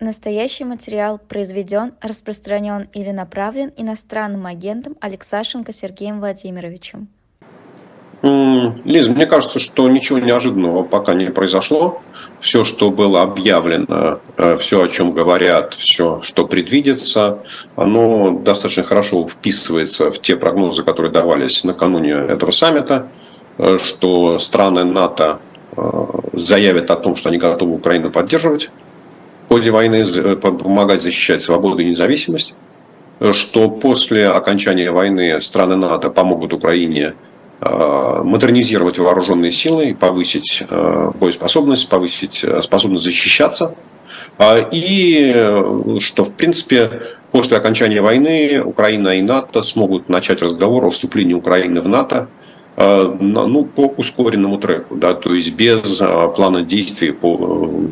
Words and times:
Настоящий 0.00 0.64
материал 0.64 1.18
произведен, 1.18 1.92
распространен 2.00 2.88
или 2.94 3.10
направлен 3.10 3.70
иностранным 3.76 4.46
агентом 4.46 4.96
Алексашенко 4.98 5.74
Сергеем 5.74 6.20
Владимировичем. 6.20 7.08
Лиза, 8.22 9.12
мне 9.12 9.26
кажется, 9.26 9.60
что 9.60 9.88
ничего 9.90 10.18
неожиданного 10.18 10.84
пока 10.84 11.12
не 11.12 11.26
произошло. 11.26 12.00
Все, 12.40 12.64
что 12.64 12.88
было 12.88 13.20
объявлено, 13.20 14.20
э, 14.38 14.56
все, 14.56 14.84
о 14.84 14.88
чем 14.88 15.12
говорят, 15.12 15.74
все, 15.74 16.20
что 16.22 16.46
предвидится, 16.46 17.40
оно 17.76 18.30
достаточно 18.30 18.82
хорошо 18.82 19.26
вписывается 19.28 20.10
в 20.10 20.18
те 20.20 20.36
прогнозы, 20.36 20.82
которые 20.82 21.12
давались 21.12 21.62
накануне 21.62 22.12
этого 22.12 22.50
саммита, 22.50 23.08
э, 23.58 23.78
что 23.78 24.38
страны 24.38 24.84
НАТО 24.84 25.40
э, 25.76 25.82
заявят 26.32 26.90
о 26.90 26.96
том, 26.96 27.16
что 27.16 27.28
они 27.28 27.36
готовы 27.38 27.74
Украину 27.74 28.10
поддерживать 28.10 28.70
ходе 29.50 29.72
войны 29.72 30.04
э, 30.06 30.36
помогать 30.36 31.02
защищать 31.02 31.42
свободу 31.42 31.78
и 31.78 31.84
независимость, 31.84 32.54
что 33.32 33.68
после 33.68 34.28
окончания 34.28 34.92
войны 34.92 35.40
страны 35.40 35.74
НАТО 35.74 36.08
помогут 36.08 36.52
Украине 36.52 37.14
э, 37.60 38.20
модернизировать 38.22 38.98
вооруженные 38.98 39.50
силы, 39.50 39.96
повысить 39.98 40.62
э, 40.68 41.10
боеспособность, 41.20 41.88
повысить 41.88 42.44
способность 42.60 43.02
защищаться. 43.02 43.74
А, 44.38 44.58
и 44.58 45.98
что, 45.98 46.24
в 46.24 46.32
принципе, 46.34 46.90
после 47.32 47.56
окончания 47.56 48.00
войны 48.00 48.62
Украина 48.64 49.08
и 49.08 49.22
НАТО 49.22 49.62
смогут 49.62 50.08
начать 50.08 50.42
разговор 50.42 50.86
о 50.86 50.90
вступлении 50.90 51.34
Украины 51.34 51.80
в 51.80 51.88
НАТО– 51.88 52.28
Э, 52.38 52.49
ну, 52.80 53.64
по 53.64 53.88
ускоренному 53.96 54.58
треку, 54.58 54.96
да, 54.96 55.12
то 55.12 55.34
есть 55.34 55.52
без 55.54 56.00
э, 56.00 56.28
плана 56.34 56.62
действий 56.62 57.10
по 57.12 57.36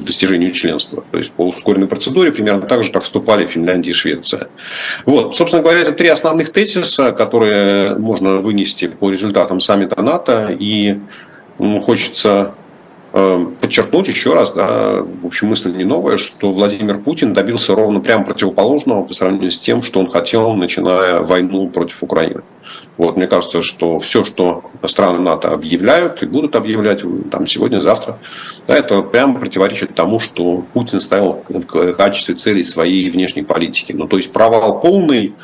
э, 0.01 0.05
достижению 0.05 0.53
членства, 0.53 1.05
то 1.11 1.19
есть 1.19 1.31
по 1.33 1.47
ускоренной 1.47 1.87
процедуре, 1.87 2.33
примерно 2.33 2.63
так 2.63 2.83
же, 2.83 2.91
как 2.91 3.03
вступали 3.03 3.45
Финляндия 3.45 3.91
и 3.91 3.93
Швеция. 3.93 4.49
Вот, 5.05 5.37
собственно 5.37 5.63
говоря, 5.63 5.81
это 5.81 5.93
три 5.93 6.09
основных 6.09 6.53
тезиса, 6.53 7.13
которые 7.13 7.97
можно 7.99 8.39
вынести 8.39 8.89
по 8.89 9.11
результатам 9.11 9.61
саммита 9.61 10.01
НАТО, 10.01 10.57
и 10.59 10.99
ну, 11.59 11.83
хочется 11.83 12.55
подчеркнуть 13.11 14.07
еще 14.09 14.35
раз, 14.35 14.53
да, 14.53 15.03
в 15.23 15.27
общем, 15.27 15.49
мысль 15.49 15.75
не 15.75 15.85
новая, 15.85 16.19
что 16.19 16.53
Владимир 16.53 16.99
Путин 16.99 17.33
добился 17.33 17.75
ровно 17.75 18.01
прямо 18.01 18.25
противоположного 18.25 19.03
по 19.03 19.15
сравнению 19.15 19.51
с 19.51 19.59
тем, 19.59 19.83
что 19.83 19.99
он 19.99 20.11
хотел, 20.11 20.53
начиная 20.55 21.23
войну 21.23 21.69
против 21.71 22.03
Украины. 22.03 22.43
Вот, 22.97 23.17
мне 23.17 23.27
кажется, 23.27 23.63
что 23.63 23.99
все, 23.99 24.25
что 24.25 24.65
страны 24.85 25.21
НАТО 25.21 25.53
объявляют 25.53 26.23
и 26.23 26.27
будут 26.27 26.57
объявлять 26.57 27.05
там, 27.31 27.47
сегодня, 27.47 27.81
завтра, 27.81 28.19
да, 28.67 28.77
это 28.77 29.03
прямо 29.03 29.39
противоречит 29.39 29.95
тому, 29.95 30.19
что 30.19 30.65
Путин 30.73 31.01
ставил 31.01 31.45
в 31.49 31.93
качестве 31.95 32.35
цели 32.35 32.63
своей 32.63 33.09
внешней 33.11 33.43
политики. 33.43 33.93
Ну, 33.93 34.09
то 34.09 34.17
есть 34.17 34.33
провал 34.33 34.81
полный, 34.81 35.35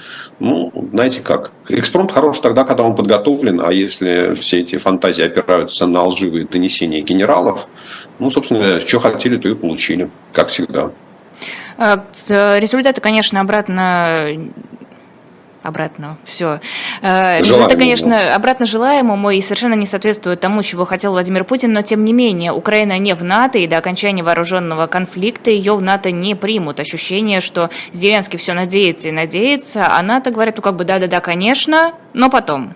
ну, 0.41 0.73
знаете 0.93 1.23
как, 1.23 1.53
экспромт 1.69 2.11
хорош 2.11 2.41
тогда, 2.41 2.65
когда 2.65 2.83
он 2.83 2.97
подготовлен, 2.97 3.61
а 3.65 3.73
если 3.73 4.35
все 4.35 4.61
эти 4.61 4.77
фантазии 4.79 5.25
опираются 5.25 5.87
на 5.87 6.05
лживые 6.05 6.47
донесения 6.47 7.03
генералов, 7.03 7.69
ну, 8.19 8.31
собственно, 8.31 8.81
что 8.81 8.99
хотели, 8.99 9.37
то 9.37 9.49
и 9.49 9.55
получили, 9.55 10.11
как 10.33 10.49
всегда. 10.49 10.91
А, 11.77 12.05
результаты, 12.59 13.01
конечно, 13.01 13.41
обратно 13.41 14.29
обратно 15.65 16.19
все. 16.25 16.61
Э, 17.03 17.41
результаты, 17.41 17.77
конечно, 17.77 18.35
обратно 18.35 18.67
желаемому 18.67 19.31
и 19.31 19.41
совершенно 19.41 19.75
не 19.75 19.87
соответствуют 19.87 20.41
тому, 20.41 20.63
чего 20.63 20.85
хотел 20.85 21.13
Владимир 21.13 21.45
Путин, 21.45 21.73
но 21.73 21.83
тем 21.83 22.05
не 22.05 22.13
менее, 22.13 22.53
Украина 22.53 22.99
не 22.99 23.15
в 23.15 23.25
НАТО, 23.25 23.59
и 23.59 23.67
до 23.67 23.79
окончания 23.79 24.23
вооруженного 24.23 24.87
конфликта 24.87 25.51
ее 25.51 25.75
в 25.75 25.83
НАТО 25.83 26.11
не 26.11 26.37
примут. 26.37 26.79
Ощущение, 26.79 27.41
что 27.41 27.71
Зеленский 27.93 28.39
все 28.39 28.53
надеется 28.53 29.09
и 29.09 29.13
надеется, 29.13 29.89
а 29.91 30.03
НАТО 30.03 30.31
говорит, 30.31 30.57
ну 30.57 30.63
как 30.63 30.77
бы 30.77 30.85
да-да-да, 30.85 31.21
конечно, 31.21 31.95
но 32.13 32.31
потом. 32.31 32.75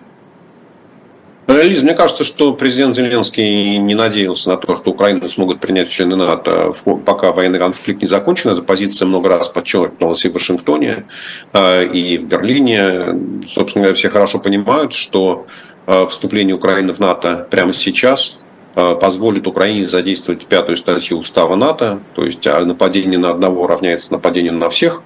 Лиз, 1.49 1.81
мне 1.81 1.95
кажется, 1.95 2.23
что 2.23 2.53
президент 2.53 2.95
Зеленский 2.95 3.77
не 3.77 3.95
надеялся 3.95 4.49
на 4.49 4.57
то, 4.57 4.75
что 4.75 4.91
Украину 4.91 5.27
смогут 5.27 5.59
принять 5.59 5.89
члены 5.89 6.15
НАТО, 6.15 6.73
пока 7.03 7.31
военный 7.31 7.57
конфликт 7.57 8.03
не 8.03 8.07
закончен. 8.07 8.51
Эта 8.51 8.61
позиция 8.61 9.07
много 9.07 9.29
раз 9.29 9.49
подчеркивалась 9.49 10.23
и 10.25 10.29
в 10.29 10.33
Вашингтоне, 10.33 11.05
а, 11.51 11.81
и 11.81 12.19
в 12.19 12.25
Берлине. 12.25 13.19
Собственно 13.47 13.85
говоря, 13.85 13.95
все 13.95 14.11
хорошо 14.11 14.37
понимают, 14.37 14.93
что 14.93 15.47
а, 15.87 16.05
вступление 16.05 16.55
Украины 16.55 16.93
в 16.93 16.99
НАТО 16.99 17.47
прямо 17.49 17.73
сейчас 17.73 18.45
а, 18.75 18.93
позволит 18.93 19.47
Украине 19.47 19.89
задействовать 19.89 20.45
пятую 20.45 20.75
статью 20.75 21.17
устава 21.17 21.55
НАТО, 21.55 21.99
то 22.13 22.25
есть 22.25 22.45
нападение 22.45 23.17
на 23.17 23.31
одного 23.31 23.65
равняется 23.65 24.11
нападению 24.11 24.53
на 24.53 24.69
всех. 24.69 25.01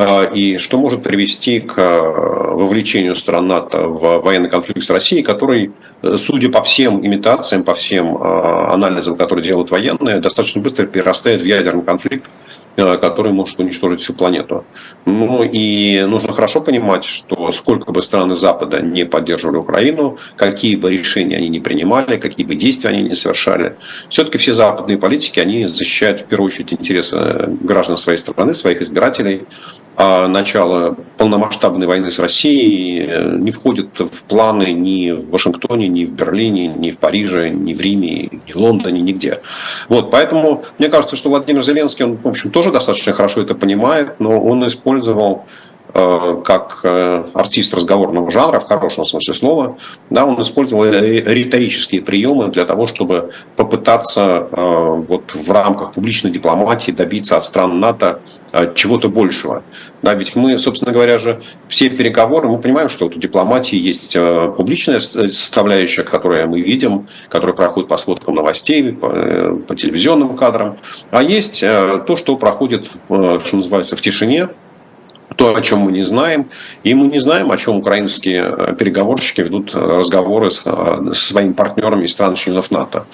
А, 0.00 0.26
и 0.26 0.58
что 0.58 0.78
может 0.78 1.02
привести 1.02 1.58
к 1.58 1.74
а, 1.76 2.54
вовлечению 2.54 3.16
стран 3.16 3.48
НАТО 3.48 3.88
в 3.88 4.20
военный 4.20 4.48
конфликт 4.48 4.80
с 4.84 4.90
Россией, 4.90 5.24
который, 5.24 5.72
э, 6.02 6.16
судя 6.18 6.50
по 6.50 6.62
всем 6.62 7.04
имитациям, 7.04 7.64
по 7.64 7.74
всем 7.74 8.16
а, 8.16 8.74
анализам, 8.74 9.16
которые 9.16 9.44
делают 9.44 9.72
военные, 9.72 10.20
достаточно 10.20 10.62
быстро 10.62 10.86
перерастает 10.86 11.40
в 11.40 11.44
ядерный 11.44 11.82
конфликт, 11.82 12.30
Э, 12.47 12.47
который 12.78 13.32
может 13.32 13.58
уничтожить 13.58 14.00
всю 14.00 14.14
планету. 14.14 14.64
Ну 15.04 15.42
и 15.42 16.02
нужно 16.02 16.32
хорошо 16.32 16.60
понимать, 16.60 17.04
что 17.04 17.50
сколько 17.50 17.92
бы 17.92 18.02
страны 18.02 18.34
Запада 18.34 18.80
не 18.80 19.04
поддерживали 19.04 19.56
Украину, 19.56 20.18
какие 20.36 20.76
бы 20.76 20.90
решения 20.90 21.36
они 21.36 21.48
не 21.48 21.60
принимали, 21.60 22.16
какие 22.16 22.46
бы 22.46 22.54
действия 22.54 22.90
они 22.90 23.02
не 23.02 23.14
совершали, 23.14 23.76
все-таки 24.08 24.38
все 24.38 24.52
западные 24.52 24.98
политики, 24.98 25.40
они 25.40 25.66
защищают 25.66 26.20
в 26.20 26.24
первую 26.26 26.46
очередь 26.46 26.72
интересы 26.72 27.16
граждан 27.60 27.96
своей 27.96 28.18
страны, 28.18 28.54
своих 28.54 28.80
избирателей, 28.80 29.46
а 30.00 30.28
начало 30.28 30.96
полномасштабной 31.16 31.88
войны 31.88 32.12
с 32.12 32.20
Россией 32.20 33.04
э, 33.04 33.36
не 33.38 33.50
входит 33.50 33.98
в 33.98 34.22
планы 34.28 34.72
ни 34.72 35.10
в 35.10 35.30
Вашингтоне, 35.30 35.88
ни 35.88 36.04
в 36.04 36.12
Берлине, 36.12 36.68
ни 36.68 36.92
в 36.92 36.98
Париже, 36.98 37.50
ни 37.50 37.74
в 37.74 37.80
Риме, 37.80 38.28
ни 38.46 38.52
в 38.52 38.56
Лондоне, 38.56 39.00
нигде. 39.00 39.40
Вот, 39.88 40.12
поэтому 40.12 40.62
мне 40.78 40.88
кажется, 40.88 41.16
что 41.16 41.30
Владимир 41.30 41.64
Зеленский, 41.64 42.04
он, 42.04 42.16
в 42.16 42.28
общем, 42.28 42.52
тоже 42.52 42.67
достаточно 42.70 43.12
хорошо 43.12 43.40
это 43.40 43.54
понимает, 43.54 44.20
но 44.20 44.40
он 44.40 44.66
использовал 44.66 45.44
Э, 45.94 46.42
как 46.44 46.80
э, 46.84 47.24
артист 47.32 47.72
разговорного 47.72 48.30
жанра, 48.30 48.60
в 48.60 48.66
хорошем 48.66 49.06
смысле 49.06 49.32
слова, 49.32 49.78
да, 50.10 50.26
он 50.26 50.40
использовал 50.42 50.84
риторические 50.84 52.02
приемы 52.02 52.48
для 52.48 52.66
того, 52.66 52.86
чтобы 52.86 53.30
попытаться 53.56 54.48
э, 54.52 55.04
вот 55.08 55.34
в 55.34 55.50
рамках 55.50 55.92
публичной 55.92 56.30
дипломатии 56.30 56.92
добиться 56.92 57.38
от 57.38 57.44
стран 57.44 57.80
НАТО 57.80 58.20
чего-то 58.74 59.08
большего. 59.08 59.62
Да, 60.02 60.14
ведь 60.14 60.36
мы, 60.36 60.58
собственно 60.58 60.92
говоря 60.92 61.18
же, 61.18 61.40
все 61.68 61.88
переговоры, 61.88 62.48
мы 62.48 62.58
понимаем, 62.58 62.88
что 62.88 63.06
вот 63.06 63.16
у 63.16 63.18
дипломатии 63.18 63.76
есть 63.76 64.16
публичная 64.56 65.00
составляющая, 65.00 66.02
которую 66.02 66.48
мы 66.48 66.60
видим, 66.60 67.08
которая 67.28 67.54
проходит 67.54 67.88
по 67.88 67.96
сводкам 67.96 68.34
новостей, 68.34 68.92
по, 68.92 69.08
по 69.66 69.74
телевизионным 69.74 70.36
кадрам, 70.36 70.78
а 71.10 71.22
есть 71.22 71.60
то, 71.60 72.16
что 72.16 72.36
проходит, 72.36 72.88
что 73.08 73.56
называется, 73.56 73.96
в 73.96 74.00
тишине, 74.00 74.48
то, 75.36 75.54
о 75.54 75.60
чем 75.60 75.80
мы 75.80 75.92
не 75.92 76.02
знаем. 76.02 76.48
И 76.82 76.94
мы 76.94 77.06
не 77.06 77.18
знаем, 77.20 77.52
о 77.52 77.56
чем 77.56 77.76
украинские 77.76 78.54
э, 78.56 78.74
переговорщики 78.74 79.42
ведут 79.42 79.74
э, 79.74 79.78
разговоры 79.78 80.50
с, 80.50 80.62
э, 80.64 81.12
со 81.12 81.32
своими 81.32 81.52
партнерами 81.52 82.04
из 82.04 82.12
стран-членов 82.12 82.70
НАТО. 82.70 83.04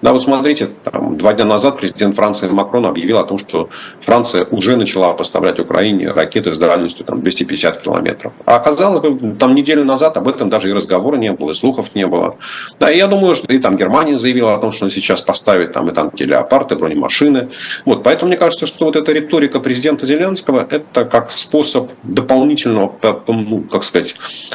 Да, 0.00 0.12
вот 0.12 0.22
смотрите, 0.22 0.70
там, 0.84 1.18
два 1.18 1.34
дня 1.34 1.44
назад 1.44 1.78
президент 1.78 2.14
Франции 2.14 2.48
Макрон 2.48 2.86
объявил 2.86 3.18
о 3.18 3.24
том, 3.24 3.38
что 3.38 3.68
Франция 4.00 4.46
уже 4.50 4.76
начала 4.76 5.12
поставлять 5.12 5.58
Украине 5.58 6.10
ракеты 6.10 6.52
с 6.52 6.58
дальностью 6.58 7.04
там, 7.04 7.20
250 7.20 7.82
километров. 7.82 8.32
А 8.46 8.56
оказалось 8.56 9.00
бы, 9.00 9.34
там 9.34 9.54
неделю 9.54 9.84
назад 9.84 10.16
об 10.16 10.28
этом 10.28 10.48
даже 10.48 10.70
и 10.70 10.72
разговора 10.72 11.16
не 11.16 11.32
было, 11.32 11.50
и 11.50 11.54
слухов 11.54 11.94
не 11.94 12.06
было. 12.06 12.36
Да, 12.78 12.90
и 12.90 12.96
я 12.96 13.08
думаю, 13.08 13.34
что 13.34 13.52
и 13.52 13.58
там 13.58 13.76
Германия 13.76 14.16
заявила 14.16 14.54
о 14.54 14.58
том, 14.58 14.70
что 14.70 14.84
она 14.84 14.90
сейчас 14.90 15.20
поставит 15.20 15.72
там 15.72 15.88
и 15.88 15.92
танки 15.92 16.22
«Леопард», 16.22 16.72
и 16.72 16.76
бронемашины. 16.76 17.48
Вот, 17.84 18.02
поэтому 18.02 18.28
мне 18.28 18.38
кажется, 18.38 18.66
что 18.66 18.86
вот 18.86 18.96
эта 18.96 19.12
риторика 19.12 19.60
президента 19.60 20.06
Зеленского– 20.06 20.66
это 20.70 21.04
как 21.04 21.30
способ 21.30 21.63
способ 21.64 21.90
дополнительного, 22.02 22.94
ну, 23.28 23.60
как 23.70 23.84
сказать, 23.84 24.14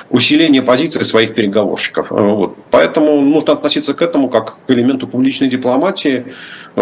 усиления 0.09 0.61
позиции 0.61 1.01
своих 1.03 1.33
переговорщиков. 1.33 2.11
Вот. 2.11 2.55
Поэтому 2.71 3.21
нужно 3.21 3.53
относиться 3.53 3.93
к 3.93 4.01
этому 4.01 4.29
как 4.29 4.57
к 4.65 4.71
элементу 4.71 5.07
публичной 5.07 5.49
дипломатии. 5.49 6.25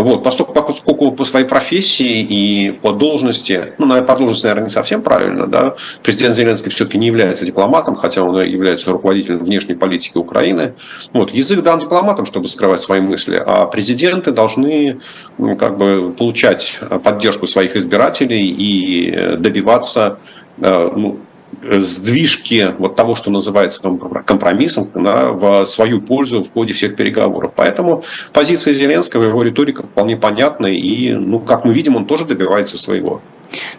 Вот. 0.01 0.23
Поскольку, 0.23 0.53
поскольку 0.53 1.11
по 1.11 1.23
своей 1.23 1.45
профессии 1.45 2.21
и 2.21 2.71
по 2.71 2.91
должности, 2.91 3.73
ну, 3.77 3.87
по 4.03 4.15
должности, 4.15 4.45
наверное, 4.45 4.65
не 4.65 4.69
совсем 4.69 5.01
правильно, 5.01 5.47
да, 5.47 5.75
президент 6.03 6.35
Зеленский 6.35 6.69
все-таки 6.71 6.97
не 6.97 7.07
является 7.07 7.45
дипломатом, 7.45 7.95
хотя 7.95 8.21
он 8.21 8.41
является 8.43 8.91
руководителем 8.91 9.39
внешней 9.39 9.75
политики 9.75 10.17
Украины. 10.17 10.75
Вот. 11.13 11.31
Язык 11.31 11.63
дан 11.63 11.79
дипломатам, 11.79 12.25
чтобы 12.25 12.47
скрывать 12.47 12.81
свои 12.81 13.01
мысли, 13.01 13.41
а 13.43 13.65
президенты 13.65 14.31
должны 14.31 14.99
ну, 15.37 15.55
как 15.55 15.77
бы, 15.77 16.13
получать 16.17 16.79
поддержку 17.03 17.47
своих 17.47 17.75
избирателей 17.75 18.47
и 18.47 19.37
добиваться 19.37 20.19
Э, 20.59 20.89
ну, 20.95 21.19
сдвижки 21.63 22.73
вот 22.77 22.95
того, 22.95 23.15
что 23.15 23.31
называется 23.31 23.81
компромиссом, 24.25 24.89
да, 24.93 25.31
в 25.31 25.65
свою 25.65 26.01
пользу 26.01 26.43
в 26.43 26.51
ходе 26.51 26.73
всех 26.73 26.95
переговоров. 26.95 27.53
Поэтому 27.55 28.03
позиция 28.33 28.73
Зеленского, 28.73 29.23
его 29.23 29.43
риторика 29.43 29.83
вполне 29.83 30.17
понятна, 30.17 30.67
и, 30.67 31.13
ну, 31.13 31.39
как 31.39 31.65
мы 31.65 31.73
видим, 31.73 31.95
он 31.95 32.05
тоже 32.05 32.25
добивается 32.25 32.77
своего. 32.77 33.21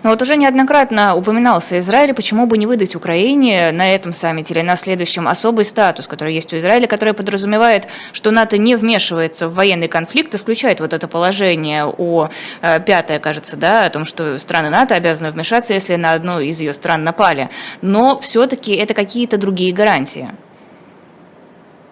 Но 0.03 0.11
вот 0.11 0.23
уже 0.23 0.37
неоднократно 0.37 1.15
упоминался 1.15 1.79
Израиль, 1.79 2.15
почему 2.15 2.47
бы 2.47 2.59
не 2.59 2.67
выдать 2.67 2.95
Украине 2.95 3.73
на 3.73 3.95
этом 3.95 4.13
саммите 4.13 4.55
или 4.55 4.63
на 4.63 4.77
следующем 4.77 5.29
особый 5.29 5.65
статус, 5.65 6.07
который 6.07 6.35
есть 6.35 6.53
у 6.53 6.59
Израиля, 6.59 6.87
который 6.87 7.15
подразумевает, 7.15 7.89
что 8.13 8.31
НАТО 8.31 8.59
не 8.59 8.77
вмешивается 8.77 9.49
в 9.49 9.55
военный 9.55 9.89
конфликт, 9.89 10.35
исключает 10.35 10.81
вот 10.81 10.93
это 10.93 11.09
положение 11.09 11.85
о 11.85 12.31
э, 12.63 12.81
пятое, 12.81 13.19
кажется, 13.19 13.57
да, 13.57 13.85
о 13.85 13.91
том, 13.91 14.05
что 14.05 14.39
страны 14.39 14.71
НАТО 14.71 14.95
обязаны 14.95 15.31
вмешаться, 15.31 15.75
если 15.75 15.97
на 15.97 16.13
одну 16.13 16.41
из 16.41 16.61
ее 16.61 16.73
стран 16.73 17.05
напали. 17.05 17.51
Но 17.83 18.21
все-таки 18.21 18.75
это 18.75 18.95
какие-то 18.95 19.37
другие 19.37 19.73
гарантии. 19.73 20.31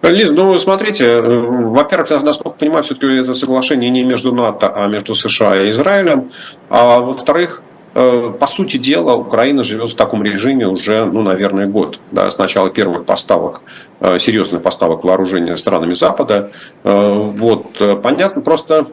Лиз, 0.03 0.29
ну 0.29 0.57
смотрите, 0.57 1.05
э, 1.05 1.21
во-первых, 1.21 2.23
насколько 2.23 2.49
я 2.49 2.59
понимаю, 2.59 2.83
все-таки 2.83 3.07
это 3.15 3.33
соглашение 3.33 3.89
не 3.89 4.03
между 4.03 4.33
НАТО, 4.33 4.71
а 4.73 4.87
между 4.87 5.15
США 5.15 5.63
и 5.63 5.69
Израилем. 5.71 6.31
А 6.69 6.99
во-вторых, 6.99 7.63
по 7.97 8.47
сути 8.47 8.77
дела, 8.77 9.15
Украина 9.15 9.63
живет 9.63 9.89
в 9.89 9.95
таком 9.95 10.21
режиме 10.23 10.67
уже, 10.67 11.03
ну, 11.05 11.23
наверное, 11.23 11.65
год. 11.65 11.99
Да, 12.11 12.29
с 12.29 12.37
начала 12.37 12.69
первых 12.69 13.05
поставок, 13.05 13.61
э, 14.01 14.19
серьезных 14.19 14.61
поставок 14.61 15.03
вооружения 15.03 15.57
странами 15.57 15.93
Запада. 15.93 16.51
Э, 16.83 17.23
вот, 17.25 17.81
понятно, 18.03 18.41
просто 18.41 18.87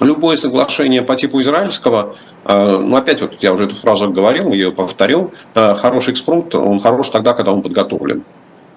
любое 0.00 0.36
соглашение 0.36 1.02
по 1.02 1.16
типу 1.16 1.40
израильского, 1.40 2.16
ну, 2.44 2.94
опять 2.94 3.20
вот 3.20 3.42
я 3.42 3.52
уже 3.52 3.64
эту 3.64 3.74
фразу 3.74 4.08
говорил, 4.10 4.52
ее 4.52 4.70
повторил, 4.70 5.32
хороший 5.54 6.12
экспромт, 6.12 6.54
он 6.54 6.78
хорош 6.78 7.10
тогда, 7.10 7.34
когда 7.34 7.52
он 7.52 7.62
подготовлен. 7.62 8.22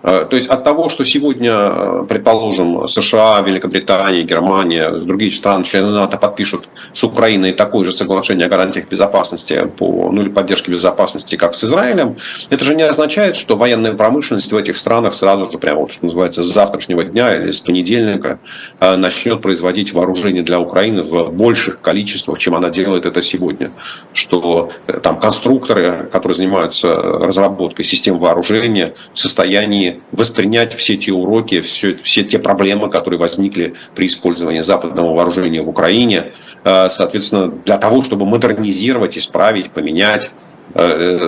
Э, 0.03 0.25
то 0.29 0.35
есть 0.35 0.47
от 0.47 0.63
того, 0.63 0.89
что 0.89 1.03
сегодня, 1.03 1.51
э, 1.53 2.05
предположим, 2.07 2.87
США, 2.87 3.41
Великобритания, 3.41 4.23
Германия, 4.23 4.89
другие 4.89 5.31
страны, 5.31 5.63
члены 5.63 5.91
НАТО 5.91 6.17
подпишут 6.17 6.67
с 6.93 7.03
Украиной 7.03 7.53
такое 7.53 7.85
же 7.85 7.91
соглашение 7.91 8.47
о 8.47 8.49
гарантиях 8.49 8.89
безопасности 8.89 9.69
по, 9.77 10.09
ну, 10.11 10.21
или 10.21 10.29
поддержке 10.29 10.71
безопасности, 10.71 11.35
как 11.35 11.53
с 11.53 11.63
Израилем, 11.63 12.17
это 12.49 12.65
же 12.65 12.75
не 12.75 12.83
означает, 12.83 13.35
что 13.35 13.55
военная 13.55 13.93
промышленность 13.93 14.51
в 14.51 14.57
этих 14.57 14.77
странах 14.77 15.13
сразу 15.13 15.51
же, 15.51 15.57
прямо 15.57 15.81
вот, 15.81 15.91
что 15.91 16.05
называется, 16.05 16.43
с 16.43 16.47
завтрашнего 16.47 17.03
дня 17.03 17.35
или 17.35 17.51
с 17.51 17.59
понедельника 17.59 18.39
э, 18.79 18.95
начнет 18.95 19.41
производить 19.41 19.93
вооружение 19.93 20.43
для 20.43 20.59
Украины 20.59 21.03
в 21.03 21.31
больших 21.31 21.81
количествах, 21.81 22.39
чем 22.39 22.55
она 22.55 22.69
делает 22.69 23.05
это 23.05 23.21
сегодня. 23.21 23.71
Что 24.13 24.71
там 25.03 25.19
конструкторы, 25.19 26.09
которые 26.11 26.35
занимаются 26.35 26.93
разработкой 26.93 27.85
систем 27.85 28.17
вооружения, 28.17 28.93
в 29.13 29.19
состоянии 29.19 29.90
воспринять 30.11 30.73
все 30.73 30.97
те 30.97 31.11
уроки, 31.11 31.61
все, 31.61 31.95
все 32.03 32.23
те 32.23 32.39
проблемы, 32.39 32.89
которые 32.89 33.19
возникли 33.19 33.75
при 33.95 34.07
использовании 34.07 34.61
западного 34.61 35.15
вооружения 35.15 35.61
в 35.61 35.69
Украине, 35.69 36.33
э, 36.63 36.89
соответственно, 36.89 37.47
для 37.65 37.77
того, 37.77 38.01
чтобы 38.01 38.25
модернизировать, 38.25 39.17
исправить, 39.17 39.71
поменять 39.71 40.31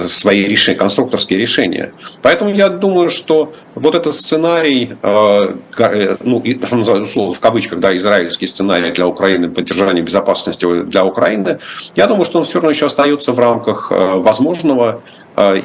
свои 0.07 0.45
решения, 0.45 0.78
конструкторские 0.78 1.40
решения. 1.40 1.94
Поэтому 2.22 2.54
я 2.54 2.69
думаю, 2.69 3.10
что 3.10 3.54
вот 3.75 3.95
этот 3.95 4.16
сценарий, 4.16 4.95
э, 5.01 6.16
ну, 6.24 6.44
что 6.66 6.75
называется, 6.75 7.12
условно, 7.12 7.34
в 7.34 7.40
кавычках, 7.40 7.80
да, 7.80 7.95
израильский 7.95 8.48
сценарий 8.48 8.92
для 8.92 9.07
Украины, 9.07 9.50
поддержания 9.50 10.01
безопасности 10.01 10.84
для 10.84 11.06
Украины, 11.06 11.60
я 11.95 12.07
думаю, 12.07 12.25
что 12.25 12.40
он 12.40 12.45
все 12.45 12.56
равно 12.56 12.69
еще 12.69 12.86
остается 12.86 13.34
в 13.34 13.40
рамках 13.40 13.92
возможного, 13.92 15.01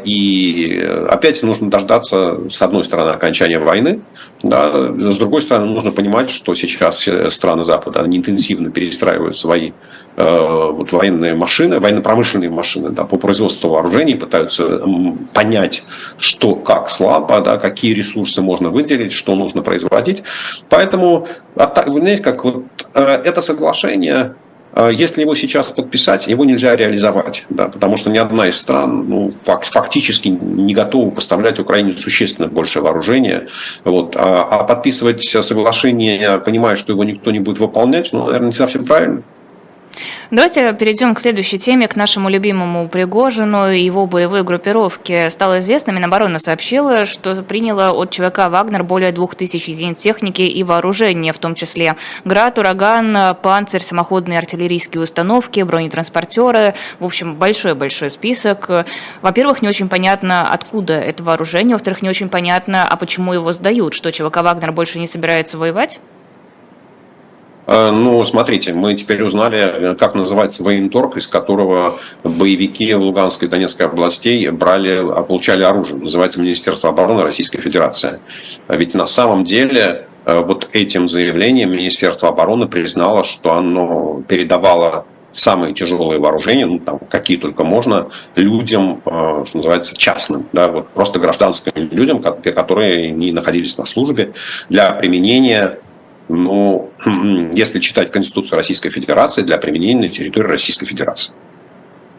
и 0.05 0.81
опять 1.11 1.43
нужно 1.43 1.71
дождаться, 1.71 2.39
с 2.51 2.63
одной 2.63 2.85
стороны, 2.85 3.11
окончания 3.11 3.59
войны, 3.59 4.01
да, 4.43 4.93
с 4.93 5.17
другой 5.17 5.43
стороны, 5.43 5.67
нужно 5.67 5.93
понимать, 5.93 6.31
что 6.31 6.55
сейчас 6.55 6.97
все 6.97 7.29
страны 7.31 7.65
Запада 7.65 8.01
они 8.01 8.19
интенсивно 8.19 8.71
перестраивают 8.71 9.37
свои 9.37 9.71
э, 9.71 9.73
вот, 10.19 10.93
военные 10.93 11.35
машины, 11.35 11.79
военно-промышленные 11.79 12.50
машины 12.50 12.91
да, 12.91 13.05
по 13.05 13.17
производству 13.17 13.70
вооружений, 13.70 14.15
пытаются 14.15 14.82
понять, 15.32 15.85
что 16.19 16.55
как 16.56 16.91
слабо, 16.91 17.41
да, 17.41 17.59
какие 17.59 17.94
ресурсы 17.94 18.43
можно 18.43 18.70
выделить, 18.70 19.12
что 19.12 19.35
нужно 19.37 19.62
производить. 19.62 20.23
Поэтому, 20.69 21.29
вы 21.55 22.00
знаете, 22.00 22.23
как 22.23 22.44
вот 22.44 22.65
э, 22.94 23.03
это 23.03 23.41
соглашение 23.41 24.35
а 24.73 24.91
если 24.91 25.23
его 25.23 25.35
сейчас 25.35 25.73
подписать, 25.73 26.29
его 26.29 26.44
нельзя 26.44 26.76
реализовать, 26.76 27.47
да, 27.49 27.69
потому 27.69 27.97
что 27.97 28.11
ни 28.11 28.19
одна 28.19 28.49
из 28.49 28.59
стран 28.59 29.09
ну, 29.09 29.32
фактически 29.44 30.29
не 30.29 30.75
готова 30.75 31.11
поставлять 31.11 31.59
Украине 31.59 31.93
существенно 31.93 32.49
больше 32.49 32.81
вооружения. 32.81 33.49
Вот. 33.85 34.15
А, 34.15 34.44
а 34.44 34.65
подписывать 34.65 35.25
соглашение, 35.25 36.38
понимая, 36.38 36.76
что 36.76 36.93
его 36.93 37.03
никто 37.03 37.32
не 37.32 37.41
будет 37.41 37.59
выполнять, 37.59 38.12
ну, 38.12 38.26
наверное, 38.26 38.49
не 38.49 38.55
совсем 38.55 38.85
правильно. 38.85 39.23
Давайте 40.31 40.73
перейдем 40.75 41.15
к 41.15 41.21
следующей 41.21 41.59
теме, 41.59 41.89
к 41.89 41.97
нашему 41.97 42.29
любимому 42.29 42.89
Пригожину 42.89 43.71
и 43.71 43.81
его 43.81 44.06
боевой 44.06 44.43
группировке. 44.43 45.31
Стало 45.31 45.61
известно, 45.61 45.91
Минобороны 45.91 46.39
сообщила, 46.39 47.06
что 47.06 47.35
приняла 47.43 47.93
от 47.93 48.11
ЧВК 48.11 48.49
«Вагнер» 48.49 48.85
более 48.85 49.12
двух 49.12 49.35
тысяч 49.35 49.69
единиц 49.69 49.99
техники 49.99 50.43
и 50.43 50.62
вооружения, 50.62 51.33
в 51.33 51.39
том 51.39 51.55
числе 51.55 51.97
«Град», 52.25 52.59
«Ураган», 52.59 53.37
«Панцирь», 53.43 53.81
самоходные 53.81 54.39
артиллерийские 54.39 55.03
установки, 55.03 55.62
бронетранспортеры. 55.62 56.75
В 56.99 57.05
общем, 57.05 57.35
большой-большой 57.35 58.11
список. 58.11 58.69
Во-первых, 59.23 59.62
не 59.62 59.69
очень 59.69 59.89
понятно, 59.89 60.53
откуда 60.53 60.94
это 60.94 61.23
вооружение. 61.23 61.75
Во-вторых, 61.75 62.03
не 62.03 62.11
очень 62.11 62.29
понятно, 62.29 62.87
а 62.87 62.97
почему 62.97 63.33
его 63.33 63.53
сдают. 63.53 63.94
Что 63.94 64.12
ЧВК 64.12 64.43
«Вагнер» 64.43 64.73
больше 64.73 64.99
не 64.99 65.06
собирается 65.06 65.56
воевать? 65.56 66.01
Э, 67.69 67.91
ну, 67.91 68.25
смотрите, 68.25 68.73
мы 68.73 68.94
теперь 68.94 69.23
узнали, 69.23 69.94
как 69.97 70.15
называется 70.15 70.65
военторг, 70.65 71.19
из 71.19 71.29
которого 71.29 71.99
боевики 72.25 72.94
Луганской 72.94 73.47
и 73.47 73.50
Донецкой 73.50 73.87
областей 73.87 74.49
брали, 74.49 75.05
получали 75.25 75.62
оружие. 75.62 76.00
Называется 76.00 76.41
Министерство 76.41 76.88
обороны 76.88 77.23
Российской 77.23 77.59
Федерации. 77.59 78.20
Ведь 78.69 78.94
на 78.94 79.06
самом 79.06 79.44
деле 79.44 80.06
э, 80.25 80.41
вот 80.41 80.70
этим 80.73 81.09
заявлением 81.09 81.73
Министерство 81.73 82.31
обороны 82.31 82.67
признало, 82.67 83.23
что 83.23 83.53
оно 83.53 84.23
передавало 84.26 85.05
самые 85.32 85.75
тяжелые 85.75 86.19
вооружения, 86.19 86.65
ну, 86.65 86.79
там, 86.79 86.99
какие 87.11 87.37
только 87.37 87.65
можно, 87.65 88.09
людям, 88.35 89.03
э, 89.05 89.44
что 89.47 89.59
называется, 89.59 89.94
частным, 89.94 90.49
да, 90.55 90.69
вот 90.69 90.88
просто 90.88 91.19
гражданским 91.19 91.73
людям, 91.91 92.23
которые 92.23 93.11
не 93.11 93.31
находились 93.32 93.76
на 93.76 93.85
службе, 93.85 94.32
для 94.70 94.93
применения 94.93 95.79
ну, 96.29 96.91
если 97.53 97.81
читать 97.81 98.11
Конституцию 98.11 98.57
Российской 98.57 98.91
Федерации, 98.91 99.43
для 99.43 99.59
применения 99.59 100.09
на 100.09 100.09
территории 100.09 100.47
Российской 100.47 100.87
Федерации. 100.87 101.33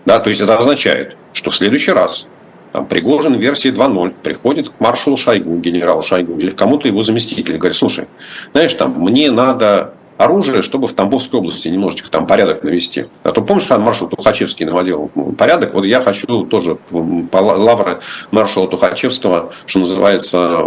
Да, 0.05 0.19
то 0.19 0.29
есть 0.29 0.41
это 0.41 0.57
означает, 0.57 1.15
что 1.33 1.51
в 1.51 1.55
следующий 1.55 1.91
раз 1.91 2.27
там, 2.71 2.85
Пригожин 2.85 3.35
версии 3.35 3.71
2.0 3.71 4.15
приходит 4.23 4.69
к 4.69 4.79
маршалу 4.79 5.17
Шойгу, 5.17 5.57
генералу 5.57 6.01
Шойгу, 6.01 6.37
или 6.39 6.51
кому-то 6.51 6.87
его 6.87 7.01
заместителю, 7.01 7.57
говорит, 7.57 7.77
слушай, 7.77 8.07
знаешь, 8.53 8.73
там, 8.75 8.93
мне 8.97 9.31
надо 9.31 9.93
оружие, 10.17 10.61
чтобы 10.61 10.87
в 10.87 10.93
Тамбовской 10.93 11.39
области 11.39 11.69
немножечко 11.69 12.11
там 12.11 12.27
порядок 12.27 12.63
навести. 12.63 13.05
А 13.23 13.31
то 13.31 13.41
помнишь, 13.41 13.67
там 13.67 13.81
маршал 13.81 14.09
Тухачевский 14.09 14.65
наводил 14.65 15.09
порядок, 15.37 15.73
вот 15.73 15.85
я 15.85 16.01
хочу 16.01 16.43
тоже 16.43 16.75
по 16.75 17.37
лавры 17.37 17.99
маршала 18.29 18.67
Тухачевского, 18.67 19.53
что 19.65 19.79
называется, 19.79 20.65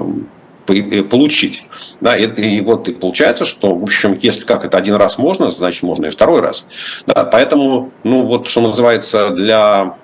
получить. 0.81 1.64
Да, 2.00 2.17
и, 2.17 2.26
и 2.26 2.61
вот 2.61 2.88
и 2.88 2.93
получается, 2.93 3.45
что, 3.45 3.75
в 3.75 3.83
общем, 3.83 4.19
если 4.21 4.45
как 4.45 4.64
это 4.64 4.79
один 4.79 4.95
раз 4.95 5.19
можно, 5.19 5.50
значит, 5.50 5.83
можно 5.83 6.07
и 6.07 6.11
второй 6.11 6.41
раз. 6.41 6.67
Да, 7.07 7.25
поэтому, 7.25 7.93
ну, 8.05 8.25
вот, 8.25 8.49
что 8.49 8.61
называется, 8.62 9.31
для, 9.31 9.97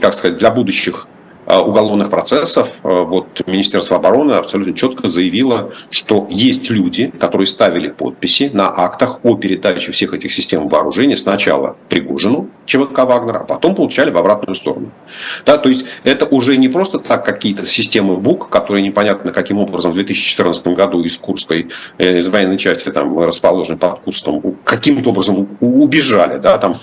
как 0.00 0.14
сказать, 0.14 0.38
для 0.38 0.50
будущих 0.50 1.08
Э, 1.12 1.21
уголовных 1.60 2.10
процессов, 2.10 2.68
э, 2.82 2.88
вот 2.88 3.42
Министерство 3.46 3.96
обороны 3.96 4.32
абсолютно 4.32 4.74
четко 4.74 5.08
заявило, 5.08 5.72
что 5.90 6.26
есть 6.30 6.70
люди, 6.70 7.12
которые 7.20 7.46
ставили 7.46 7.88
подписи 7.88 8.50
на 8.52 8.68
актах 8.68 9.20
о 9.22 9.36
передаче 9.36 9.92
всех 9.92 10.14
этих 10.14 10.32
систем 10.32 10.66
вооружения 10.66 11.16
сначала 11.16 11.76
Пригожину, 11.88 12.48
ЧВК 12.66 13.00
Вагнера, 13.00 13.38
а 13.38 13.44
потом 13.44 13.74
получали 13.74 14.10
в 14.10 14.16
обратную 14.16 14.54
сторону. 14.54 14.90
Да, 15.44 15.58
то 15.58 15.68
есть 15.68 15.86
это 16.04 16.26
уже 16.26 16.56
не 16.56 16.68
просто 16.68 16.98
так 16.98 17.24
какие-то 17.24 17.66
системы 17.66 18.16
БУК, 18.16 18.48
которые 18.48 18.82
непонятно 18.82 19.32
каким 19.32 19.58
образом 19.58 19.90
в 19.90 19.94
2014 19.94 20.68
году 20.68 21.02
из 21.02 21.16
Курской, 21.16 21.68
э, 21.98 22.18
из 22.18 22.28
военной 22.28 22.58
части 22.58 22.90
там 22.90 23.18
расположены 23.18 23.78
под 23.78 24.00
Курском, 24.00 24.56
каким-то 24.64 25.10
образом 25.10 25.48
убежали. 25.60 26.38
Да, 26.38 26.58
там 26.58 26.74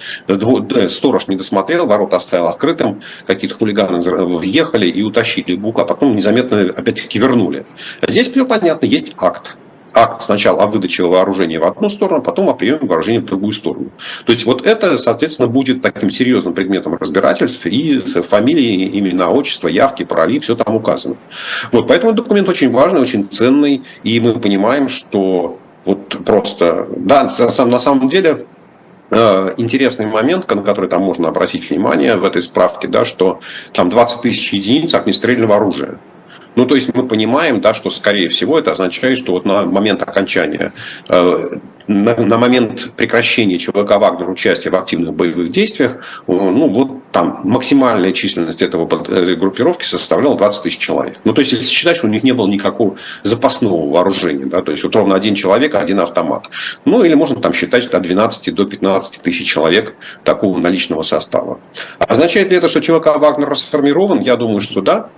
сторож 0.89 1.27
не 1.27 1.35
досмотрел, 1.35 1.87
ворота 1.87 2.17
оставил 2.17 2.47
открытым, 2.47 3.01
какие-то 3.25 3.55
хулиганы 3.55 4.01
въехали 4.59 4.87
и 4.87 5.01
утащили 5.03 5.55
бук, 5.55 5.79
а 5.79 5.85
потом 5.85 6.15
незаметно 6.15 6.59
опять-таки 6.61 7.19
вернули. 7.19 7.65
Здесь 8.07 8.29
все 8.29 8.45
понятно, 8.45 8.85
есть 8.85 9.13
акт. 9.17 9.55
акт 9.93 10.21
сначала 10.21 10.63
о 10.63 10.67
выдаче 10.67 11.03
вооружения 11.03 11.59
в 11.59 11.65
одну 11.65 11.89
сторону, 11.89 12.21
потом 12.21 12.49
о 12.49 12.53
приеме 12.53 12.87
вооружения 12.87 13.19
в 13.19 13.25
другую 13.25 13.51
сторону. 13.51 13.89
То 14.25 14.33
есть 14.33 14.45
вот 14.45 14.65
это, 14.65 14.97
соответственно, 14.97 15.47
будет 15.47 15.81
таким 15.81 16.09
серьезным 16.09 16.53
предметом 16.53 16.95
разбирательств 16.95 17.65
и 17.65 17.99
фамилии, 17.99 18.99
имена, 18.99 19.29
отчество, 19.29 19.67
явки, 19.67 20.03
пароли, 20.03 20.39
все 20.39 20.55
там 20.55 20.75
указано. 20.75 21.15
Вот, 21.71 21.87
поэтому 21.87 22.13
документ 22.13 22.49
очень 22.49 22.71
важный, 22.71 23.01
очень 23.01 23.27
ценный, 23.29 23.83
и 24.03 24.19
мы 24.19 24.39
понимаем, 24.39 24.89
что 24.89 25.59
вот 25.85 26.23
просто, 26.25 26.87
да, 26.97 27.31
на 27.65 27.79
самом 27.79 28.09
деле 28.09 28.45
интересный 29.11 30.05
момент, 30.05 30.49
на 30.53 30.61
который 30.61 30.89
там 30.89 31.01
можно 31.01 31.29
обратить 31.29 31.69
внимание 31.69 32.15
в 32.15 32.23
этой 32.23 32.41
справке, 32.41 32.87
да, 32.87 33.05
что 33.05 33.39
там 33.73 33.89
20 33.89 34.21
тысяч 34.21 34.53
единиц 34.53 34.93
огнестрельного 34.93 35.55
оружия. 35.55 35.97
Ну, 36.55 36.65
то 36.65 36.75
есть 36.75 36.93
мы 36.93 37.07
понимаем, 37.07 37.61
да, 37.61 37.73
что, 37.73 37.89
скорее 37.89 38.27
всего, 38.27 38.59
это 38.59 38.71
означает, 38.71 39.17
что 39.17 39.33
вот 39.33 39.45
на 39.45 39.63
момент 39.63 40.01
окончания 40.01 40.73
э, 41.07 41.59
на, 41.87 42.15
на 42.15 42.37
момент 42.37 42.91
прекращения 42.95 43.57
ЧВК 43.57 43.97
«Вагнер» 43.97 44.29
участия 44.29 44.69
в 44.69 44.75
активных 44.75 45.13
боевых 45.13 45.51
действиях, 45.51 45.97
э, 46.27 46.31
ну, 46.31 46.67
вот 46.67 46.98
там 47.11 47.41
максимальная 47.43 48.13
численность 48.13 48.61
этого, 48.61 48.85
этой 48.85 49.35
группировки 49.35 49.85
составляла 49.85 50.37
20 50.37 50.63
тысяч 50.63 50.77
человек. 50.77 51.17
Ну, 51.23 51.33
то 51.33 51.41
есть, 51.41 51.51
если 51.53 51.67
считать, 51.67 51.97
что 51.97 52.07
у 52.07 52.09
них 52.09 52.23
не 52.23 52.33
было 52.33 52.47
никакого 52.47 52.97
запасного 53.23 53.91
вооружения, 53.91 54.45
да, 54.45 54.61
то 54.61 54.71
есть, 54.71 54.83
вот 54.83 54.95
ровно 54.95 55.15
один 55.15 55.35
человек, 55.35 55.75
один 55.75 55.99
автомат. 55.99 56.47
Ну, 56.85 57.03
или 57.03 57.15
можно 57.15 57.41
там 57.41 57.53
считать 57.53 57.87
от 57.87 58.01
12 58.01 58.53
до 58.53 58.65
15 58.65 59.21
тысяч 59.21 59.47
человек 59.47 59.95
такого 60.23 60.57
наличного 60.59 61.01
состава. 61.01 61.59
Означает 61.97 62.51
ли 62.51 62.57
это, 62.57 62.69
что 62.69 62.81
ЧВК 62.81 63.17
«Вагнер» 63.17 63.49
расформирован? 63.49 64.19
Я 64.19 64.35
думаю, 64.35 64.61
что 64.61 64.81
да. 64.81 65.09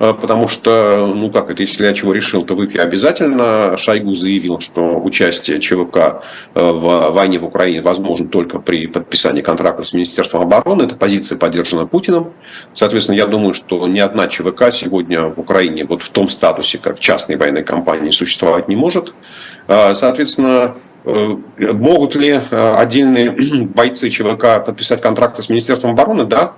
А, 0.00 0.14
потому 0.14 0.48
что, 0.48 1.12
ну 1.14 1.30
как 1.30 1.50
это, 1.50 1.62
если 1.62 1.84
я 1.84 1.92
чего 1.92 2.14
решил, 2.14 2.42
то 2.42 2.54
выпью 2.54 2.82
обязательно. 2.82 3.76
Шойгу 3.76 4.14
заявил, 4.14 4.58
что 4.58 4.98
участие 4.98 5.60
ЧВК 5.60 6.22
э, 6.54 6.62
в 6.62 7.10
войне 7.10 7.38
в 7.38 7.44
Украине 7.44 7.82
возможно 7.82 8.26
только 8.26 8.58
при 8.58 8.86
подписании 8.86 9.42
контракта 9.42 9.84
с 9.84 9.92
Министерством 9.92 10.40
обороны. 10.40 10.84
Эта 10.84 10.96
позиция 10.96 11.36
поддержана 11.36 11.86
Путиным. 11.86 12.32
Соответственно, 12.72 13.16
я 13.16 13.26
думаю, 13.26 13.52
что 13.52 13.86
ни 13.86 13.98
одна 13.98 14.26
ЧВК 14.26 14.72
сегодня 14.72 15.26
в 15.26 15.38
Украине 15.38 15.84
вот 15.84 16.00
в 16.00 16.08
том 16.08 16.30
статусе, 16.30 16.78
как 16.78 16.98
частной 16.98 17.36
военной 17.36 17.62
компании, 17.62 18.08
существовать 18.08 18.68
не 18.68 18.76
может. 18.76 19.12
А, 19.68 19.92
соответственно, 19.92 20.76
э, 21.04 21.36
Могут 21.58 22.14
ли 22.14 22.40
э, 22.50 22.74
отдельные 22.78 23.30
бойцы 23.74 24.08
ЧВК 24.08 24.64
подписать 24.64 25.02
контракты 25.02 25.42
с 25.42 25.50
Министерством 25.50 25.90
обороны? 25.90 26.24
Да, 26.24 26.54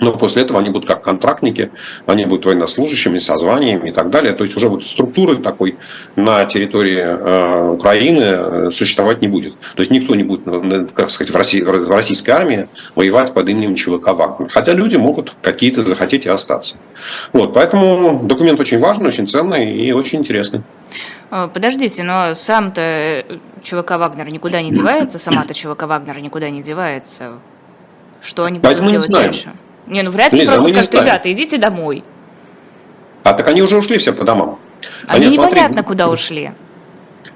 но 0.00 0.12
после 0.12 0.42
этого 0.42 0.58
они 0.58 0.70
будут 0.70 0.88
как 0.88 1.02
контрактники, 1.02 1.70
они 2.06 2.24
будут 2.24 2.46
военнослужащими, 2.46 3.18
со 3.18 3.36
званиями 3.36 3.90
и 3.90 3.92
так 3.92 4.10
далее. 4.10 4.32
То 4.32 4.44
есть 4.44 4.56
уже 4.56 4.68
вот 4.68 4.84
структуры 4.84 5.36
такой 5.36 5.76
на 6.16 6.44
территории 6.46 6.98
э, 6.98 7.70
Украины 7.72 8.22
э, 8.22 8.70
существовать 8.72 9.20
не 9.20 9.28
будет. 9.28 9.54
То 9.76 9.80
есть 9.80 9.90
никто 9.90 10.14
не 10.14 10.24
будет, 10.24 10.42
э, 10.46 10.86
как 10.94 11.10
сказать, 11.10 11.32
в, 11.32 11.36
России, 11.36 11.60
в 11.62 11.90
российской 11.90 12.30
армии 12.30 12.66
воевать 12.94 13.32
под 13.32 13.48
именем 13.48 13.74
ЧВК 13.74 14.12
Вагнер. 14.12 14.48
Хотя 14.50 14.72
люди 14.72 14.96
могут 14.96 15.34
какие-то 15.42 15.82
захотеть 15.82 16.26
и 16.26 16.30
остаться. 16.30 16.76
Вот, 17.32 17.52
поэтому 17.52 18.20
документ 18.24 18.58
очень 18.58 18.78
важный, 18.78 19.08
очень 19.08 19.28
ценный 19.28 19.76
и 19.76 19.92
очень 19.92 20.20
интересный. 20.20 20.62
Подождите, 21.30 22.02
но 22.02 22.34
сам-то 22.34 23.24
ЧВК 23.62 23.92
Вагнер 23.92 24.32
никуда 24.32 24.62
не 24.62 24.72
девается, 24.72 25.18
сама-то 25.18 25.54
ЧВК 25.54 25.84
Вагнер 25.84 26.20
никуда 26.20 26.50
не 26.50 26.62
девается. 26.62 27.34
Что 28.20 28.44
они 28.44 28.58
будут 28.58 28.64
Поэтому 28.64 28.90
делать 28.90 29.08
дальше? 29.08 29.52
Не, 29.90 30.02
ну 30.02 30.12
вряд 30.12 30.32
ли 30.32 30.40
Лиза, 30.40 30.54
просто 30.54 30.70
скажут, 30.70 30.94
ребята, 30.94 31.32
идите 31.32 31.58
домой. 31.58 32.04
А 33.24 33.34
так 33.34 33.48
они 33.48 33.60
уже 33.60 33.76
ушли 33.76 33.98
все 33.98 34.12
по 34.12 34.24
домам. 34.24 34.58
Они, 35.06 35.26
они 35.26 35.36
непонятно, 35.36 35.74
смотри, 35.74 35.82
куда 35.82 36.08
ушли. 36.08 36.52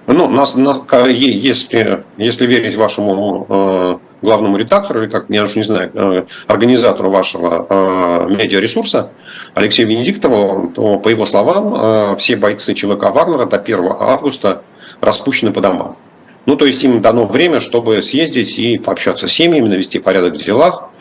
Ну, 0.06 0.28
нас, 0.28 0.54
нас, 0.54 0.80
если, 1.08 2.04
если 2.16 2.46
верить 2.46 2.76
вашему 2.76 3.46
э, 3.48 3.96
главному 4.22 4.56
редактору, 4.56 5.02
или 5.02 5.10
как, 5.10 5.26
я 5.30 5.42
уже 5.42 5.58
не 5.58 5.64
знаю, 5.64 5.90
э, 5.94 6.24
организатору 6.46 7.10
вашего 7.10 7.66
э, 7.68 8.34
медиаресурса, 8.34 9.10
Алексею 9.54 9.88
Венедиктову, 9.88 10.72
то, 10.74 10.98
по 10.98 11.08
его 11.08 11.26
словам, 11.26 11.74
э, 11.74 12.16
все 12.18 12.36
бойцы 12.36 12.74
ЧВК 12.74 13.10
Вагнера 13.10 13.46
до 13.46 13.56
1 13.56 13.96
августа 13.98 14.62
распущены 15.00 15.52
по 15.52 15.60
домам. 15.60 15.96
Ну, 16.46 16.56
то 16.56 16.66
есть 16.66 16.84
им 16.84 17.00
дано 17.00 17.26
время, 17.26 17.60
чтобы 17.60 18.00
съездить 18.02 18.58
и 18.58 18.78
пообщаться 18.78 19.26
с 19.26 19.32
семьями, 19.32 19.68
навести 19.68 19.98
порядок 19.98 20.34
в 20.34 20.36
делах, 20.36 20.82
а, 20.82 20.93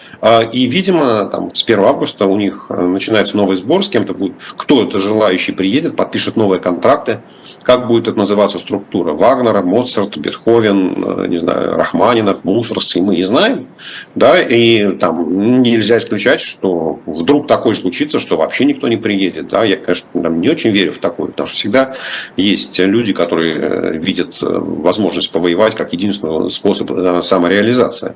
и, 0.51 0.65
видимо, 0.65 1.25
там, 1.25 1.53
с 1.53 1.63
1 1.63 1.79
августа 1.79 2.25
у 2.25 2.37
них 2.37 2.67
э, 2.69 2.81
начинается 2.81 3.37
новый 3.37 3.55
сбор, 3.55 3.83
с 3.83 3.89
кем-то 3.89 4.13
будет, 4.13 4.33
кто-то 4.55 4.97
желающий 4.97 5.51
приедет, 5.51 5.95
подпишет 5.95 6.35
новые 6.35 6.59
контракты, 6.59 7.19
как 7.63 7.87
будет 7.87 8.07
это 8.07 8.17
называться 8.17 8.59
структура 8.59 9.13
Вагнера, 9.13 9.61
Моцарт, 9.61 10.17
Бетховен, 10.17 11.23
э, 11.23 11.27
не 11.27 11.37
знаю, 11.37 11.75
Рахманинов, 11.77 12.43
Мусорский, 12.43 13.01
мы 13.01 13.15
не 13.15 13.23
знаем. 13.23 13.67
Да, 14.15 14.39
и 14.41 14.95
там 14.97 15.61
нельзя 15.61 15.97
исключать, 15.97 16.41
что 16.41 16.99
вдруг 17.05 17.47
такое 17.47 17.73
случится, 17.73 18.19
что 18.19 18.37
вообще 18.37 18.65
никто 18.65 18.87
не 18.87 18.97
приедет. 18.97 19.47
Да. 19.47 19.63
Я, 19.63 19.77
конечно, 19.77 20.07
там, 20.21 20.41
не 20.41 20.49
очень 20.49 20.71
верю 20.71 20.91
в 20.91 20.97
такое, 20.97 21.27
потому 21.27 21.47
что 21.47 21.55
всегда 21.55 21.95
есть 22.37 22.77
люди, 22.79 23.13
которые 23.13 23.55
э, 23.55 23.97
видят 23.97 24.37
возможность 24.41 25.31
повоевать 25.31 25.75
как 25.75 25.93
единственный 25.93 26.49
способ 26.49 26.91
самореализации. 27.23 28.15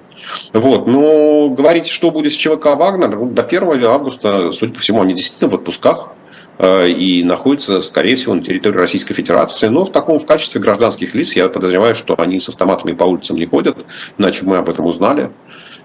Вот. 0.53 0.87
Но 0.87 1.49
говорить, 1.49 1.86
что 1.89 2.11
будет 2.11 2.33
с 2.33 2.35
ЧВК 2.35 2.75
Вагнер, 2.75 3.15
ну, 3.15 3.25
до 3.27 3.43
1 3.43 3.85
августа, 3.85 4.51
судя 4.51 4.73
по 4.73 4.79
всему, 4.79 5.01
они 5.01 5.13
действительно 5.13 5.49
в 5.49 5.55
отпусках. 5.55 6.11
Э, 6.59 6.89
и 6.89 7.23
находятся, 7.23 7.81
скорее 7.81 8.15
всего, 8.15 8.33
на 8.33 8.41
территории 8.41 8.77
Российской 8.77 9.13
Федерации. 9.13 9.67
Но 9.67 9.85
в 9.85 9.91
таком 9.91 10.19
в 10.19 10.25
качестве 10.25 10.59
гражданских 10.59 11.13
лиц 11.13 11.33
я 11.33 11.49
подозреваю, 11.49 11.95
что 11.95 12.15
они 12.17 12.39
с 12.39 12.49
автоматами 12.49 12.93
по 12.93 13.03
улицам 13.03 13.37
не 13.37 13.45
ходят, 13.45 13.77
иначе 14.17 14.43
мы 14.43 14.57
об 14.57 14.69
этом 14.69 14.85
узнали. 14.85 15.29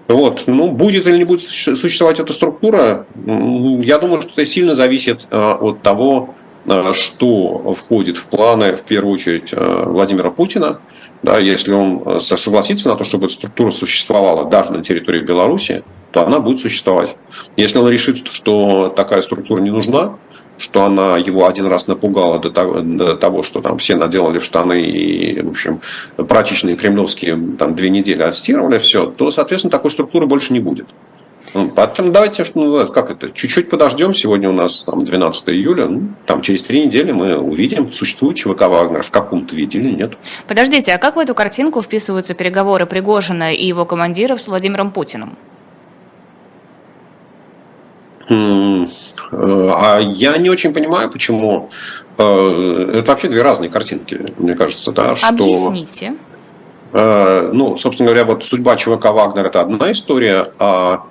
Вот. 0.07 0.43
Ну, 0.47 0.71
будет 0.71 1.07
или 1.07 1.17
не 1.17 1.23
будет 1.23 1.43
существовать 1.43 2.19
эта 2.19 2.33
структура, 2.33 3.05
я 3.25 3.99
думаю, 3.99 4.21
что 4.21 4.31
это 4.31 4.45
сильно 4.45 4.73
зависит 4.73 5.27
э, 5.29 5.37
от 5.37 5.81
того, 5.83 6.33
э, 6.65 6.93
что 6.93 7.75
входит 7.75 8.17
в 8.17 8.25
планы, 8.25 8.75
в 8.75 8.81
первую 8.81 9.13
очередь, 9.13 9.53
Владимира 9.53 10.31
Путина. 10.31 10.79
Да, 11.23 11.39
если 11.39 11.71
он 11.71 12.19
согласится 12.19 12.89
на 12.89 12.95
то, 12.95 13.05
чтобы 13.05 13.25
эта 13.25 13.33
структура 13.33 13.71
существовала 13.71 14.45
даже 14.45 14.71
на 14.71 14.83
территории 14.83 15.21
Беларуси, 15.21 15.83
то 16.11 16.25
она 16.27 16.39
будет 16.39 16.59
существовать. 16.59 17.15
Если 17.57 17.79
он 17.79 17.89
решит, 17.89 18.27
что 18.27 18.93
такая 18.95 19.21
структура 19.21 19.61
не 19.61 19.71
нужна, 19.71 20.17
что 20.57 20.83
она 20.83 21.17
его 21.17 21.47
один 21.47 21.65
раз 21.65 21.87
напугала 21.87 22.39
до 22.39 22.51
того, 22.51 22.81
до 22.81 23.15
того, 23.15 23.41
что 23.41 23.61
там 23.61 23.77
все 23.77 23.95
наделали 23.95 24.39
в 24.39 24.43
штаны 24.43 24.83
и, 24.83 25.41
в 25.41 25.49
общем, 25.49 25.81
прачечные 26.15 26.75
кремлевские 26.75 27.39
там 27.57 27.75
две 27.75 27.89
недели 27.89 28.21
отстирывали 28.21 28.77
все, 28.77 29.07
то, 29.07 29.31
соответственно, 29.31 29.71
такой 29.71 29.91
структуры 29.91 30.27
больше 30.27 30.53
не 30.53 30.59
будет. 30.59 30.87
Ну, 31.53 31.69
поэтому 31.69 32.11
давайте, 32.11 32.45
что 32.45 32.59
называется, 32.59 32.93
как 32.93 33.11
это, 33.11 33.29
чуть-чуть 33.31 33.69
подождем. 33.69 34.13
Сегодня 34.13 34.49
у 34.49 34.53
нас 34.53 34.81
там 34.83 35.05
12 35.05 35.49
июля, 35.49 35.87
ну, 35.87 36.09
там 36.25 36.41
через 36.41 36.63
три 36.63 36.85
недели 36.85 37.11
мы 37.11 37.37
увидим, 37.37 37.91
существует 37.91 38.37
ЧВК 38.37 38.61
Вагнер 38.61 39.03
в 39.03 39.11
каком-то 39.11 39.55
виде 39.55 39.77
или 39.79 39.91
нет. 39.91 40.17
Подождите, 40.47 40.93
а 40.93 40.97
как 40.97 41.15
в 41.15 41.19
эту 41.19 41.35
картинку 41.35 41.81
вписываются 41.81 42.33
переговоры 42.33 42.85
Пригожина 42.87 43.53
и 43.53 43.65
его 43.65 43.85
командиров 43.85 44.41
с 44.41 44.47
Владимиром 44.47 44.91
Путиным? 44.91 45.37
Э, 48.29 48.85
а 49.31 49.99
я 49.99 50.37
не 50.37 50.49
очень 50.49 50.73
понимаю, 50.73 51.09
почему. 51.11 51.69
Э, 52.17 52.91
это 52.95 53.11
вообще 53.11 53.27
две 53.27 53.41
разные 53.41 53.69
картинки, 53.69 54.25
мне 54.37 54.55
кажется, 54.55 54.91
да. 54.91 55.15
Что, 55.15 55.27
Объясните. 55.27 56.15
Э, 56.93 57.49
ну, 57.53 57.77
собственно 57.77 58.07
говоря, 58.09 58.25
вот 58.25 58.43
судьба 58.43 58.75
ЧВК 58.75 59.05
Вагнер 59.05 59.47
это 59.47 59.61
одна 59.61 59.91
история, 59.91 60.47
а 60.59 61.05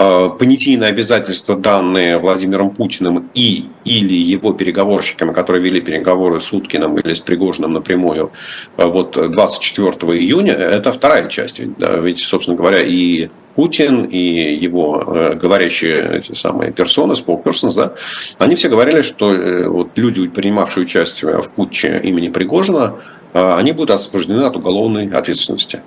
понятийные 0.00 0.88
обязательства, 0.88 1.56
данные 1.56 2.18
Владимиром 2.18 2.70
Путиным 2.70 3.28
и 3.34 3.66
или 3.84 4.14
его 4.14 4.54
переговорщиками, 4.54 5.32
которые 5.32 5.62
вели 5.62 5.80
переговоры 5.80 6.40
с 6.40 6.52
Уткиным 6.52 6.96
или 6.98 7.12
с 7.12 7.20
Пригожиным 7.20 7.74
напрямую, 7.74 8.32
вот 8.76 9.12
24 9.12 9.90
июня, 10.18 10.54
это 10.54 10.92
вторая 10.92 11.28
часть. 11.28 11.60
Ведь 11.60 12.18
собственно 12.18 12.56
говоря, 12.56 12.80
и 12.82 13.28
Путин 13.54 14.04
и 14.04 14.54
его 14.54 15.04
э, 15.06 15.34
говорящие 15.34 16.18
эти 16.18 16.32
самые 16.32 16.72
персоны, 16.72 17.12
spokespersons, 17.12 17.74
да, 17.74 17.92
они 18.38 18.54
все 18.54 18.70
говорили, 18.70 19.02
что 19.02 19.34
э, 19.34 19.68
вот 19.68 19.90
люди, 19.96 20.26
принимавшие 20.28 20.84
участие 20.84 21.42
в 21.42 21.52
путче 21.52 22.00
имени 22.02 22.28
Пригожина, 22.28 22.94
э, 23.34 23.52
они 23.52 23.72
будут 23.72 23.90
освобождены 23.90 24.44
от 24.44 24.56
уголовной 24.56 25.10
ответственности. 25.10 25.82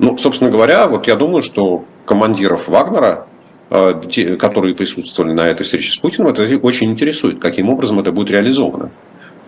Ну, 0.00 0.18
собственно 0.18 0.50
говоря, 0.50 0.88
вот 0.88 1.06
я 1.06 1.14
думаю, 1.14 1.42
что 1.42 1.84
командиров 2.04 2.66
Вагнера, 2.66 3.27
которые 3.68 4.74
присутствовали 4.74 5.32
на 5.32 5.48
этой 5.48 5.64
встрече 5.64 5.92
с 5.92 5.96
Путиным, 5.98 6.28
это 6.28 6.42
очень 6.62 6.90
интересует, 6.90 7.38
каким 7.38 7.68
образом 7.68 8.00
это 8.00 8.12
будет 8.12 8.30
реализовано 8.30 8.90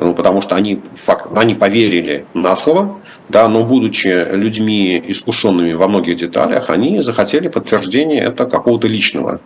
ну, 0.00 0.15
потому 0.15 0.41
что 0.41 0.57
они, 0.57 0.81
факт, 0.95 1.27
они 1.37 1.55
поверили 1.55 2.25
на 2.33 2.57
слово, 2.57 3.00
да, 3.29 3.49
но 3.49 3.65
будучи 3.65 4.35
людьми 4.35 5.03
искушенными 5.07 5.75
во 5.75 5.89
многих 5.89 6.17
деталях, 6.17 6.71
они 6.71 7.03
захотели 7.03 7.49
подтверждения 7.49 8.23
это 8.23 8.47
какого-то 8.47 8.89
личного. 8.89 9.41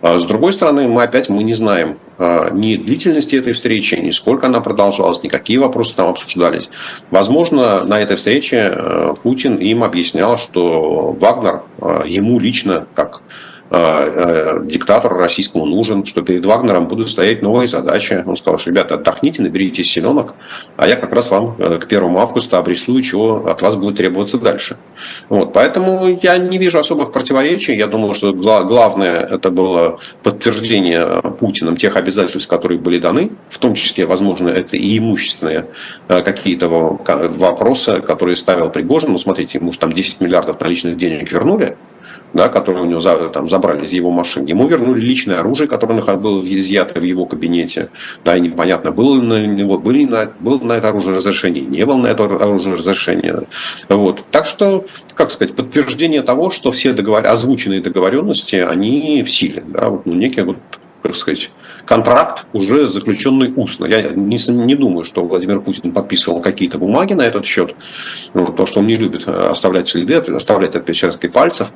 А 0.00 0.18
с 0.18 0.24
другой 0.24 0.52
стороны, 0.52 0.88
мы 0.88 1.04
опять 1.04 1.28
мы 1.28 1.44
не 1.44 1.54
знаем, 1.54 1.98
э, 2.18 2.48
ни 2.52 2.74
длительности 2.74 3.36
этой 3.36 3.52
встречи, 3.52 3.94
ни 3.94 4.10
сколько 4.10 4.48
она 4.48 4.60
продолжалась, 4.60 5.22
никакие 5.22 5.60
вопросы 5.60 5.94
там 5.94 6.08
обсуждались. 6.08 6.68
Возможно, 7.12 7.84
на 7.84 8.00
этой 8.00 8.16
встрече 8.16 8.76
Путин 9.22 9.54
им 9.56 9.84
объяснял, 9.84 10.36
что 10.36 11.12
Вагнер 11.12 11.62
ему 12.04 12.40
лично, 12.40 12.88
как 12.96 13.22
Э, 13.24 13.28
э, 13.28 13.51
диктатор 13.72 15.14
российскому 15.16 15.64
нужен, 15.64 16.04
что 16.04 16.20
перед 16.20 16.44
Вагнером 16.44 16.88
будут 16.88 17.08
стоять 17.08 17.40
новые 17.40 17.68
задачи. 17.68 18.22
Он 18.26 18.36
сказал, 18.36 18.58
что, 18.58 18.70
ребята, 18.70 18.96
отдохните, 18.96 19.40
наберитесь 19.40 19.90
силенок, 19.90 20.34
а 20.76 20.86
я 20.86 20.96
как 20.96 21.12
раз 21.12 21.30
вам 21.30 21.56
э, 21.58 21.78
к 21.78 21.84
1 21.86 22.16
августа 22.16 22.58
обрисую, 22.58 23.02
чего 23.02 23.46
от 23.46 23.62
вас 23.62 23.76
будет 23.76 23.96
требоваться 23.96 24.38
дальше. 24.38 24.76
Вот, 25.30 25.54
поэтому 25.54 26.18
я 26.22 26.36
не 26.36 26.58
вижу 26.58 26.78
особых 26.78 27.12
противоречий. 27.12 27.74
Я 27.74 27.86
думаю, 27.86 28.12
что 28.12 28.34
главное 28.34 29.20
это 29.20 29.50
было 29.50 29.98
подтверждение 30.22 31.22
Путиным 31.38 31.76
тех 31.76 31.96
обязательств, 31.96 32.50
которые 32.50 32.78
были 32.78 32.98
даны, 32.98 33.30
в 33.48 33.58
том 33.58 33.74
числе, 33.74 34.04
возможно, 34.04 34.48
это 34.50 34.76
и 34.76 34.98
имущественные 34.98 35.66
какие-то 36.08 36.68
вопросы, 36.68 38.00
которые 38.00 38.36
ставил 38.36 38.68
Пригожин. 38.68 39.12
Ну, 39.12 39.18
смотрите, 39.18 39.58
ему 39.58 39.72
же 39.72 39.78
там 39.78 39.92
10 39.92 40.20
миллиардов 40.20 40.60
наличных 40.60 40.96
денег 40.96 41.32
вернули, 41.32 41.76
да, 42.34 42.48
которые 42.48 42.84
у 42.84 42.86
него 42.86 43.00
за, 43.00 43.28
там, 43.28 43.48
забрали 43.48 43.84
из 43.84 43.92
его 43.92 44.10
машин. 44.10 44.44
Ему 44.46 44.66
вернули 44.66 45.00
личное 45.00 45.40
оружие, 45.40 45.68
которое 45.68 46.00
было 46.16 46.40
изъято 46.42 47.00
в 47.00 47.02
его 47.02 47.26
кабинете. 47.26 47.90
Да, 48.24 48.36
и 48.36 48.40
непонятно, 48.40 48.92
было 48.92 49.14
на 49.14 49.46
него, 49.46 49.78
были 49.78 50.04
на, 50.04 50.32
было 50.40 50.58
на 50.58 50.74
это 50.74 50.88
оружие 50.88 51.16
разрешение, 51.16 51.62
не 51.62 51.84
было 51.84 51.96
на 51.96 52.06
это 52.08 52.24
оружие 52.24 52.74
разрешение. 52.74 53.42
Вот. 53.88 54.22
Так 54.30 54.46
что, 54.46 54.84
как 55.14 55.30
сказать, 55.30 55.54
подтверждение 55.54 56.22
того, 56.22 56.50
что 56.50 56.70
все 56.70 56.92
договор... 56.92 57.26
озвученные 57.26 57.80
договоренности, 57.80 58.56
они 58.56 59.22
в 59.22 59.30
силе. 59.30 59.62
Да, 59.66 59.90
вот, 59.90 60.06
ну, 60.06 60.14
некий 60.14 60.42
вот, 60.42 60.56
как 61.02 61.16
сказать, 61.16 61.50
контракт, 61.86 62.46
уже 62.52 62.86
заключенный 62.86 63.52
устно. 63.54 63.86
Я 63.86 64.02
не, 64.10 64.38
не 64.50 64.74
думаю, 64.74 65.04
что 65.04 65.24
Владимир 65.24 65.60
Путин 65.60 65.92
подписывал 65.92 66.40
какие-то 66.40 66.78
бумаги 66.78 67.14
на 67.14 67.22
этот 67.22 67.44
счет, 67.44 67.74
вот, 68.34 68.56
то, 68.56 68.66
что 68.66 68.80
он 68.80 68.86
не 68.86 68.96
любит 68.96 69.24
э, 69.26 69.30
оставлять 69.30 69.88
следы, 69.88 70.14
оставлять 70.14 70.74
отпечатки 70.74 71.28
пальцев. 71.28 71.68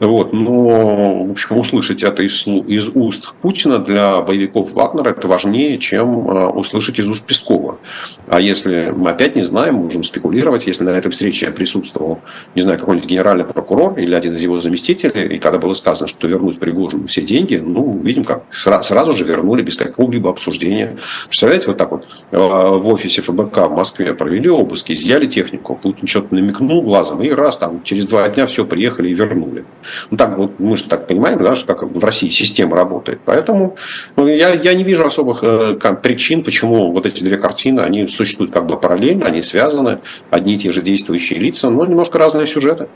Вот, 0.00 0.32
но, 0.32 1.24
в 1.24 1.30
общем, 1.30 1.58
услышать 1.58 2.02
это 2.02 2.22
из, 2.22 2.46
из 2.46 2.88
уст 2.94 3.34
Путина 3.42 3.78
для 3.78 4.20
боевиков 4.20 4.72
Вагнера 4.72 5.10
это 5.10 5.28
важнее, 5.28 5.78
чем 5.78 6.28
э, 6.28 6.46
услышать 6.46 6.98
из 6.98 7.08
уст 7.08 7.24
Пескова. 7.24 7.78
А 8.28 8.40
если 8.40 8.92
мы 8.96 9.10
опять 9.10 9.36
не 9.36 9.42
знаем, 9.42 9.74
можем 9.74 10.02
спекулировать, 10.02 10.66
если 10.66 10.84
на 10.84 10.90
этой 10.90 11.10
встрече 11.10 11.50
присутствовал, 11.50 12.20
не 12.54 12.62
знаю, 12.62 12.78
какой-нибудь 12.78 13.08
генеральный 13.08 13.44
прокурор 13.44 13.98
или 13.98 14.14
один 14.14 14.34
из 14.34 14.42
его 14.42 14.60
заместителей, 14.60 15.36
и 15.36 15.38
когда 15.38 15.58
было 15.58 15.72
сказано, 15.72 16.08
что 16.08 16.26
вернуть 16.26 16.58
Пригожину 16.58 17.06
все 17.06 17.22
деньги, 17.22 17.56
ну, 17.56 17.98
видим, 18.02 18.24
как 18.24 18.44
сразу 18.52 19.16
же 19.16 19.24
вернули 19.54 19.62
без 19.62 19.76
какого-либо 19.76 20.30
обсуждения. 20.30 20.96
Представляете, 21.26 21.66
вот 21.68 21.78
так 21.78 21.90
вот 21.90 22.06
э, 22.30 22.38
в 22.38 22.88
офисе 22.88 23.22
ФБК 23.22 23.68
в 23.68 23.72
Москве 23.72 24.14
провели 24.14 24.48
обыски, 24.48 24.92
изъяли 24.92 25.26
технику, 25.26 25.78
Путин 25.80 26.06
что-то 26.06 26.34
намекнул 26.34 26.82
глазом, 26.82 27.22
и 27.22 27.30
раз 27.30 27.56
там 27.56 27.82
через 27.82 28.06
два 28.06 28.28
дня 28.28 28.46
все 28.46 28.64
приехали 28.64 29.10
и 29.10 29.14
вернули. 29.14 29.64
Ну 30.10 30.16
так 30.16 30.36
вот 30.38 30.58
мы 30.58 30.76
же 30.76 30.84
так 30.84 31.06
понимаем, 31.06 31.42
да, 31.42 31.54
как 31.66 31.82
в 31.82 32.04
России 32.04 32.28
система 32.28 32.76
работает. 32.76 33.20
Поэтому 33.24 33.76
ну, 34.16 34.26
я, 34.26 34.54
я 34.54 34.74
не 34.74 34.84
вижу 34.84 35.04
особых 35.04 35.42
э, 35.42 35.76
причин, 36.02 36.42
почему 36.42 36.92
вот 36.92 37.06
эти 37.06 37.22
две 37.22 37.36
картины, 37.36 37.80
они 37.80 38.08
существуют 38.08 38.52
как 38.52 38.66
бы 38.66 38.76
параллельно, 38.76 39.26
они 39.26 39.42
связаны, 39.42 39.98
одни 40.30 40.54
и 40.54 40.58
те 40.58 40.72
же 40.72 40.82
действующие 40.82 41.38
лица, 41.38 41.70
но 41.70 41.86
немножко 41.86 42.18
разные 42.18 42.46
сюжеты. 42.46 42.88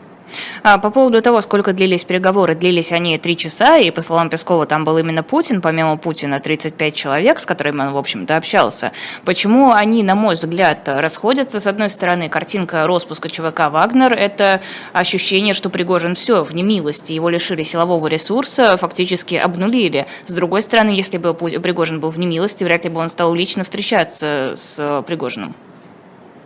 А, 0.62 0.78
по 0.78 0.90
поводу 0.90 1.22
того, 1.22 1.40
сколько 1.40 1.72
длились 1.72 2.04
переговоры, 2.04 2.54
длились 2.54 2.92
они 2.92 3.18
три 3.18 3.36
часа, 3.36 3.78
и 3.78 3.90
по 3.90 4.00
словам 4.00 4.30
Пескова, 4.30 4.66
там 4.66 4.84
был 4.84 4.98
именно 4.98 5.22
Путин, 5.22 5.60
помимо 5.60 5.96
Путина 5.96 6.40
35 6.40 6.94
человек, 6.94 7.40
с 7.40 7.46
которыми 7.46 7.82
он, 7.82 7.92
в 7.92 7.98
общем-то, 7.98 8.36
общался. 8.36 8.92
Почему 9.24 9.72
они, 9.72 10.02
на 10.02 10.14
мой 10.14 10.34
взгляд, 10.34 10.80
расходятся? 10.86 11.60
С 11.60 11.66
одной 11.66 11.90
стороны, 11.90 12.28
картинка 12.28 12.86
распуска 12.86 13.28
ЧВК 13.28 13.70
«Вагнер»— 13.70 14.12
это 14.14 14.60
ощущение, 14.92 15.54
что 15.54 15.70
Пригожин 15.70 16.14
все, 16.14 16.44
в 16.44 16.54
немилости, 16.54 17.12
его 17.12 17.28
лишили 17.28 17.62
силового 17.62 18.06
ресурса, 18.06 18.76
фактически 18.76 19.34
обнулили. 19.36 20.06
С 20.26 20.32
другой 20.32 20.62
стороны, 20.62 20.90
если 20.90 21.18
бы 21.18 21.34
Пригожин 21.34 22.00
был 22.00 22.10
в 22.10 22.18
немилости, 22.18 22.64
вряд 22.64 22.84
ли 22.84 22.90
бы 22.90 23.00
он 23.00 23.08
стал 23.08 23.34
лично 23.34 23.64
встречаться 23.64 24.52
с 24.56 25.02
Пригожиным. 25.06 25.54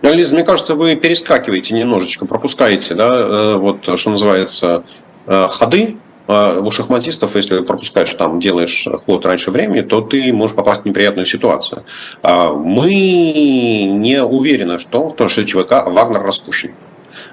Ну, 0.02 0.12
Лиза, 0.12 0.34
мне 0.34 0.42
кажется, 0.42 0.74
вы 0.74 0.96
перескакиваете 0.96 1.74
немножечко, 1.74 2.26
пропускаете, 2.26 2.94
да, 2.94 3.08
э, 3.14 3.54
вот 3.54 3.98
что 3.98 4.10
называется, 4.10 4.82
э, 5.26 5.48
ходы 5.48 5.96
э, 6.26 6.60
у 6.60 6.70
шахматистов, 6.72 7.36
если 7.36 7.60
пропускаешь 7.60 8.12
там, 8.14 8.40
делаешь 8.40 8.88
ход 9.06 9.24
раньше 9.24 9.52
времени, 9.52 9.82
то 9.82 10.00
ты 10.00 10.32
можешь 10.32 10.56
попасть 10.56 10.82
в 10.82 10.86
неприятную 10.86 11.24
ситуацию. 11.24 11.84
А 12.20 12.52
мы 12.52 12.90
не 12.90 14.24
уверены, 14.24 14.78
в 14.78 14.86
том, 14.86 15.14
что 15.28 15.44
ЧВК 15.44 15.86
Вагнер 15.86 16.22
распущен. 16.22 16.72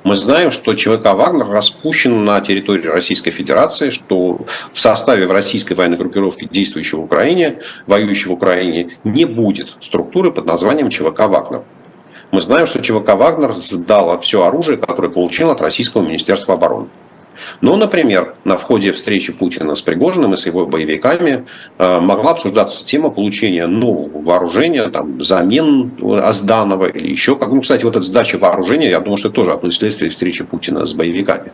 Мы 0.03 0.15
знаем, 0.15 0.51
что 0.51 0.75
ЧВК 0.75 1.13
«Вагнер» 1.13 1.47
распущен 1.47 2.23
на 2.23 2.39
территории 2.39 2.87
Российской 2.87 3.31
Федерации, 3.31 3.89
что 3.89 4.39
в 4.71 4.79
составе 4.79 5.27
в 5.27 5.31
российской 5.31 5.73
военной 5.73 5.97
группировки, 5.97 6.47
действующей 6.49 6.97
в 6.97 7.01
Украине, 7.01 7.59
воюющей 7.85 8.29
в 8.29 8.33
Украине, 8.33 8.91
не 9.03 9.25
будет 9.25 9.75
структуры 9.81 10.31
под 10.31 10.45
названием 10.45 10.89
ЧВК 10.89 11.27
«Вагнер». 11.27 11.63
Мы 12.31 12.41
знаем, 12.41 12.67
что 12.67 12.81
ЧВК 12.81 13.15
«Вагнер» 13.15 13.53
сдала 13.53 14.19
все 14.19 14.45
оружие, 14.45 14.77
которое 14.77 15.09
получил 15.09 15.49
от 15.49 15.61
Российского 15.61 16.03
Министерства 16.03 16.53
обороны. 16.53 16.87
Но, 17.61 17.75
например, 17.75 18.35
на 18.43 18.57
входе 18.57 18.91
встречи 18.91 19.33
Путина 19.33 19.75
с 19.75 19.81
Пригожиным 19.81 20.33
и 20.33 20.37
с 20.37 20.45
его 20.45 20.65
боевиками 20.65 21.45
э, 21.77 21.99
могла 21.99 22.31
обсуждаться 22.31 22.85
тема 22.85 23.09
получения 23.09 23.67
нового 23.67 24.21
вооружения, 24.21 24.87
там, 24.89 25.21
замен 25.21 25.91
Азданова 26.01 26.85
или 26.85 27.11
еще 27.11 27.35
как. 27.35 27.49
Ну, 27.49 27.61
кстати, 27.61 27.83
вот 27.83 27.95
эта 27.95 28.05
сдача 28.05 28.37
вооружения, 28.37 28.89
я 28.89 28.99
думаю, 28.99 29.17
что 29.17 29.29
это 29.29 29.35
тоже 29.35 29.51
одно 29.51 29.69
из 29.69 29.77
следствий 29.77 30.09
встречи 30.09 30.43
Путина 30.43 30.85
с 30.85 30.93
боевиками, 30.93 31.51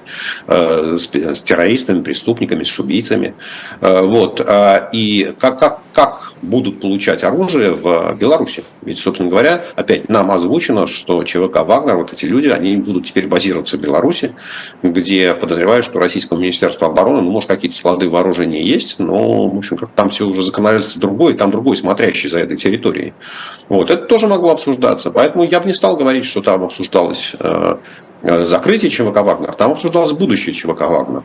э, 0.47 0.97
с, 0.97 1.13
с 1.13 1.41
террористами, 1.41 2.01
преступниками, 2.01 2.63
с 2.63 2.79
убийцами. 2.79 3.35
Э, 3.81 4.01
вот. 4.01 4.45
И 4.93 5.33
как, 5.39 5.59
как, 5.59 5.79
как 5.93 6.33
будут 6.41 6.79
получать 6.79 7.23
оружие 7.23 7.71
в 7.71 8.15
Беларуси? 8.19 8.63
Ведь, 8.83 8.99
собственно 8.99 9.29
говоря, 9.29 9.65
опять 9.75 10.09
нам 10.09 10.31
озвучено, 10.31 10.87
что 10.87 11.23
ЧВК 11.23 11.63
«Вагнер», 11.65 11.97
вот 11.97 12.13
эти 12.13 12.25
люди, 12.25 12.47
они 12.47 12.77
будут 12.77 13.05
теперь 13.05 13.27
базироваться 13.27 13.77
в 13.77 13.81
Беларуси, 13.81 14.33
где 14.83 15.33
подозревают, 15.33 15.74
что 15.81 15.99
российского 15.99 16.37
Министерства 16.37 16.87
обороны, 16.87 17.21
ну, 17.21 17.31
может, 17.31 17.49
какие-то 17.49 17.75
склады 17.75 18.09
вооружения 18.09 18.63
есть, 18.63 18.99
но, 18.99 19.47
в 19.47 19.57
общем, 19.57 19.77
как 19.77 19.91
там 19.91 20.09
все 20.09 20.27
уже 20.27 20.41
законодательство 20.41 21.01
другое, 21.01 21.33
там 21.33 21.51
другой 21.51 21.75
смотрящий 21.75 22.29
за 22.29 22.39
этой 22.39 22.57
территорией. 22.57 23.13
Вот, 23.69 23.89
это 23.89 24.05
тоже 24.05 24.27
могло 24.27 24.51
обсуждаться. 24.51 25.11
Поэтому 25.11 25.43
я 25.43 25.59
бы 25.59 25.67
не 25.67 25.73
стал 25.73 25.97
говорить, 25.97 26.25
что 26.25 26.41
там 26.41 26.63
обсуждалось 26.63 27.35
э, 27.39 27.77
э 28.21 28.45
закрытие 28.45 28.91
ЧВК 28.91 29.21
«Вагнер», 29.21 29.53
там 29.53 29.71
обсуждалось 29.71 30.11
будущее 30.11 30.53
ЧВК 30.53 30.81
«Вагнер». 30.81 31.23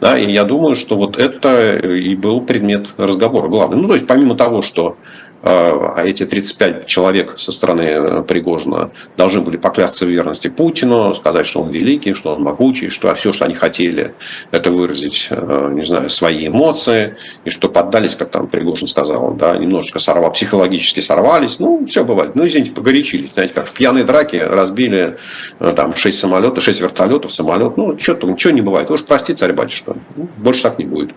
Да, 0.00 0.18
и 0.18 0.30
я 0.30 0.44
думаю, 0.44 0.74
что 0.76 0.96
вот 0.96 1.18
это 1.18 1.76
и 1.76 2.14
был 2.16 2.40
предмет 2.40 2.88
разговора 2.96 3.48
главный. 3.48 3.76
Ну, 3.76 3.88
то 3.88 3.94
есть, 3.94 4.06
помимо 4.06 4.34
того, 4.34 4.62
что 4.62 4.96
а, 5.42 5.94
а 5.96 6.04
эти 6.04 6.26
35 6.26 6.86
человек 6.86 7.38
со 7.38 7.50
стороны 7.50 7.82
э, 7.82 8.22
Пригожина 8.22 8.90
должны 9.16 9.40
были 9.40 9.56
поклясться 9.56 10.04
в 10.04 10.08
верности 10.08 10.48
Путину, 10.48 11.14
сказать, 11.14 11.46
что 11.46 11.62
он 11.62 11.70
великий, 11.70 12.12
что 12.12 12.34
он 12.34 12.42
могучий, 12.42 12.90
что 12.90 13.14
все, 13.14 13.32
что 13.32 13.46
они 13.46 13.54
хотели, 13.54 14.14
это 14.50 14.70
выразить, 14.70 15.28
э, 15.30 15.70
не 15.72 15.84
знаю, 15.86 16.10
свои 16.10 16.48
эмоции, 16.48 17.16
и 17.46 17.50
что 17.50 17.70
поддались, 17.70 18.16
как 18.16 18.30
там 18.30 18.48
Пригожин 18.48 18.86
сказал, 18.86 19.32
да, 19.32 19.56
немножечко 19.56 19.98
сорвал, 19.98 20.30
психологически 20.32 21.00
сорвались, 21.00 21.58
ну, 21.58 21.86
все 21.86 22.04
бывает. 22.04 22.34
Ну, 22.34 22.46
извините, 22.46 22.72
погорячились, 22.72 23.32
знаете, 23.32 23.54
как 23.54 23.66
в 23.66 23.72
пьяной 23.72 24.04
драке 24.04 24.44
разбили 24.44 25.16
э, 25.58 25.72
там 25.74 25.94
6 25.94 26.18
самолетов, 26.18 26.62
6 26.62 26.82
вертолетов, 26.82 27.32
самолет, 27.32 27.78
ну, 27.78 27.98
что-то, 27.98 28.26
ничего 28.26 28.52
не 28.52 28.60
бывает. 28.60 28.90
Уж 28.90 29.04
прости, 29.04 29.32
царь-батюшка, 29.32 29.96
ну, 30.16 30.28
больше 30.36 30.62
так 30.62 30.78
не 30.78 30.84
будет. 30.84 31.12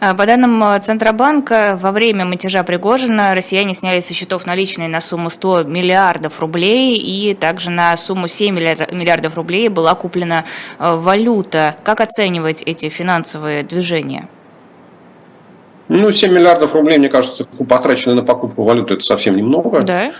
А, 0.00 0.14
по 0.14 0.26
данным 0.26 0.62
э, 0.62 0.78
Центробанка, 0.80 1.76
во 1.80 1.90
время 1.90 2.22
мятежа 2.22 2.62
Пригожина 2.62 3.34
россияне 3.34 3.74
сняли 3.74 3.98
со 3.98 4.14
счетов 4.14 4.46
наличные 4.46 4.88
на 4.88 5.00
сумму 5.00 5.28
100 5.28 5.64
миллиардов 5.64 6.38
рублей, 6.38 6.96
и 6.98 7.34
также 7.34 7.70
на 7.70 7.96
сумму 7.96 8.28
7 8.28 8.54
миллиардов 8.54 9.34
рублей 9.36 9.68
была 9.68 9.96
куплена 9.96 10.44
э, 10.78 10.94
валюта. 10.94 11.74
Как 11.82 12.00
оценивать 12.00 12.62
эти 12.62 12.88
финансовые 12.88 13.64
движения? 13.64 14.28
Ну, 15.88 16.12
7 16.12 16.32
миллиардов 16.32 16.74
рублей, 16.74 16.98
мне 16.98 17.08
кажется, 17.08 17.44
потрачены 17.44 18.14
на 18.14 18.22
покупку 18.22 18.62
валюты, 18.62 18.94
это 18.94 19.04
совсем 19.04 19.36
немного. 19.36 19.82
Да. 19.82 20.12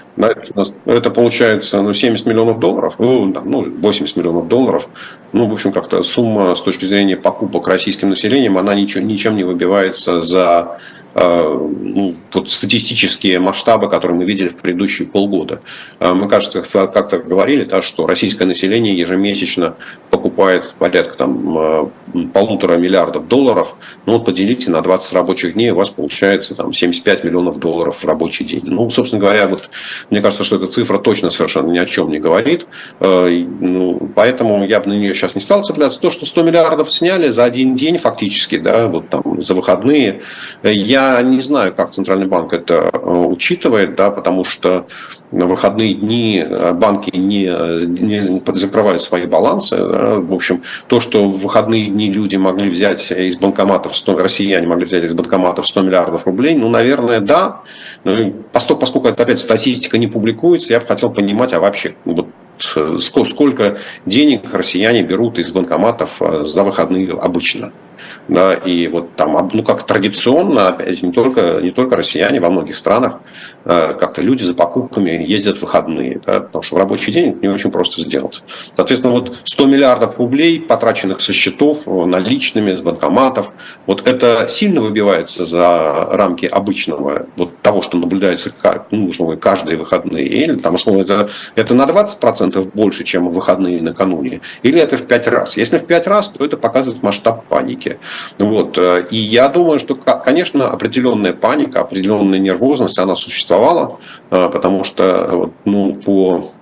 Это 0.87 1.11
получается 1.11 1.83
ну, 1.83 1.93
70 1.93 2.25
миллионов 2.27 2.59
долларов, 2.59 2.95
ну, 2.99 3.27
ну, 3.27 3.65
80 3.65 4.17
миллионов 4.17 4.49
долларов. 4.49 4.89
Ну, 5.33 5.47
в 5.47 5.53
общем, 5.53 5.73
как-то 5.73 6.03
сумма 6.03 6.55
с 6.55 6.63
точки 6.63 6.87
зрения 6.87 7.17
покупок 7.17 7.69
российским 7.69 8.09
населением, 8.09 8.57
она 8.57 8.75
ничего, 8.75 9.05
ничем 9.05 9.37
не 9.37 9.45
выбивается 9.45 10.23
за 10.23 10.79
ну, 11.15 12.15
вот 12.33 12.51
статистические 12.51 13.41
масштабы, 13.41 13.89
которые 13.89 14.17
мы 14.17 14.25
видели 14.25 14.49
в 14.49 14.57
предыдущие 14.57 15.09
полгода. 15.09 15.61
Мы, 16.01 16.29
кажется, 16.29 16.63
как-то 16.63 17.19
говорили, 17.19 17.65
да, 17.65 17.83
что 17.83 18.07
российское 18.07 18.45
население 18.45 18.97
ежемесячно 18.97 19.75
покупает 20.11 20.75
порядка 20.79 21.17
там, 21.17 21.91
полутора 22.33 22.77
миллиардов 22.77 23.27
долларов. 23.27 23.77
Ну 24.07 24.15
вот 24.15 24.27
поделите 24.27 24.71
на 24.71 24.81
20 24.81 25.13
рабочих 25.15 25.55
дней, 25.55 25.71
у 25.71 25.77
вас 25.77 25.91
получается 25.91 26.55
там, 26.55 26.73
75 26.73 27.25
миллионов 27.25 27.59
долларов 27.59 28.03
в 28.03 28.05
рабочий 28.07 28.45
день. 28.45 28.63
Ну, 28.65 28.91
собственно 28.91 29.21
говоря, 29.21 29.49
вот, 29.49 29.71
мне 30.11 30.21
кажется, 30.21 30.45
что 30.45 30.57
эта 30.57 30.67
цифра 30.67 30.99
точно 30.99 31.31
совершенно 31.31 31.71
ни 31.71 31.79
о 31.79 31.87
чем 31.87 32.11
не 32.11 32.21
говорит. 32.21 32.67
Ну, 33.01 34.11
поэтому 34.15 34.65
я 34.67 34.81
бы 34.81 34.91
на 34.91 34.95
нее 34.95 35.15
сейчас 35.15 35.35
не 35.35 35.41
стал 35.41 35.65
цепляться. 35.65 36.01
То, 36.01 36.11
что 36.11 36.27
100 36.27 36.43
миллиардов 36.43 36.93
сняли 36.93 37.29
за 37.29 37.45
один 37.45 37.75
день 37.75 37.97
фактически, 37.97 38.59
да, 38.59 38.87
вот 38.87 39.09
там 39.09 39.43
за 39.43 39.55
выходные, 39.55 40.23
я 40.63 40.98
не 41.23 41.41
знаю, 41.41 41.75
как 41.75 41.91
Центральный 41.91 42.27
банк 42.27 42.53
это 42.53 42.91
э, 42.93 42.99
учитывает, 42.99 43.97
да, 43.97 44.11
потому 44.11 44.45
что 44.45 44.87
на 45.31 45.47
выходные 45.47 45.95
дни 45.95 46.45
э, 46.45 46.73
банки 46.73 47.17
не, 47.17 47.45
не 47.87 48.21
закрывают 48.55 49.03
свои 49.03 49.27
балансы. 49.27 49.77
Да. 49.77 50.17
В 50.17 50.33
общем, 50.33 50.63
то, 50.87 51.01
что 51.01 51.29
в 51.29 51.41
выходные 51.41 51.87
дни 51.87 52.13
люди 52.13 52.37
могли 52.37 52.71
взять 52.71 53.11
из 53.11 53.37
банкоматов, 53.37 53.97
100, 53.97 54.19
россияне 54.19 54.67
могли 54.67 54.87
взять 54.87 55.05
из 55.05 55.15
банкоматов 55.15 55.67
100 55.67 55.83
миллиардов 55.83 56.27
рублей, 56.27 56.55
ну, 56.55 56.69
наверное, 56.69 57.21
да. 57.21 57.63
Ну, 58.05 58.35
поскольку 58.53 59.09
это 59.09 59.23
опять 59.23 59.41
статистика 59.41 59.99
не 59.99 60.07
публикуется, 60.07 60.73
я 60.73 60.81
бы 60.81 60.87
хотел 60.87 61.11
понимать, 61.11 61.53
а 61.53 61.61
вообще 61.61 61.95
вот 62.05 62.29
Э, 62.77 62.97
сколько 62.99 63.79
денег 64.07 64.53
россияне 64.53 65.03
берут 65.03 65.39
из 65.39 65.53
банкоматов 65.53 66.21
за 66.41 66.65
выходные 66.65 67.13
обычно. 67.13 67.73
Да, 68.29 68.55
и 68.55 68.89
вот 68.89 69.15
там, 69.17 69.49
ну, 69.53 69.63
как 69.63 69.85
традиционно, 69.85 70.69
опять 70.69 71.03
не 71.03 71.13
только, 71.13 71.61
не 71.63 71.71
только 71.71 71.97
россияне, 71.97 72.41
во 72.41 72.51
многих 72.51 72.77
странах 72.77 73.21
Э, 73.71 73.93
как-то 73.93 74.23
люди 74.23 74.45
за 74.45 74.55
покупками 74.55 75.11
ездят 75.11 75.59
в 75.59 75.61
выходные, 75.61 76.23
да, 76.25 76.41
потому 76.41 76.63
что 76.63 76.77
в 76.77 76.79
рабочий 76.79 77.13
день 77.13 77.33
это 77.33 77.41
не 77.43 77.49
очень 77.49 77.71
просто 77.71 78.01
сделать. 78.01 78.43
Соответственно, 78.75 79.13
вот 79.13 79.37
100 79.45 79.67
миллиардов 79.67 80.19
рублей, 80.19 80.59
потраченных 80.59 81.21
со 81.21 81.35
счетов, 81.35 81.83
э, 81.87 82.05
наличными, 82.07 82.75
с 82.75 82.81
банкоматов, 82.81 83.51
вот 83.85 84.09
это 84.09 84.47
сильно 84.49 84.81
выбивается 84.81 85.45
за 85.45 86.09
рамки 86.13 86.47
обычного, 86.47 87.27
вот 87.37 87.58
того, 87.69 87.83
что 87.83 87.99
наблюдается 87.99 88.53
ну, 88.91 89.09
условно, 89.09 89.37
каждые 89.37 89.77
выходные, 89.77 90.27
или 90.27 90.57
там, 90.57 90.75
условно, 90.75 91.03
это, 91.03 91.29
это 91.55 91.75
на 91.75 91.85
20% 91.85 92.71
больше, 92.75 93.05
чем 93.05 93.29
выходные 93.31 93.81
накануне, 93.83 94.41
или 94.63 94.79
это 94.81 94.97
в 94.97 95.07
5 95.07 95.29
раз. 95.29 95.57
Если 95.57 95.79
в 95.79 95.87
5 95.87 96.07
раз, 96.07 96.29
то 96.29 96.45
это 96.45 96.57
показывает 96.57 97.03
масштаб 97.03 97.45
паники. 97.47 97.99
Вот. 98.39 98.77
Э, 98.79 99.07
и 99.11 99.17
я 99.17 99.49
думаю, 99.49 99.79
что, 99.79 99.95
конечно, 99.95 100.69
определенная 100.69 101.33
паника, 101.33 101.81
определенная 101.81 102.39
нервозность, 102.39 102.99
она 102.99 103.15
существует 103.15 103.39
существовало, 103.39 103.99
а, 104.31 104.49
потому 104.49 104.85
что 104.85 105.53
ну, 105.65 105.95
по 105.95 106.53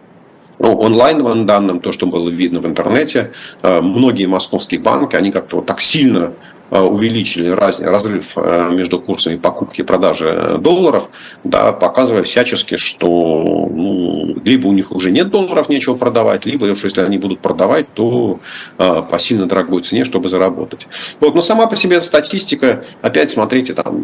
ну, 0.58 0.82
онлайновым 0.82 1.46
данным, 1.46 1.80
то, 1.80 1.92
что 1.92 2.06
было 2.06 2.28
видно 2.28 2.60
в 2.60 2.66
интернете, 2.66 3.32
а, 3.62 3.80
многие 3.80 4.26
московские 4.26 4.80
банки, 4.80 5.16
они 5.16 5.32
как-то 5.32 5.56
вот 5.56 5.66
так 5.66 5.80
сильно 5.80 6.32
Э, 6.32 6.55
увеличили 6.70 7.48
раз, 7.48 7.80
разрыв 7.80 8.32
э, 8.36 8.70
между 8.72 9.00
курсами 9.00 9.36
покупки 9.36 9.80
и 9.80 9.84
продажи 9.84 10.58
долларов, 10.58 11.10
да, 11.44 11.72
показывая 11.72 12.22
всячески, 12.22 12.76
что 12.76 13.06
ну, 13.06 14.36
либо 14.44 14.66
у 14.66 14.72
них 14.72 14.92
уже 14.92 15.10
нет 15.10 15.30
долларов, 15.30 15.68
нечего 15.68 15.94
продавать, 15.94 16.46
либо 16.46 16.64
уж 16.66 16.84
если 16.84 17.02
они 17.02 17.18
будут 17.18 17.40
продавать, 17.40 17.86
то 17.94 18.40
э, 18.78 19.02
по 19.08 19.18
сильно 19.18 19.46
дорогой 19.46 19.82
цене, 19.82 20.04
чтобы 20.04 20.28
заработать. 20.28 20.86
Вот, 21.20 21.34
но 21.34 21.40
сама 21.40 21.66
по 21.66 21.76
себе 21.76 22.00
статистика, 22.00 22.84
опять 23.02 23.30
смотрите, 23.30 23.74
там 23.74 23.96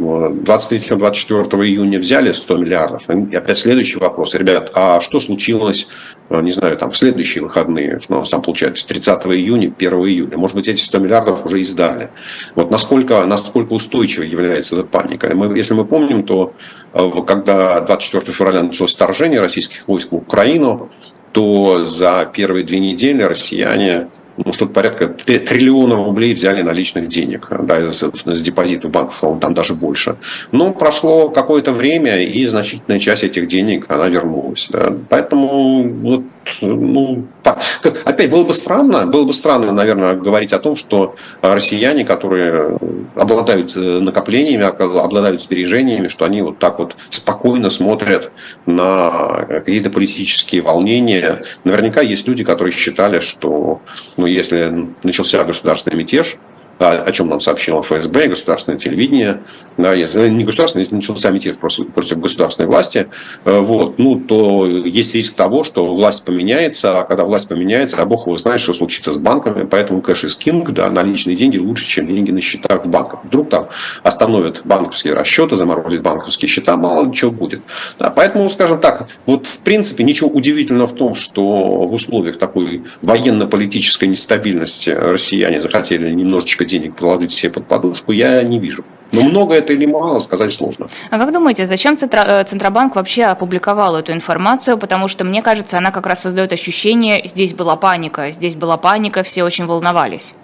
23-24 0.43 1.67
июня 1.67 1.99
взяли 1.99 2.33
100 2.33 2.57
миллиардов. 2.57 3.03
И 3.11 3.35
опять 3.35 3.59
следующий 3.59 3.99
вопрос. 3.99 4.35
Ребят, 4.35 4.71
а 4.75 5.01
что 5.01 5.21
случилось 5.21 5.89
не 6.41 6.51
знаю, 6.51 6.77
там, 6.77 6.91
в 6.91 6.97
следующие 6.97 7.43
выходные, 7.43 8.01
что 8.01 8.15
у 8.15 8.19
нас 8.19 8.29
там 8.29 8.43
получается 8.43 8.87
30 8.89 9.27
июня, 9.27 9.73
1 9.77 9.93
июля. 9.93 10.39
Может 10.39 10.57
быть, 10.57 10.69
эти 10.69 10.81
100 10.81 10.99
миллиардов 10.99 11.45
уже 11.47 11.61
издали. 11.61 12.11
Вот 12.55 12.71
насколько, 12.71 13.25
насколько 13.27 13.73
устойчивой 13.73 14.29
является 14.29 14.77
эта 14.77 14.87
паника. 14.87 15.35
Мы, 15.35 15.57
если 15.57 15.75
мы 15.75 15.85
помним, 15.85 16.23
то 16.23 16.55
э, 16.93 17.11
когда 17.27 17.81
24 17.81 18.33
февраля 18.33 18.63
началось 18.63 18.95
вторжение 18.95 19.41
российских 19.41 19.87
войск 19.89 20.13
в 20.13 20.17
Украину, 20.17 20.91
то 21.33 21.85
за 21.85 22.31
первые 22.33 22.65
две 22.65 22.79
недели 22.79 23.23
россияне 23.23 24.09
ну, 24.37 24.53
что-то 24.53 24.73
порядка 24.73 25.09
триллиона 25.09 25.97
рублей 25.97 26.35
взяли 26.35 26.63
наличных 26.63 27.09
денег 27.09 27.49
да, 27.51 27.93
с, 27.93 28.03
с 28.03 28.41
депозитов 28.41 28.91
банков, 28.91 29.41
там 29.41 29.55
даже 29.55 29.75
больше. 29.75 30.17
Но 30.53 30.73
прошло 30.73 31.29
какое-то 31.29 31.73
время, 31.73 32.23
и 32.23 32.45
значительная 32.47 32.99
часть 32.99 33.25
этих 33.25 33.49
денег, 33.49 33.87
она 33.89 34.09
вернулась. 34.09 34.69
Да. 34.71 34.93
Поэтому 35.09 35.89
вот 35.89 36.25
ну, 36.61 37.27
опять 38.05 38.31
было 38.31 38.45
бы 38.45 38.53
странно, 38.53 39.07
было 39.07 39.25
бы 39.25 39.33
странно, 39.33 39.73
наверное, 39.73 40.15
говорить 40.15 40.53
о 40.53 40.59
том, 40.59 40.77
что 40.77 41.15
россияне, 41.41 42.05
которые 42.05 42.79
обладают 43.15 43.77
э, 43.77 43.81
накоплениями, 44.01 44.65
обладают 44.65 45.43
сбережениями, 45.43 46.09
что 46.09 46.25
они 46.25 46.43
вот 46.43 46.59
так 46.59 46.79
вот 46.79 46.97
спокойно 47.11 47.71
смотрят 47.71 48.33
на 48.67 49.47
какие-то 49.49 49.91
политические 49.91 50.63
волнения. 50.63 51.45
Наверняка 51.65 52.01
есть 52.01 52.27
люди, 52.27 52.45
которые 52.45 52.73
считали, 52.73 53.21
что 53.21 53.81
ну, 54.23 54.27
если 54.27 54.89
начался 55.03 55.43
государственный 55.43 55.97
мятеж, 55.97 56.37
о 56.91 57.13
чем 57.13 57.29
нам 57.29 57.41
сообщило 57.41 57.83
ФСБ, 57.83 58.29
государственное 58.29 58.79
телевидение, 58.79 59.43
да, 59.77 59.95
если 59.95 60.29
не 60.29 60.45
государственное, 60.45 60.85
если 60.85 60.95
начался 60.95 61.31
мятеж 61.31 61.57
против 61.57 62.19
государственной 62.19 62.69
власти, 62.69 63.09
э, 63.45 63.59
вот, 63.59 63.99
ну, 63.99 64.21
то 64.21 64.67
есть 64.67 65.15
риск 65.15 65.35
того, 65.35 65.65
что 65.65 65.95
власть 65.95 66.25
поменяется, 66.25 67.01
а 67.01 67.05
когда 67.05 67.25
власть 67.25 67.49
поменяется, 67.49 68.01
а 68.01 68.05
бог 68.05 68.27
его 68.27 68.37
знает, 68.37 68.61
что 68.61 68.75
случится 68.75 69.13
с 69.13 69.19
банками, 69.19 69.65
поэтому 69.65 70.03
кэш 70.03 70.25
из 70.25 70.37
кинг, 70.37 70.71
да, 70.73 70.91
наличные 70.91 71.37
деньги 71.37 71.59
лучше, 71.59 71.87
чем 71.87 72.07
деньги 72.07 72.31
на 72.31 72.41
счетах 72.41 72.85
в 72.85 72.91
банках. 72.91 73.25
Вдруг 73.25 73.49
там 73.49 73.69
остановят 74.03 74.63
банковские 74.65 75.15
расчеты, 75.15 75.57
заморозят 75.57 76.03
банковские 76.03 76.49
счета, 76.49 76.77
мало 76.77 77.07
ли 77.07 77.13
чего 77.13 77.31
будет. 77.31 77.63
Да, 77.99 78.11
поэтому, 78.11 78.49
скажем 78.51 78.81
так, 78.81 79.09
вот 79.27 79.47
в 79.47 79.59
принципе 79.61 80.05
ничего 80.05 80.29
удивительного 80.31 80.89
в 80.89 80.95
том, 80.95 81.15
что 81.15 81.43
в 81.43 81.95
условиях 81.95 82.39
такой 82.39 82.83
военно-политической 83.01 84.07
нестабильности 84.07 84.91
россияне 84.91 85.61
захотели 85.61 86.13
немножечко 86.13 86.65
денег 86.73 86.97
положить 86.97 87.33
себе 87.33 87.53
под 87.53 87.67
подушку, 87.67 88.13
я 88.13 88.43
не 88.43 88.59
вижу. 88.59 88.85
Но 89.13 89.23
много 89.23 89.55
это 89.55 89.75
или 89.75 89.87
мало, 89.87 90.21
сказать 90.21 90.53
сложно. 90.53 90.87
А 91.11 91.19
как 91.19 91.33
думаете, 91.33 91.67
зачем 91.67 91.95
э, 91.95 92.45
Центробанк 92.45 92.97
вообще 92.97 93.25
опубликовал 93.25 93.97
эту 93.97 94.13
информацию? 94.13 94.79
Потому 94.79 95.07
что, 95.07 95.25
мне 95.25 95.43
кажется, 95.43 95.77
она 95.77 95.91
как 95.91 96.07
раз 96.07 96.23
создает 96.23 96.53
ощущение, 96.53 97.21
здесь 97.27 97.53
была 97.53 97.77
паника, 97.77 98.31
здесь 98.33 98.55
была 98.55 98.79
паника, 98.79 99.23
все 99.23 99.45
очень 99.45 99.67
волновались. 99.67 100.35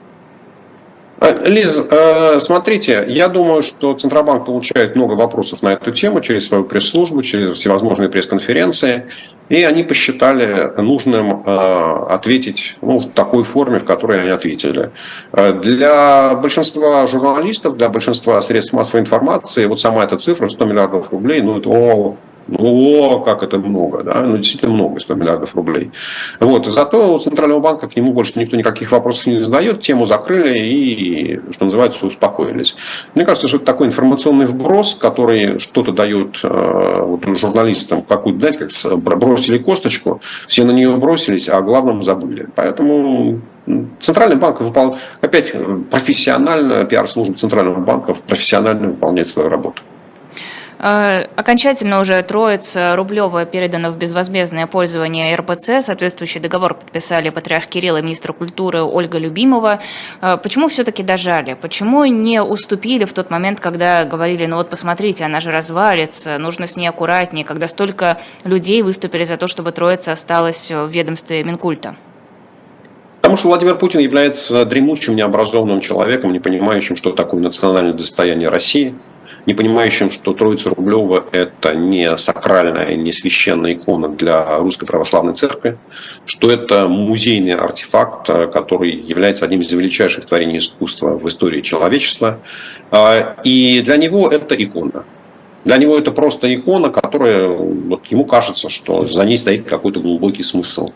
Э, 1.21 1.49
Лиз, 1.49 1.83
э, 1.91 2.39
смотрите, 2.41 3.07
я 3.09 3.29
думаю, 3.29 3.63
что 3.63 3.95
Центробанк 3.95 4.45
получает 4.45 4.97
много 4.97 5.15
вопросов 5.15 5.63
на 5.63 5.73
эту 5.73 5.91
тему 5.91 6.21
через 6.21 6.47
свою 6.47 6.65
пресс-службу, 6.65 7.23
через 7.23 7.57
всевозможные 7.57 8.11
пресс-конференции. 8.11 9.05
И 9.49 9.63
они 9.63 9.83
посчитали 9.83 10.73
нужным 10.77 11.43
э, 11.45 12.07
ответить 12.11 12.77
ну, 12.83 12.99
в 12.99 13.11
такой 13.11 13.45
форме, 13.45 13.79
в 13.79 13.85
которой 13.85 14.21
они 14.21 14.31
ответили. 14.31 14.91
Э, 15.33 15.53
для 15.53 16.35
большинства 16.35 17.07
журналистов, 17.07 17.77
для 17.77 17.89
большинства 17.89 18.41
средств 18.43 18.73
массовой 18.73 19.01
информации, 19.01 19.67
вот 19.67 19.81
сама 19.81 20.05
эта 20.05 20.19
цифра 20.19 20.49
100 20.49 20.65
миллиардов 20.67 21.13
рублей, 21.13 21.41
ну 21.41 21.59
это 21.59 21.71
о, 21.71 22.17
ну, 22.49 23.21
как 23.25 23.43
это 23.43 23.59
много, 23.59 24.03
да, 24.03 24.23
ну, 24.23 24.37
действительно 24.37 24.73
много, 24.73 24.99
100 24.99 25.15
миллиардов 25.15 25.55
рублей. 25.55 25.91
Вот, 26.41 26.67
зато 26.67 27.15
у 27.15 27.19
Центрального 27.19 27.61
банка 27.61 27.89
к 27.89 27.97
нему 27.97 28.13
больше 28.13 28.33
никто 28.37 28.57
никаких 28.57 28.91
вопросов 28.91 29.27
не 29.27 29.43
задает, 29.43 29.83
тему 29.83 30.07
закрыли 30.07 30.59
и, 30.59 31.41
что 31.53 31.67
называется, 31.67 32.07
успокоились. 32.07 32.75
Мне 33.15 33.25
кажется, 33.25 33.49
что 33.49 33.59
это 33.59 33.67
такой 33.67 33.89
информационный 33.89 34.47
вброс, 34.47 34.95
который 34.95 35.59
что-то 35.59 35.93
дает 35.93 36.41
э, 36.43 37.03
вот, 37.05 37.25
журналистам, 37.37 38.03
какую-то, 38.03 38.53
знаете, 38.53 38.75
как 38.83 38.99
бросили 39.19 39.59
косточку, 39.59 40.21
все 40.47 40.65
на 40.65 40.71
нее 40.71 40.97
бросились, 40.97 41.49
а 41.49 41.59
о 41.59 41.63
главном 41.63 42.03
забыли. 42.03 42.49
Поэтому 42.55 43.41
Центральный 44.01 44.37
банк 44.37 44.61
выпол... 44.61 44.97
опять 45.21 45.55
профессионально, 45.91 46.85
пиар-служба 46.85 47.35
Центрального 47.37 47.81
банка 47.81 48.15
профессионально 48.15 48.89
выполняет 48.89 49.29
свою 49.29 49.51
работу. 49.51 49.83
Э, 50.79 51.25
окончательно 51.35 52.01
уже 52.01 52.23
Троица 52.23 52.95
Рублева 52.95 53.45
передана 53.45 53.91
в 53.91 53.99
безвозмездное 53.99 54.67
пользование 54.67 55.35
РПЦ. 55.35 55.83
Соответствующий 55.83 56.41
договор 56.41 56.75
подписали 56.75 57.31
патриарх 57.31 57.67
Кирилл 57.67 57.97
и 57.97 58.03
министр 58.03 58.33
культуры 58.33 58.83
Ольга 58.83 59.19
Любимова. 59.19 59.81
Э, 60.21 60.37
почему 60.41 60.69
все-таки 60.69 61.03
дожали? 61.03 61.55
Почему 61.55 62.05
не 62.05 62.41
уступили 62.41 63.05
в 63.05 63.13
тот 63.13 63.31
момент, 63.31 63.61
когда 63.61 64.05
говорили, 64.05 64.47
ну 64.47 64.57
вот 64.57 64.71
посмотрите, 64.71 65.25
она 65.25 65.41
же 65.41 65.51
развалится, 65.51 66.39
нужно 66.39 66.67
с 66.67 66.77
ней 66.77 66.87
аккуратнее, 66.87 67.45
когда 67.45 67.67
столько 67.67 68.19
людей 68.45 68.83
выступили 68.83 69.25
за 69.25 69.37
то, 69.37 69.49
чтобы 69.49 69.73
Троица 69.73 70.13
осталась 70.13 70.71
в 70.71 70.89
ведомстве 70.89 71.43
Минкульта? 71.43 71.97
Потому 73.21 73.37
что 73.37 73.49
Владимир 73.49 73.77
Путин 73.77 74.01
является 74.01 74.65
дремучим, 74.65 75.17
необразованным 75.17 75.81
человеком, 75.81 76.33
не 76.33 76.39
понимающим, 76.39 76.97
что 76.97 77.11
такое 77.11 77.41
национальное 77.41 77.93
достояние 77.93 78.49
России– 78.49 78.95
не 79.49 79.55
понимающим, 79.55 80.11
что 80.11 80.35
Троица 80.35 80.69
Рублева– 80.69 81.25
это 81.33 81.75
не 81.75 82.19
сакральная, 82.19 82.95
не 82.97 83.13
священная 83.13 83.73
икона 83.73 84.11
для 84.11 84.59
Русской 84.59 84.85
Православной 84.85 85.35
Церкви, 85.35 85.79
что 86.27 86.51
это 86.51 86.87
музейный 86.87 87.55
артефакт, 87.55 88.27
который 88.53 88.91
является 88.91 89.47
одним 89.47 89.61
из 89.61 89.73
величайших 89.73 90.27
творений 90.27 90.59
искусства 90.59 91.17
в 91.17 91.27
истории 91.27 91.63
человечества. 91.63 92.41
А, 92.91 93.37
и 93.43 93.81
для 93.81 93.97
него 93.97 94.29
это 94.29 94.55
икона. 94.55 95.05
Для 95.65 95.79
него 95.79 95.97
это 95.97 96.13
просто 96.13 96.55
икона, 96.55 96.91
которая 96.91 97.49
вот, 97.49 98.05
ему 98.11 98.27
кажется, 98.27 98.69
что 98.69 99.07
за 99.07 99.25
ней 99.25 99.39
стоит 99.39 99.67
какой-то 99.67 100.01
глубокий 100.01 100.43
смысл. 100.43 100.91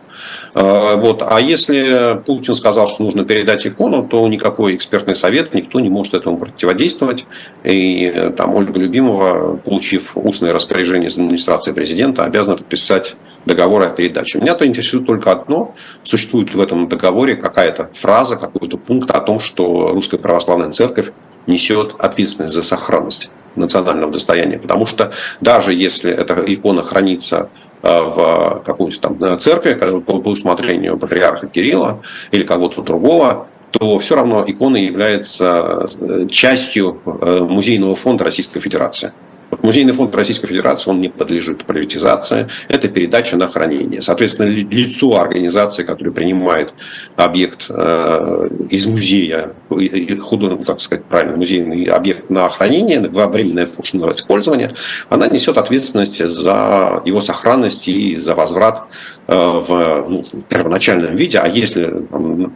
А, 0.54 0.96
вот. 0.96 1.22
А 1.26 1.40
если 1.40 2.20
Путин 2.24 2.54
сказал, 2.54 2.88
что 2.88 3.02
нужно 3.02 3.24
передать 3.24 3.66
икону, 3.66 4.06
то 4.06 4.26
никакой 4.28 4.74
экспертный 4.74 5.14
совет, 5.14 5.54
никто 5.54 5.80
не 5.80 5.88
может 5.88 6.14
этому 6.14 6.38
противодействовать. 6.38 7.26
И 7.64 8.32
там 8.36 8.54
Ольга 8.54 8.78
Любимова, 8.78 9.56
получив 9.56 10.16
устное 10.16 10.52
распоряжение 10.52 11.08
из 11.08 11.16
администрации 11.16 11.72
президента, 11.72 12.24
обязана 12.24 12.56
подписать 12.56 13.16
договор 13.46 13.82
о 13.82 13.88
передаче. 13.88 14.38
Меня 14.38 14.54
то 14.54 14.66
интересует 14.66 15.06
только 15.06 15.32
одно. 15.32 15.74
Существует 16.04 16.54
в 16.54 16.60
этом 16.60 16.88
договоре 16.88 17.34
какая-то 17.34 17.90
фраза, 17.94 18.36
какой-то 18.36 18.76
пункт 18.76 19.10
о 19.10 19.20
том, 19.20 19.40
что 19.40 19.88
Русская 19.92 20.18
Православная 20.18 20.70
Церковь 20.70 21.12
несет 21.46 21.94
ответственность 21.98 22.54
за 22.54 22.62
сохранность 22.62 23.32
национального 23.56 24.12
достояния. 24.12 24.58
Потому 24.58 24.86
что 24.86 25.12
даже 25.40 25.74
если 25.74 26.12
эта 26.12 26.34
икона 26.46 26.82
хранится 26.82 27.50
э, 27.61 27.61
в 27.82 28.62
какой-то 28.64 29.00
там 29.00 29.38
церкви, 29.38 29.74
по 29.74 30.12
усмотрению 30.28 30.98
патриарха 30.98 31.48
Кирилла 31.48 32.00
или 32.30 32.44
кого-то 32.44 32.82
другого, 32.82 33.48
то 33.72 33.98
все 33.98 34.16
равно 34.16 34.44
икона 34.46 34.76
является 34.76 35.88
э, 35.98 36.26
частью 36.30 37.00
э, 37.04 37.38
музейного 37.48 37.94
фонда 37.94 38.24
Российской 38.24 38.60
Федерации. 38.60 39.12
Музейный 39.60 39.92
фонд 39.92 40.14
Российской 40.16 40.46
Федерации, 40.46 40.90
он 40.90 41.00
не 41.00 41.08
подлежит 41.08 41.64
приватизации, 41.64 42.48
это 42.68 42.88
передача 42.88 43.36
на 43.36 43.48
хранение. 43.48 44.00
Соответственно, 44.00 44.48
лицо 44.48 45.20
организации, 45.20 45.82
которая 45.82 46.12
принимает 46.12 46.72
объект 47.16 47.66
э, 47.68 48.48
из 48.70 48.86
музея, 48.86 49.52
ну, 49.68 50.58
как 50.66 50.80
сказать 50.80 51.04
правильно, 51.04 51.36
музейный 51.36 51.84
объект 51.84 52.30
на 52.30 52.48
хранение, 52.48 53.08
во 53.08 53.28
временное 53.28 53.68
использование, 54.12 54.70
она 55.10 55.26
несет 55.26 55.58
ответственность 55.58 56.26
за 56.26 57.02
его 57.04 57.20
сохранность 57.20 57.88
и 57.88 58.16
за 58.16 58.34
возврат 58.34 58.84
э, 59.26 59.34
в, 59.36 60.06
ну, 60.08 60.24
в 60.32 60.42
первоначальном 60.44 61.14
виде, 61.14 61.38
а 61.38 61.46
если 61.46 62.06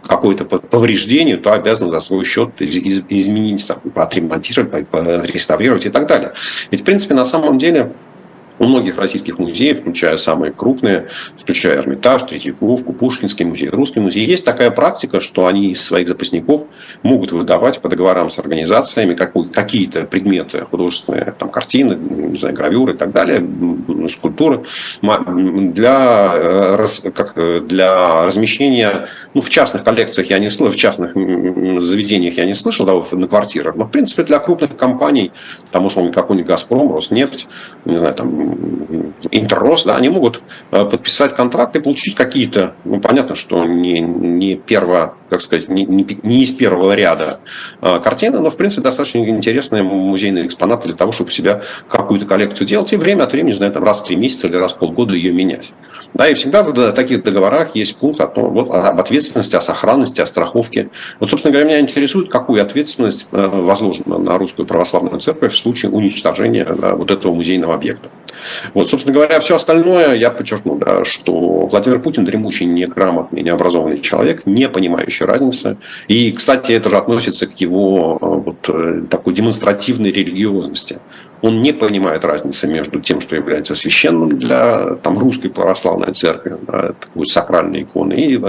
какое-то 0.08 0.44
повреждение, 0.44 1.36
то 1.36 1.52
обязан 1.52 1.90
за 1.90 2.00
свой 2.00 2.24
счет 2.24 2.50
изменить, 2.60 3.66
там, 3.66 3.78
отремонтировать, 3.94 4.86
реставрировать 4.92 5.84
и 5.84 5.90
так 5.90 6.06
далее. 6.06 6.32
Ведь 6.70 6.85
принципе, 6.86 7.14
на 7.14 7.26
самом 7.26 7.58
деле, 7.58 7.92
у 8.58 8.64
многих 8.64 8.98
российских 8.98 9.38
музеев, 9.38 9.80
включая 9.80 10.16
самые 10.16 10.52
крупные, 10.52 11.08
включая 11.36 11.76
Эрмитаж, 11.78 12.22
Третьяковку, 12.22 12.92
Пушкинский 12.92 13.44
музей, 13.44 13.68
Русский 13.68 14.00
музей, 14.00 14.24
есть 14.24 14.44
такая 14.44 14.70
практика, 14.70 15.20
что 15.20 15.46
они 15.46 15.72
из 15.72 15.82
своих 15.82 16.08
запасников 16.08 16.62
могут 17.02 17.32
выдавать 17.32 17.80
по 17.80 17.88
договорам 17.88 18.30
с 18.30 18.38
организациями 18.38 19.14
какие-то 19.14 20.04
предметы 20.04 20.62
художественные, 20.70 21.34
там, 21.38 21.50
картины, 21.50 21.94
не 21.94 22.36
знаю, 22.36 22.54
гравюры 22.54 22.94
и 22.94 22.96
так 22.96 23.12
далее, 23.12 23.46
скульптуры, 24.08 24.64
для, 25.02 26.32
э, 26.34 26.86
как, 27.14 27.66
для 27.66 28.24
размещения 28.24 29.08
ну, 29.34 29.40
в 29.40 29.50
частных 29.50 29.84
коллекциях 29.84 30.30
я 30.30 30.38
не 30.38 30.50
слышал, 30.50 30.72
в 30.72 30.76
частных 30.76 31.14
заведениях 31.82 32.36
я 32.36 32.44
не 32.44 32.54
слышал, 32.54 32.86
да, 32.86 33.16
на 33.16 33.28
квартирах, 33.28 33.76
но, 33.76 33.84
в 33.84 33.90
принципе, 33.90 34.22
для 34.22 34.38
крупных 34.38 34.76
компаний, 34.76 35.32
там, 35.70 35.86
условно, 35.86 36.12
какой-нибудь 36.12 36.48
«Газпром», 36.48 36.94
«Роснефть», 36.94 37.46
не 37.84 37.98
знаю, 37.98 38.14
там, 38.14 38.45
Интеррос, 39.30 39.84
да, 39.84 39.96
они 39.96 40.08
могут 40.08 40.42
э, 40.70 40.84
подписать 40.84 41.34
контракт 41.34 41.74
и 41.76 41.80
получить 41.80 42.14
какие-то, 42.14 42.74
ну, 42.84 43.00
понятно, 43.00 43.34
что 43.34 43.64
не, 43.64 44.00
не 44.00 44.56
перво, 44.56 45.14
как 45.28 45.42
сказать, 45.42 45.68
не, 45.68 45.84
не, 45.84 46.42
из 46.42 46.52
первого 46.52 46.92
ряда 46.92 47.40
э, 47.80 48.00
картины, 48.00 48.38
но, 48.40 48.50
в 48.50 48.56
принципе, 48.56 48.82
достаточно 48.82 49.18
интересные 49.18 49.82
музейные 49.82 50.46
экспонаты 50.46 50.88
для 50.88 50.96
того, 50.96 51.12
чтобы 51.12 51.30
себя 51.30 51.62
какую-то 51.88 52.26
коллекцию 52.26 52.66
делать 52.66 52.92
и 52.92 52.96
время 52.96 53.24
от 53.24 53.32
времени, 53.32 53.52
не 53.52 53.56
знаю, 53.56 53.72
там, 53.72 53.84
раз 53.84 54.00
в 54.00 54.04
три 54.04 54.16
месяца 54.16 54.46
или 54.46 54.56
раз 54.56 54.72
в 54.74 54.78
полгода 54.78 55.14
ее 55.14 55.32
менять. 55.32 55.72
Да, 56.14 56.28
и 56.28 56.34
всегда 56.34 56.62
в 56.62 56.92
таких 56.92 57.24
договорах 57.24 57.74
есть 57.74 57.98
пункт 57.98 58.20
о 58.20 58.26
том, 58.26 58.52
вот, 58.52 58.72
об 58.72 59.00
ответственности, 59.00 59.56
о 59.56 59.60
сохранности, 59.60 60.20
о 60.20 60.26
страховке. 60.26 60.90
Вот, 61.20 61.30
собственно 61.30 61.52
говоря, 61.52 61.68
меня 61.68 61.80
интересует, 61.80 62.30
какую 62.30 62.62
ответственность 62.62 63.26
э, 63.32 63.46
возложена 63.46 64.18
на 64.18 64.38
Русскую 64.38 64.66
Православную 64.66 65.20
Церковь 65.20 65.52
в 65.52 65.56
случае 65.56 65.90
уничтожения 65.92 66.64
вот 66.64 67.10
этого 67.10 67.34
музейного 67.34 67.74
объекта. 67.74 68.08
Вот, 68.74 68.90
собственно 68.90 69.14
говоря, 69.14 69.40
все 69.40 69.56
остальное 69.56 70.14
я 70.14 70.30
подчеркну, 70.30 70.78
да, 70.78 71.04
что 71.04 71.32
Владимир 71.66 72.00
Путин 72.00 72.24
дремучий, 72.24 72.66
неграмотный, 72.66 73.42
необразованный 73.42 73.98
человек, 73.98 74.42
не 74.46 74.68
понимающий 74.68 75.26
разницы. 75.26 75.76
И, 76.08 76.32
кстати, 76.32 76.72
это 76.72 76.90
же 76.90 76.96
относится 76.96 77.46
к 77.46 77.54
его 77.60 78.18
э, 78.20 78.26
вот, 78.26 78.68
э, 78.68 79.02
такой 79.10 79.34
демонстративной 79.34 80.10
религиозности 80.12 80.98
он 81.42 81.62
не 81.62 81.72
понимает 81.72 82.24
разницы 82.24 82.66
между 82.66 83.00
тем, 83.00 83.20
что 83.20 83.36
является 83.36 83.74
священным 83.74 84.38
для 84.38 84.96
там, 85.02 85.18
русской 85.18 85.48
православной 85.48 86.12
церкви, 86.12 86.56
да, 86.62 86.92
такой 86.92 87.26
сакральной 87.26 87.82
иконы, 87.82 88.14
и 88.14 88.40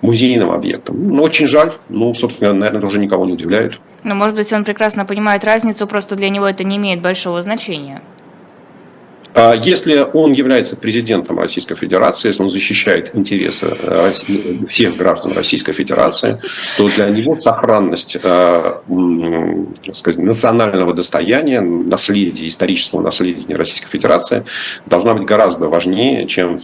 музейным 0.00 0.50
объектом. 0.50 1.08
Ну, 1.08 1.22
очень 1.22 1.46
жаль, 1.46 1.72
ну, 1.88 2.12
собственно, 2.14 2.52
наверное, 2.52 2.78
это 2.78 2.86
уже 2.86 2.98
никого 2.98 3.24
не 3.26 3.32
удивляет. 3.32 3.80
Но, 4.04 4.14
может 4.14 4.34
быть, 4.34 4.52
он 4.52 4.64
прекрасно 4.64 5.04
понимает 5.04 5.44
разницу, 5.44 5.86
просто 5.86 6.16
для 6.16 6.28
него 6.28 6.46
это 6.46 6.64
не 6.64 6.76
имеет 6.76 7.00
большого 7.00 7.40
значения. 7.42 8.02
А 9.34 9.54
если 9.54 10.06
он 10.12 10.32
является 10.32 10.76
президентом 10.76 11.38
Российской 11.38 11.74
Федерации, 11.74 12.28
если 12.28 12.42
он 12.42 12.50
защищает 12.50 13.14
интересы 13.14 13.74
э, 13.82 14.12
всех 14.68 14.96
граждан 14.96 15.32
Российской 15.32 15.72
Федерации, 15.72 16.38
то 16.76 16.88
для 16.88 17.08
него 17.08 17.40
сохранность 17.40 18.18
э, 18.22 18.74
сказать, 19.92 20.18
национального 20.18 20.92
достояния, 20.92 21.60
наследия, 21.60 22.46
исторического 22.46 23.00
наследия 23.00 23.56
Российской 23.56 23.88
Федерации 23.88 24.44
должна 24.86 25.14
быть 25.14 25.24
гораздо 25.24 25.68
важнее, 25.68 26.26
чем 26.26 26.58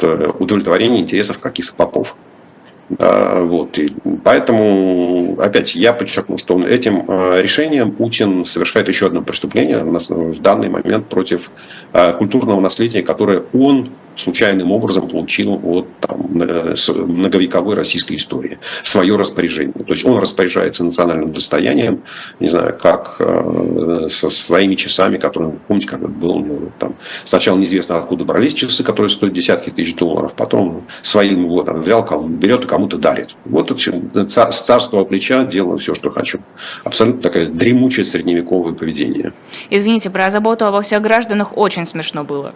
э, 0.00 0.30
удовлетворение 0.38 1.00
интересов 1.00 1.40
каких-то 1.40 1.74
попов. 1.74 2.16
Вот. 2.88 3.78
И 3.78 3.92
поэтому, 4.22 5.36
опять, 5.40 5.74
я 5.74 5.92
подчеркну, 5.92 6.38
что 6.38 6.62
этим 6.62 7.04
э, 7.08 7.40
решением 7.40 7.92
Путин 7.92 8.44
совершает 8.44 8.88
еще 8.88 9.06
одно 9.06 9.22
преступление 9.22 9.82
в 9.82 10.40
данный 10.40 10.68
момент 10.68 11.06
против 11.06 11.50
э, 11.92 12.12
культурного 12.12 12.60
наследия, 12.60 13.02
которое 13.02 13.44
он 13.54 13.90
случайным 14.16 14.70
образом 14.70 15.08
получил 15.08 15.60
от 15.64 15.88
там, 16.00 16.28
многовековой 16.30 17.74
российской 17.74 18.14
истории 18.14 18.58
свое 18.82 19.16
распоряжение. 19.16 19.72
То 19.72 19.90
есть 19.92 20.04
он 20.04 20.18
распоряжается 20.18 20.84
национальным 20.84 21.32
достоянием, 21.32 22.02
не 22.38 22.48
знаю, 22.48 22.78
как 22.80 23.16
со 23.16 24.30
своими 24.30 24.76
часами, 24.76 25.18
которые, 25.18 25.58
помните, 25.66 25.88
как 25.88 26.00
это 26.00 26.08
было, 26.08 26.38
ну, 26.38 26.70
там, 26.78 26.94
сначала 27.24 27.58
неизвестно, 27.58 27.98
откуда 27.98 28.24
брались 28.24 28.54
часы, 28.54 28.84
которые 28.84 29.10
стоят 29.10 29.34
десятки 29.34 29.70
тысяч 29.70 29.96
долларов, 29.96 30.34
потом 30.34 30.84
своим 31.02 31.48
вот, 31.48 31.66
там, 31.66 31.80
взял, 31.80 32.28
берет 32.28 32.66
кому-то 32.74 32.98
дарит. 32.98 33.36
Вот 33.44 33.70
это 33.70 34.50
с 34.50 34.62
царского 34.62 35.04
плеча 35.04 35.44
делаю 35.44 35.78
все, 35.78 35.94
что 35.94 36.10
хочу. 36.10 36.40
Абсолютно 36.82 37.22
такое 37.22 37.46
дремучее 37.46 38.04
средневековое 38.04 38.74
поведение. 38.74 39.32
Извините, 39.70 40.10
про 40.10 40.28
заботу 40.28 40.66
обо 40.66 40.80
всех 40.80 41.00
гражданах 41.00 41.56
очень 41.56 41.86
смешно 41.86 42.24
было. 42.24 42.52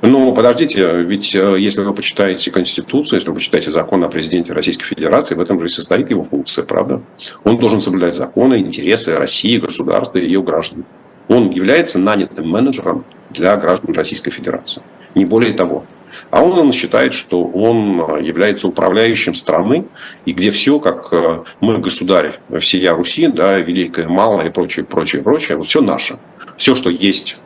Ну, 0.00 0.32
подождите, 0.34 1.02
ведь 1.02 1.34
э, 1.34 1.56
если 1.58 1.82
вы 1.82 1.92
почитаете 1.92 2.50
Конституцию, 2.50 3.18
если 3.18 3.28
вы 3.28 3.34
почитаете 3.34 3.70
закон 3.70 4.02
о 4.02 4.08
президенте 4.08 4.54
Российской 4.54 4.86
Федерации, 4.86 5.34
в 5.34 5.40
этом 5.40 5.60
же 5.60 5.66
и 5.66 5.68
состоит 5.68 6.08
его 6.08 6.22
функция, 6.22 6.64
правда? 6.64 7.02
Он 7.44 7.58
должен 7.58 7.82
соблюдать 7.82 8.14
законы, 8.14 8.60
интересы 8.60 9.14
России, 9.14 9.58
государства 9.58 10.18
и 10.18 10.24
ее 10.24 10.42
граждан. 10.42 10.84
Он 11.28 11.50
является 11.50 11.98
нанятым 11.98 12.48
менеджером 12.48 13.04
для 13.28 13.54
граждан 13.56 13.94
Российской 13.94 14.30
Федерации. 14.30 14.82
Не 15.14 15.24
более 15.24 15.52
того. 15.52 15.84
А 16.30 16.42
он, 16.42 16.58
он 16.58 16.72
считает, 16.72 17.14
что 17.14 17.44
он 17.44 18.00
э, 18.00 18.22
является 18.22 18.68
управляющим 18.68 19.34
страны, 19.34 19.86
и 20.24 20.32
где 20.32 20.50
все, 20.50 20.78
как 20.78 21.08
э, 21.12 21.44
мы 21.60 21.78
государь 21.78 22.38
всея 22.58 22.92
Руси, 22.92 23.28
да, 23.28 23.58
великое, 23.58 24.08
малое 24.08 24.46
и 24.46 24.50
прочее, 24.50 24.84
прочее, 24.84 25.22
прочее, 25.22 25.56
вот 25.56 25.66
все 25.66 25.80
наше. 25.80 26.20
Все, 26.56 26.74
что 26.74 26.90
есть 26.90 27.38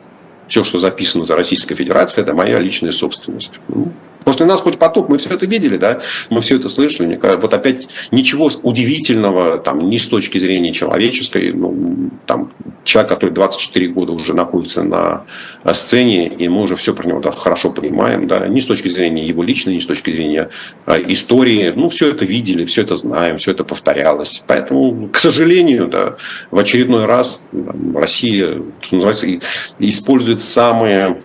все, 0.47 0.63
что 0.63 0.79
записано 0.79 1.25
за 1.25 1.35
Российской 1.35 1.75
Федерацией, 1.75 2.23
это 2.23 2.33
моя 2.33 2.59
личная 2.59 2.91
собственность. 2.91 3.53
Ну, 3.67 3.91
после 4.23 4.45
нас 4.45 4.61
хоть 4.61 4.77
поток, 4.77 5.09
мы 5.09 5.17
все 5.17 5.33
это 5.33 5.45
видели, 5.45 5.77
да, 5.77 6.01
мы 6.29 6.41
все 6.41 6.55
это 6.55 6.69
слышали. 6.69 7.19
Вот 7.21 7.53
опять 7.53 7.87
ничего 8.11 8.49
удивительного, 8.63 9.59
там, 9.59 9.89
ни 9.89 9.97
с 9.97 10.07
точки 10.07 10.37
зрения 10.37 10.71
человеческой, 10.71 11.51
ну, 11.53 12.11
там, 12.25 12.51
человек, 12.87 13.11
который 13.11 13.31
24 13.31 13.87
года 13.89 14.13
уже 14.13 14.33
находится 14.33 14.81
на 14.83 15.25
сцене, 15.73 16.27
и 16.27 16.47
мы 16.47 16.63
уже 16.63 16.75
все 16.75 16.93
про 16.93 17.07
него 17.07 17.19
да, 17.19 17.31
хорошо 17.31 17.71
понимаем, 17.71 18.27
да, 18.27 18.47
ни 18.47 18.59
с 18.59 18.65
точки 18.65 18.87
зрения 18.87 19.27
его 19.27 19.43
личной, 19.43 19.75
ни 19.75 19.79
с 19.79 19.85
точки 19.85 20.11
зрения 20.11 20.49
а, 20.85 20.97
истории. 20.97 21.73
Ну, 21.75 21.89
все 21.89 22.09
это 22.09 22.25
видели, 22.25 22.65
все 22.65 22.83
это 22.83 22.95
знаем, 22.95 23.37
все 23.37 23.51
это 23.51 23.63
повторялось. 23.63 24.43
Поэтому, 24.47 25.09
к 25.09 25.17
сожалению, 25.17 25.87
да, 25.87 26.15
в 26.49 26.57
очередной 26.57 27.05
раз 27.05 27.47
Россия, 27.93 28.61
что 28.81 28.95
называется, 28.95 29.27
использует 29.79 30.41
самые 30.41 31.21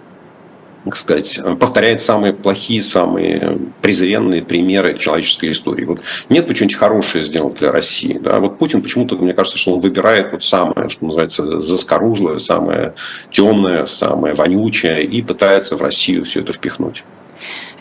так 0.84 0.96
сказать, 0.96 1.40
повторяет 1.60 2.00
самые 2.00 2.32
плохие, 2.32 2.82
самые 2.82 3.58
презренные 3.80 4.42
примеры 4.42 4.98
человеческой 4.98 5.52
истории. 5.52 5.84
Вот 5.84 6.00
нет 6.28 6.46
бы 6.46 6.54
что-нибудь 6.54 6.76
хорошее 6.76 7.24
сделать 7.24 7.58
для 7.58 7.70
России. 7.70 8.18
Да? 8.18 8.40
Вот 8.40 8.58
Путин 8.58 8.82
почему-то, 8.82 9.16
мне 9.16 9.32
кажется, 9.32 9.58
что 9.58 9.74
он 9.74 9.80
выбирает 9.80 10.32
вот 10.32 10.44
самое, 10.44 10.88
что 10.88 11.06
называется, 11.06 11.60
заскорузлое, 11.60 12.38
самое 12.38 12.94
темное, 13.30 13.86
самое 13.86 14.34
вонючее 14.34 15.04
и 15.04 15.22
пытается 15.22 15.76
в 15.76 15.82
Россию 15.82 16.24
все 16.24 16.40
это 16.40 16.52
впихнуть. 16.52 17.04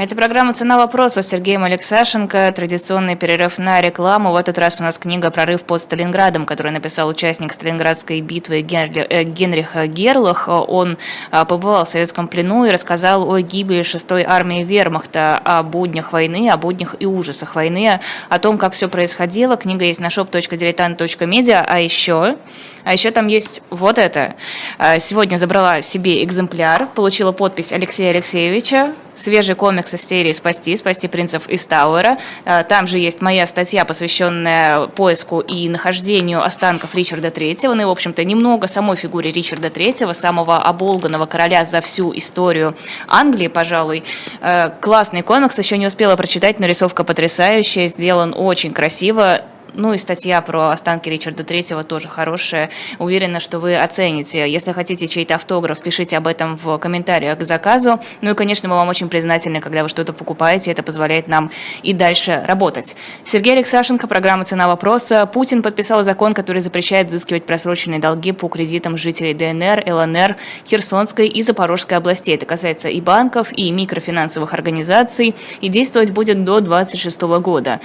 Это 0.01 0.15
программа 0.15 0.55
«Цена 0.55 0.77
вопроса» 0.77 1.21
с 1.21 1.27
Сергеем 1.27 1.63
Алексашенко. 1.63 2.51
Традиционный 2.55 3.15
перерыв 3.15 3.59
на 3.59 3.81
рекламу. 3.81 4.31
В 4.31 4.35
этот 4.35 4.57
раз 4.57 4.81
у 4.81 4.83
нас 4.83 4.97
книга 4.97 5.29
«Прорыв 5.29 5.61
под 5.61 5.79
Сталинградом», 5.79 6.47
которую 6.47 6.73
написал 6.73 7.07
участник 7.07 7.53
Сталинградской 7.53 8.19
битвы 8.21 8.61
э, 8.61 9.23
Генрих 9.25 9.75
Герлах. 9.89 10.47
Он 10.47 10.97
а, 11.29 11.45
побывал 11.45 11.85
в 11.85 11.87
советском 11.87 12.27
плену 12.27 12.65
и 12.65 12.71
рассказал 12.71 13.31
о 13.31 13.41
гибели 13.41 13.81
6-й 13.81 14.23
армии 14.23 14.63
вермахта, 14.63 15.37
о 15.37 15.61
буднях 15.61 16.13
войны, 16.13 16.49
о 16.49 16.57
буднях 16.57 16.95
и 16.99 17.05
ужасах 17.05 17.53
войны, 17.53 17.99
о 18.27 18.39
том, 18.39 18.57
как 18.57 18.73
все 18.73 18.89
происходило. 18.89 19.55
Книга 19.55 19.85
есть 19.85 19.99
на 19.99 20.07
shop.diletant.media. 20.07 21.63
А 21.63 21.79
еще 21.79 22.37
а 22.83 22.93
еще 22.93 23.11
там 23.11 23.27
есть 23.27 23.61
вот 23.69 23.97
это. 23.97 24.35
А, 24.77 24.99
сегодня 24.99 25.37
забрала 25.37 25.81
себе 25.81 26.23
экземпляр, 26.23 26.87
получила 26.87 27.31
подпись 27.31 27.71
Алексея 27.71 28.09
Алексеевича, 28.11 28.93
свежий 29.13 29.55
комикс 29.55 29.90
из 29.93 30.05
серии 30.05 30.31
«Спасти», 30.31 30.75
«Спасти 30.75 31.07
принцев 31.07 31.47
из 31.47 31.65
Тауэра». 31.65 32.17
А, 32.45 32.63
там 32.63 32.87
же 32.87 32.97
есть 32.97 33.21
моя 33.21 33.47
статья, 33.47 33.85
посвященная 33.85 34.87
поиску 34.87 35.39
и 35.39 35.69
нахождению 35.69 36.43
останков 36.43 36.95
Ричарда 36.95 37.31
Третьего. 37.31 37.73
Ну 37.73 37.81
и, 37.81 37.85
в 37.85 37.89
общем-то, 37.89 38.23
немного 38.23 38.67
самой 38.67 38.97
фигуре 38.97 39.31
Ричарда 39.31 39.69
Третьего, 39.69 40.13
самого 40.13 40.57
оболганного 40.57 41.25
короля 41.25 41.65
за 41.65 41.81
всю 41.81 42.15
историю 42.15 42.75
Англии, 43.07 43.47
пожалуй. 43.47 44.03
А, 44.41 44.69
классный 44.69 45.21
комикс, 45.21 45.57
еще 45.57 45.77
не 45.77 45.87
успела 45.87 46.15
прочитать, 46.15 46.59
нарисовка 46.59 47.03
потрясающая, 47.03 47.87
сделан 47.87 48.33
очень 48.35 48.71
красиво. 48.71 49.41
Ну 49.73 49.93
и 49.93 49.97
статья 49.97 50.41
про 50.41 50.71
останки 50.71 51.07
Ричарда 51.07 51.45
Третьего 51.45 51.83
тоже 51.83 52.09
хорошая. 52.09 52.69
Уверена, 52.99 53.39
что 53.39 53.59
вы 53.59 53.77
оцените. 53.77 54.49
Если 54.49 54.73
хотите 54.73 55.07
чей-то 55.07 55.35
автограф, 55.35 55.81
пишите 55.81 56.17
об 56.17 56.27
этом 56.27 56.57
в 56.57 56.77
комментариях 56.77 57.39
к 57.39 57.43
заказу. 57.43 57.99
Ну 58.19 58.31
и, 58.31 58.33
конечно, 58.33 58.67
мы 58.67 58.75
вам 58.75 58.89
очень 58.89 59.07
признательны, 59.07 59.61
когда 59.61 59.83
вы 59.83 59.89
что-то 59.89 60.11
покупаете. 60.11 60.71
Это 60.71 60.83
позволяет 60.83 61.29
нам 61.29 61.51
и 61.83 61.93
дальше 61.93 62.43
работать. 62.47 62.97
Сергей 63.25 63.53
Алексашенко, 63.53 64.07
программа 64.07 64.43
«Цена 64.43 64.67
вопроса». 64.67 65.25
Путин 65.25 65.61
подписал 65.61 66.03
закон, 66.03 66.33
который 66.33 66.61
запрещает 66.61 67.07
взыскивать 67.07 67.45
просроченные 67.45 67.99
долги 68.01 68.33
по 68.33 68.49
кредитам 68.49 68.97
жителей 68.97 69.33
ДНР, 69.33 69.85
ЛНР, 69.87 70.35
Херсонской 70.67 71.27
и 71.29 71.41
Запорожской 71.41 71.97
областей. 71.97 72.35
Это 72.35 72.45
касается 72.45 72.89
и 72.89 72.99
банков, 72.99 73.47
и 73.55 73.71
микрофинансовых 73.71 74.53
организаций. 74.53 75.33
И 75.61 75.69
действовать 75.69 76.11
будет 76.11 76.43
до 76.43 76.59
2026 76.59 77.21
года. 77.39 77.79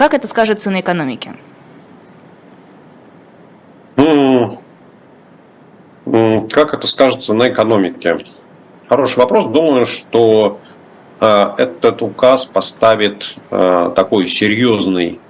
Как 0.00 0.14
это 0.14 0.26
скажется 0.26 0.70
на 0.70 0.80
экономике? 0.80 1.34
Как 6.50 6.72
это 6.72 6.86
скажется 6.86 7.34
на 7.34 7.50
экономике? 7.50 8.24
Хороший 8.88 9.18
вопрос. 9.18 9.44
Думаю, 9.48 9.84
что 9.84 10.58
э, 11.20 11.48
этот 11.58 12.00
указ 12.00 12.46
поставит 12.46 13.34
э, 13.50 13.92
такой 13.94 14.26
серьезный 14.26 15.20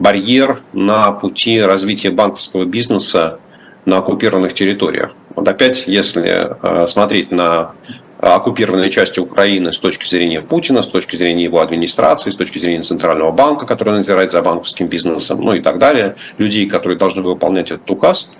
барьер 0.00 0.62
на 0.72 1.12
пути 1.12 1.62
развития 1.62 2.10
банковского 2.10 2.64
бизнеса 2.64 3.38
на 3.84 3.98
оккупированных 3.98 4.54
территориях. 4.54 5.12
Вот 5.36 5.46
опять, 5.46 5.86
если 5.86 6.56
э, 6.60 6.88
смотреть 6.88 7.30
на 7.30 7.74
оккупированной 8.20 8.90
части 8.90 9.18
Украины 9.18 9.72
с 9.72 9.78
точки 9.78 10.06
зрения 10.06 10.42
Путина, 10.42 10.82
с 10.82 10.88
точки 10.88 11.16
зрения 11.16 11.44
его 11.44 11.60
администрации, 11.60 12.30
с 12.30 12.36
точки 12.36 12.58
зрения 12.58 12.82
Центрального 12.82 13.32
банка, 13.32 13.66
который 13.66 13.94
надзирает 13.94 14.30
за 14.30 14.42
банковским 14.42 14.86
бизнесом, 14.86 15.40
ну 15.40 15.54
и 15.54 15.60
так 15.60 15.78
далее, 15.78 16.16
людей, 16.36 16.68
которые 16.68 16.98
должны 16.98 17.22
выполнять 17.22 17.70
этот 17.70 17.88
указ, 17.90 18.30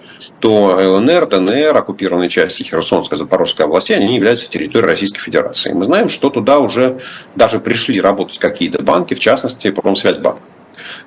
то 0.41 0.77
ЛНР, 0.79 1.27
ДНР, 1.27 1.77
оккупированные 1.77 2.29
части 2.29 2.63
Херсонской, 2.63 3.17
Запорожской 3.17 3.67
области, 3.67 3.93
они 3.93 4.17
являются 4.17 4.49
территорией 4.49 4.91
Российской 4.91 5.21
Федерации. 5.21 5.73
Мы 5.73 5.85
знаем, 5.85 6.09
что 6.09 6.31
туда 6.31 6.59
уже 6.59 7.01
даже 7.35 7.59
пришли 7.59 8.01
работать 8.01 8.39
какие-то 8.39 8.83
банки, 8.83 9.15
в 9.15 9.21
частности, 9.21 9.71
Промсвязьбанк 9.71 10.41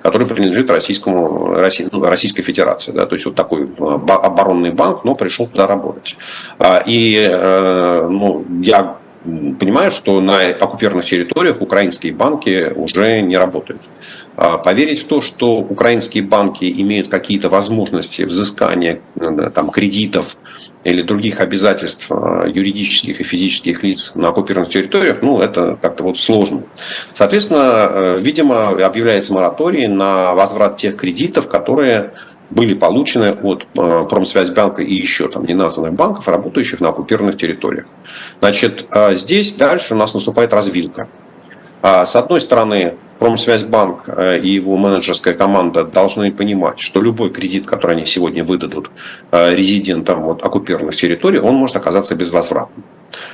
который 0.02 0.26
принадлежит 0.26 0.70
российскому, 0.70 1.56
ну, 1.92 2.04
Российской 2.04 2.42
Федерации. 2.42 2.92
Да, 2.92 3.06
то 3.06 3.14
есть 3.14 3.26
вот 3.26 3.34
такой 3.34 3.64
э, 3.64 3.84
оборонный 4.08 4.70
банк, 4.70 5.04
но 5.04 5.14
пришел 5.14 5.46
туда 5.46 5.66
работать. 5.66 6.16
А, 6.58 6.82
и 6.84 7.28
э, 7.30 8.08
ну, 8.10 8.44
я 8.62 8.96
понимаю, 9.24 9.90
что 9.90 10.20
на 10.20 10.48
оккупированных 10.48 11.06
территориях 11.06 11.60
украинские 11.60 12.12
банки 12.12 12.72
уже 12.74 13.20
не 13.22 13.36
работают. 13.36 13.82
А, 14.36 14.58
поверить 14.58 15.02
в 15.02 15.06
то, 15.06 15.20
что 15.20 15.58
украинские 15.58 16.24
банки 16.24 16.64
имеют 16.64 17.08
какие-то 17.08 17.48
возможности 17.48 18.22
взыскания 18.22 19.00
э, 19.14 19.50
там, 19.54 19.70
кредитов 19.70 20.36
или 20.82 21.02
других 21.02 21.38
обязательств 21.38 22.08
а, 22.10 22.44
юридических 22.46 23.20
и 23.20 23.24
физических 23.24 23.84
лиц 23.84 24.16
на 24.16 24.28
оккупированных 24.28 24.72
территориях, 24.72 25.18
ну, 25.22 25.38
это 25.38 25.78
как-то 25.80 26.02
вот 26.02 26.18
сложно. 26.18 26.64
Соответственно, 27.12 27.88
э, 27.88 28.18
видимо, 28.20 28.70
объявляется 28.70 29.32
мораторий 29.32 29.86
на 29.86 30.34
возврат 30.34 30.78
тех 30.78 30.96
кредитов, 30.96 31.48
которые 31.48 32.14
были 32.50 32.74
получены 32.74 33.36
от 33.40 33.66
э, 33.76 34.04
Промсвязьбанка 34.10 34.82
и 34.82 34.94
еще 34.94 35.28
там 35.28 35.46
неназванных 35.46 35.94
банков, 35.94 36.26
работающих 36.26 36.80
на 36.80 36.88
оккупированных 36.88 37.36
территориях. 37.36 37.86
Значит, 38.40 38.86
здесь 39.12 39.54
дальше 39.54 39.94
у 39.94 39.96
нас 39.96 40.12
наступает 40.12 40.52
развилка. 40.52 41.08
А, 41.82 42.04
с 42.04 42.16
одной 42.16 42.40
стороны, 42.40 42.94
Промсвязьбанк 43.18 44.04
э, 44.08 44.40
и 44.40 44.50
его 44.50 44.76
менеджерская 44.76 45.34
команда 45.34 45.84
должны 45.84 46.32
понимать, 46.32 46.80
что 46.80 47.00
любой 47.00 47.30
кредит, 47.30 47.66
который 47.66 47.96
они 47.96 48.06
сегодня 48.06 48.44
выдадут 48.44 48.90
э, 49.30 49.54
резидентам 49.54 50.22
вот, 50.22 50.44
оккупированных 50.44 50.96
территорий, 50.96 51.38
он 51.38 51.54
может 51.54 51.76
оказаться 51.76 52.14
безвозвратным. 52.16 52.84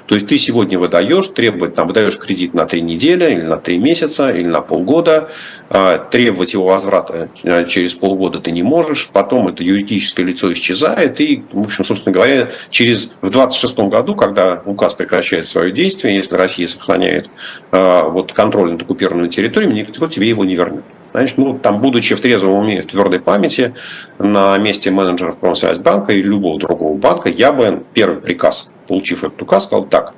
То 0.07 0.15
есть 0.15 0.27
ты 0.27 0.39
сегодня 0.39 0.79
выдаешь, 0.79 1.29
требовать, 1.29 1.75
там, 1.75 1.87
выдаешь 1.87 2.19
кредит 2.19 2.55
на 2.55 2.67
три 2.67 2.83
недели, 2.83 3.33
или 3.33 3.43
на 3.43 3.57
три 3.57 3.79
месяца, 3.79 4.31
или 4.31 4.47
на 4.47 4.61
полгода, 4.61 5.31
а, 5.69 5.99
требовать 5.99 6.53
его 6.53 6.67
возврата 6.67 7.29
э, 7.45 7.65
через 7.67 7.95
полгода 7.95 8.41
ты 8.41 8.51
не 8.51 8.63
можешь, 8.63 9.09
потом 9.13 9.49
это 9.49 9.63
юридическое 9.63 10.27
лицо 10.27 10.53
исчезает, 10.53 11.21
и, 11.21 11.45
в 11.53 11.61
общем, 11.61 11.85
собственно 11.85 12.13
говоря, 12.13 12.51
через, 12.71 13.13
в 13.21 13.31
26 13.31 13.79
году, 13.81 14.15
когда 14.15 14.63
указ 14.65 14.95
прекращает 14.95 15.47
свое 15.47 15.71
действие, 15.71 16.17
если 16.17 16.35
Россия 16.35 16.67
сохраняет 16.67 17.31
а, 17.71 18.09
вот, 18.09 18.33
контроль 18.33 18.73
над 18.73 18.83
оккупированными 18.83 19.29
территориями, 19.29 19.75
никто 19.75 20.09
тебе 20.09 20.29
его 20.29 20.45
не 20.45 20.57
вернет. 20.57 20.85
Значит, 21.13 21.39
ну, 21.39 21.59
там, 21.59 21.81
будучи 21.81 22.15
в 22.15 22.21
трезвом 22.21 22.53
уме, 22.53 22.83
в 22.83 22.87
твердой 22.87 23.21
памяти, 23.21 23.75
на 24.19 24.57
месте 24.59 24.91
менеджеров 24.91 25.39
Промсвязьбанка 25.39 26.13
или 26.13 26.23
любого 26.23 26.59
другого 26.59 26.97
банка, 26.97 27.29
я 27.29 27.53
бы 27.53 27.83
первый 27.95 28.21
приказ, 28.21 28.70
получив 28.91 29.23
этот 29.23 29.41
указ, 29.41 29.67
сказал 29.67 29.87
так, 29.87 30.15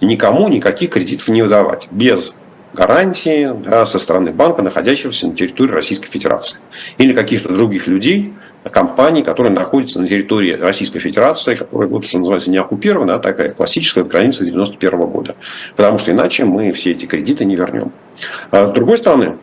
никому 0.00 0.48
никаких 0.48 0.90
кредитов 0.90 1.28
не 1.28 1.42
выдавать, 1.42 1.86
без 1.90 2.34
гарантии 2.72 3.52
да, 3.62 3.84
со 3.84 3.98
стороны 3.98 4.32
банка, 4.32 4.62
находящегося 4.62 5.26
на 5.26 5.36
территории 5.36 5.72
Российской 5.72 6.08
Федерации. 6.08 6.58
Или 6.96 7.12
каких-то 7.12 7.50
других 7.50 7.86
людей, 7.86 8.32
компаний, 8.72 9.22
которые 9.22 9.52
находятся 9.52 10.00
на 10.00 10.08
территории 10.08 10.52
Российской 10.52 10.98
Федерации, 10.98 11.54
которая, 11.56 11.88
вот, 11.88 12.06
что 12.06 12.18
называется, 12.18 12.50
не 12.50 12.56
оккупирована, 12.56 13.16
а 13.16 13.18
такая 13.18 13.50
классическая 13.50 14.04
граница 14.04 14.46
91 14.46 14.98
года. 15.06 15.36
Потому 15.76 15.98
что 15.98 16.12
иначе 16.12 16.44
мы 16.44 16.72
все 16.72 16.92
эти 16.92 17.04
кредиты 17.04 17.44
не 17.44 17.54
вернем. 17.54 17.92
А 18.50 18.66
с 18.66 18.72
другой 18.72 18.96
стороны, 18.96 19.36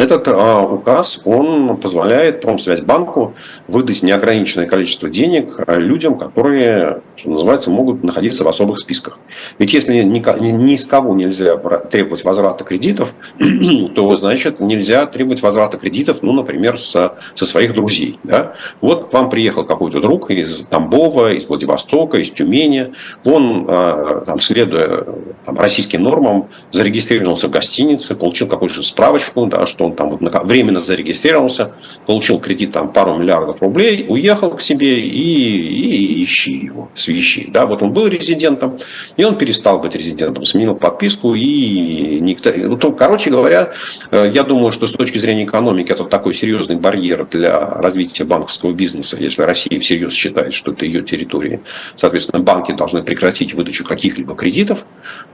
этот 0.00 0.28
а, 0.28 0.62
указ, 0.62 1.20
он 1.26 1.76
позволяет 1.76 2.40
Промсвязьбанку 2.40 3.34
выдать 3.68 4.02
неограниченное 4.02 4.66
количество 4.66 5.10
денег 5.10 5.52
а, 5.58 5.76
людям, 5.76 6.16
которые, 6.16 7.02
что 7.16 7.30
называется, 7.30 7.70
могут 7.70 8.02
находиться 8.02 8.42
в 8.42 8.48
особых 8.48 8.78
списках. 8.78 9.18
Ведь 9.58 9.74
если 9.74 10.00
ни, 10.02 10.48
ни 10.48 10.76
с 10.76 10.86
кого 10.86 11.14
нельзя 11.14 11.56
требовать 11.90 12.24
возврата 12.24 12.64
кредитов, 12.64 13.12
то, 13.94 14.16
значит, 14.16 14.60
нельзя 14.60 15.04
требовать 15.06 15.42
возврата 15.42 15.76
кредитов, 15.76 16.22
ну, 16.22 16.32
например, 16.32 16.80
со, 16.80 17.16
со 17.34 17.44
своих 17.44 17.74
друзей. 17.74 18.18
Да? 18.24 18.54
Вот 18.80 19.10
к 19.10 19.12
вам 19.12 19.28
приехал 19.28 19.66
какой-то 19.66 20.00
друг 20.00 20.30
из 20.30 20.66
Тамбова, 20.66 21.34
из 21.34 21.46
Владивостока, 21.46 22.16
из 22.18 22.30
Тюмени. 22.30 22.94
Он, 23.26 23.66
а, 23.68 24.24
там, 24.24 24.40
следуя 24.40 25.04
там, 25.44 25.58
российским 25.58 26.02
нормам, 26.02 26.48
зарегистрировался 26.70 27.48
в 27.48 27.50
гостинице, 27.50 28.14
получил 28.14 28.48
какую-то 28.48 28.82
справочку, 28.82 29.44
да, 29.44 29.66
что 29.66 29.89
он 29.90 29.96
там 29.96 30.10
вот 30.10 30.44
временно 30.44 30.80
зарегистрировался, 30.80 31.74
получил 32.06 32.40
кредит 32.40 32.72
там 32.72 32.92
пару 32.92 33.16
миллиардов 33.16 33.62
рублей, 33.62 34.06
уехал 34.08 34.50
к 34.50 34.60
себе 34.60 35.00
и, 35.00 36.20
и 36.20 36.22
ищи 36.22 36.52
его, 36.52 36.90
свищи. 36.94 37.48
Да, 37.52 37.66
вот 37.66 37.82
он 37.82 37.92
был 37.92 38.06
резидентом, 38.06 38.78
и 39.16 39.24
он 39.24 39.36
перестал 39.36 39.78
быть 39.78 39.94
резидентом, 39.94 40.44
сменил 40.44 40.74
подписку, 40.74 41.34
и 41.34 42.20
никто... 42.20 42.50
Ну, 42.56 42.76
то, 42.76 42.92
короче 42.92 43.30
говоря, 43.30 43.72
э, 44.10 44.30
я 44.32 44.42
думаю, 44.42 44.72
что 44.72 44.86
с 44.86 44.92
точки 44.92 45.18
зрения 45.18 45.44
экономики 45.44 45.92
это 45.92 46.04
такой 46.04 46.34
серьезный 46.34 46.76
барьер 46.76 47.26
для 47.30 47.58
развития 47.58 48.24
банковского 48.24 48.72
бизнеса, 48.72 49.16
если 49.18 49.42
Россия 49.42 49.80
всерьез 49.80 50.12
считает, 50.12 50.54
что 50.54 50.72
это 50.72 50.84
ее 50.84 51.02
территория. 51.02 51.60
Соответственно, 51.96 52.42
банки 52.42 52.72
должны 52.72 53.02
прекратить 53.02 53.54
выдачу 53.54 53.84
каких-либо 53.84 54.34
кредитов. 54.34 54.86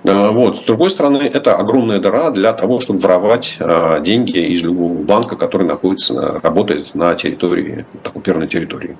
Э, 0.04 0.30
вот. 0.30 0.58
С 0.58 0.60
другой 0.60 0.90
стороны, 0.90 1.30
это 1.32 1.54
огромная 1.54 1.98
дыра 1.98 2.30
для 2.30 2.52
того, 2.52 2.80
чтобы 2.80 3.00
воровать 3.00 3.56
э, 3.58 4.00
деньги 4.36 4.52
из 4.52 4.62
любого 4.62 4.94
банка, 5.02 5.36
который 5.36 5.66
находится, 5.66 6.40
работает 6.42 6.94
на 6.94 7.14
территории, 7.14 7.84
оккупированной 8.04 8.48
территории. 8.48 8.96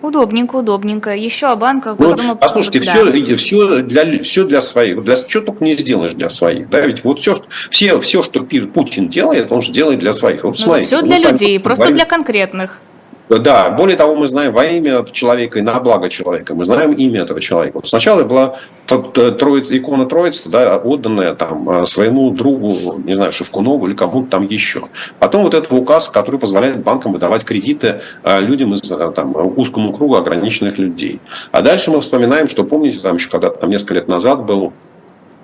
Удобненько, 0.00 0.56
удобненько. 0.56 1.14
Еще 1.14 1.48
о 1.48 1.56
банках 1.56 1.98
ну, 1.98 2.06
Госдума... 2.06 2.36
Послушайте, 2.36 2.80
да. 2.80 2.86
все, 2.86 3.34
все, 3.34 3.82
для, 3.82 4.22
все 4.22 4.44
для 4.44 4.60
своих. 4.60 5.02
Для, 5.02 5.16
что 5.16 5.40
только 5.40 5.64
не 5.64 5.72
сделаешь 5.72 6.14
для 6.14 6.28
своих. 6.28 6.68
Да? 6.68 6.80
Ведь 6.80 7.02
вот 7.02 7.18
все, 7.18 7.36
все, 7.68 7.98
все, 8.00 8.22
что 8.22 8.40
Путин 8.42 9.08
делает, 9.08 9.50
он 9.50 9.60
же 9.60 9.72
делает 9.72 9.98
для 9.98 10.12
своих. 10.12 10.44
Вот, 10.44 10.50
ну, 10.50 10.56
смотрите, 10.56 10.86
все 10.86 11.02
для 11.02 11.18
людей, 11.18 11.58
просто 11.58 11.84
говорим. 11.84 11.96
для 11.96 12.06
конкретных. 12.06 12.80
Да, 13.28 13.70
более 13.70 13.96
того, 13.96 14.14
мы 14.14 14.26
знаем 14.26 14.52
во 14.52 14.64
имя 14.64 15.04
человека 15.12 15.58
и 15.58 15.62
на 15.62 15.78
благо 15.80 16.08
человека. 16.08 16.54
Мы 16.54 16.64
знаем 16.64 16.92
имя 16.92 17.22
этого 17.22 17.40
человека. 17.40 17.80
Сначала 17.84 18.24
была 18.24 18.56
троица, 18.86 19.76
икона 19.76 20.06
Троицы, 20.06 20.48
да, 20.48 20.78
отданная 20.78 21.34
там 21.34 21.68
а, 21.68 21.86
своему 21.86 22.30
другу, 22.30 22.98
не 23.04 23.12
знаю, 23.12 23.32
Шевкунову 23.32 23.86
или 23.86 23.94
кому-то 23.94 24.30
там 24.30 24.46
еще. 24.46 24.84
Потом 25.18 25.42
вот 25.42 25.52
этот 25.52 25.70
указ, 25.72 26.08
который 26.08 26.40
позволяет 26.40 26.82
банкам 26.82 27.12
выдавать 27.12 27.44
кредиты 27.44 28.00
а, 28.22 28.40
людям 28.40 28.72
из 28.72 28.90
а, 28.90 29.12
там, 29.12 29.36
узкому 29.56 29.92
кругу 29.92 30.16
ограниченных 30.16 30.78
людей. 30.78 31.20
А 31.52 31.60
дальше 31.60 31.90
мы 31.90 32.00
вспоминаем, 32.00 32.48
что 32.48 32.64
помните, 32.64 33.00
там 33.00 33.16
еще 33.16 33.28
когда 33.28 33.50
там 33.50 33.68
несколько 33.68 33.94
лет 33.94 34.08
назад 34.08 34.46
был 34.46 34.72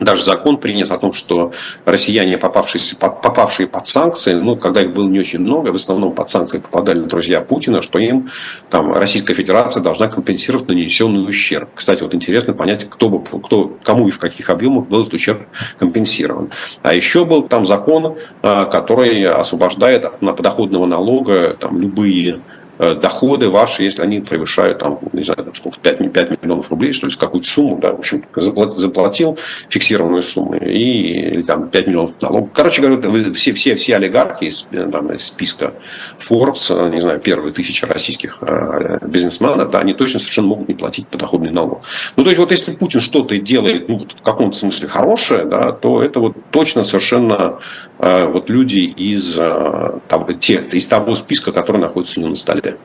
даже 0.01 0.25
закон 0.25 0.57
принят 0.59 0.91
о 0.91 0.99
том, 0.99 1.13
что 1.13 1.53
россияне, 1.85 2.37
попавшие, 2.37 2.83
попавшие 2.99 3.67
под 3.67 3.87
санкции, 3.87 4.35
ну, 4.35 4.57
когда 4.57 4.83
их 4.83 4.93
было 4.93 5.09
не 5.09 5.21
очень 5.21 5.41
много, 5.41 5.69
в 5.71 5.77
основном 5.77 6.15
под 6.15 6.31
санкции 6.31 6.59
попадали 6.59 7.01
друзья 7.01 7.41
Путина, 7.41 7.81
что 7.81 7.99
им 7.99 8.31
там, 8.71 8.93
Российская 8.93 9.35
Федерация 9.35 9.83
должна 9.83 10.09
компенсировать 10.09 10.69
нанесенный 10.69 11.29
ущерб. 11.29 11.71
Кстати, 11.75 12.03
вот 12.03 12.15
интересно 12.15 12.55
понять, 12.55 12.89
кто, 12.91 13.09
бы, 13.09 13.23
кто, 13.41 13.77
кому 13.83 14.09
и 14.09 14.11
в 14.11 14.19
каких 14.19 14.51
объемах 14.51 14.87
был 14.87 15.03
этот 15.03 15.15
ущерб 15.15 15.47
компенсирован. 15.79 16.51
А 16.83 16.93
еще 16.93 17.25
был 17.25 17.43
там 17.43 17.65
закон, 17.65 18.17
а, 18.43 18.65
который 18.65 19.25
освобождает 19.27 20.05
от 20.05 20.21
подоходного 20.21 20.87
налога 20.87 21.57
там, 21.59 21.81
любые 21.81 22.41
доходы 22.79 23.49
ваши, 23.49 23.83
если 23.83 24.03
они 24.03 24.21
превышают 24.21 24.79
там, 24.79 24.99
не 25.13 25.25
знаю, 25.25 25.45
там, 25.45 25.55
сколько, 25.55 25.79
5, 25.81 26.13
5 26.13 26.43
миллионов 26.43 26.71
рублей, 26.71 26.93
что 26.93 27.07
ли, 27.07 27.15
какую-то 27.15 27.49
сумму, 27.49 27.79
да, 27.79 27.93
в 27.93 28.01
общем, 28.01 28.25
заплатил, 28.35 28.79
заплатил 28.79 29.39
фиксированную 29.69 30.23
сумму, 30.23 30.55
и, 30.57 31.35
или 31.35 31.43
там 31.43 31.69
5 31.69 31.87
миллионов 31.87 32.21
налогов. 32.21 32.51
Короче 32.53 32.83
говоря, 32.83 33.33
все, 33.33 33.53
все, 33.53 33.75
все 33.75 33.97
олигархи 33.97 34.45
из, 34.45 34.69
э, 34.73 34.89
там, 34.91 35.13
из 35.13 35.25
списка 35.25 35.75
Forbes, 36.19 36.71
э, 36.71 36.91
не 36.91 37.01
знаю, 37.01 37.21
первые 37.21 37.53
тысячи 37.53 37.85
российских 37.85 38.39
бизнесменов, 39.03 39.71
да, 39.71 39.81
они 39.81 39.95
точно 39.95 40.21
совершенно 40.21 40.49
могут 40.49 40.69
не 40.69 40.75
платить 40.75 41.09
подоходный 41.09 41.51
налог. 41.51 41.83
Ну, 42.17 42.25
то 42.25 42.31
есть, 42.31 42.41
вот 42.41 42.51
если 42.51 42.73
Путин 42.73 43.01
что-то 43.01 43.39
делает, 43.39 43.89
ну, 43.89 43.99
в 43.99 44.23
каком-то 44.23 44.57
смысле 44.57 44.89
хорошее, 44.89 45.45
да, 45.45 45.73
то 45.73 46.03
это 46.03 46.21
вот 46.21 46.37
точно 46.51 46.85
совершенно 46.85 47.59
вот 47.99 48.51
люди 48.51 48.81
из, 48.81 49.35
того, 49.37 50.33
те, 50.39 50.55
из 50.73 50.87
того 50.87 51.15
списка, 51.15 51.53
который 51.53 51.81
находится 51.81 52.19
у 52.19 52.23
него 52.23 52.31
на 52.31 52.37
столе. 52.37 52.77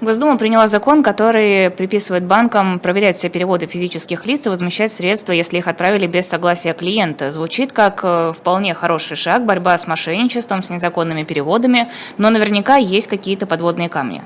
Госдума 0.00 0.36
приняла 0.36 0.68
закон, 0.68 1.02
который 1.02 1.70
приписывает 1.70 2.24
банкам 2.24 2.80
проверять 2.80 3.16
все 3.16 3.30
переводы 3.30 3.66
физических 3.66 4.26
лиц 4.26 4.46
и 4.46 4.50
возмещать 4.50 4.92
средства, 4.92 5.32
если 5.32 5.56
их 5.56 5.68
отправили 5.68 6.06
без 6.06 6.28
согласия 6.28 6.74
клиента. 6.74 7.30
Звучит 7.30 7.72
как 7.72 8.00
э, 8.02 8.32
вполне 8.36 8.74
хороший 8.74 9.16
шаг, 9.16 9.46
борьба 9.46 9.78
с 9.78 9.86
мошенничеством, 9.86 10.62
с 10.62 10.68
незаконными 10.68 11.22
переводами, 11.22 11.90
но 12.18 12.28
наверняка 12.28 12.76
есть 12.76 13.06
какие-то 13.06 13.46
подводные 13.46 13.88
камни. 13.88 14.22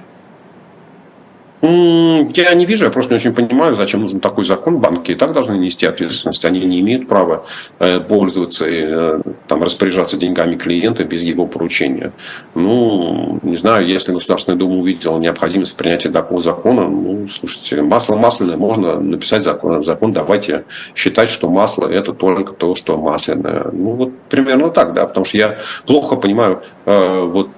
Я 1.62 2.54
не 2.54 2.64
вижу, 2.64 2.84
я 2.84 2.90
просто 2.90 3.12
не 3.12 3.16
очень 3.16 3.34
понимаю, 3.34 3.74
зачем 3.74 4.00
нужен 4.00 4.20
такой 4.20 4.44
закон. 4.44 4.78
Банки 4.78 5.12
и 5.12 5.14
так 5.14 5.34
должны 5.34 5.58
нести 5.58 5.84
ответственность. 5.84 6.44
Они 6.46 6.60
не 6.60 6.80
имеют 6.80 7.06
права 7.06 7.44
э, 7.78 8.00
пользоваться, 8.00 8.64
э, 8.66 9.20
там, 9.46 9.62
распоряжаться 9.62 10.16
деньгами 10.16 10.56
клиента 10.56 11.04
без 11.04 11.22
его 11.22 11.46
поручения. 11.46 12.12
Ну, 12.54 13.40
не 13.42 13.56
знаю, 13.56 13.86
если 13.86 14.12
Государственная 14.12 14.58
Дума 14.58 14.76
увидела 14.76 15.18
необходимость 15.18 15.76
принятия 15.76 16.08
такого 16.08 16.40
закона, 16.40 16.88
ну, 16.88 17.28
слушайте, 17.28 17.82
масло 17.82 18.16
масляное, 18.16 18.56
можно 18.56 18.98
написать 18.98 19.44
закон, 19.44 19.84
закон 19.84 20.14
давайте 20.14 20.64
считать, 20.94 21.28
что 21.28 21.50
масло 21.50 21.86
это 21.86 22.14
только 22.14 22.54
то, 22.54 22.74
что 22.74 22.96
масляное. 22.96 23.66
Ну, 23.70 23.90
вот 23.92 24.18
примерно 24.30 24.70
так, 24.70 24.94
да, 24.94 25.06
потому 25.06 25.26
что 25.26 25.36
я 25.36 25.58
плохо 25.84 26.16
понимаю, 26.16 26.62
э, 26.86 27.20
вот 27.20 27.50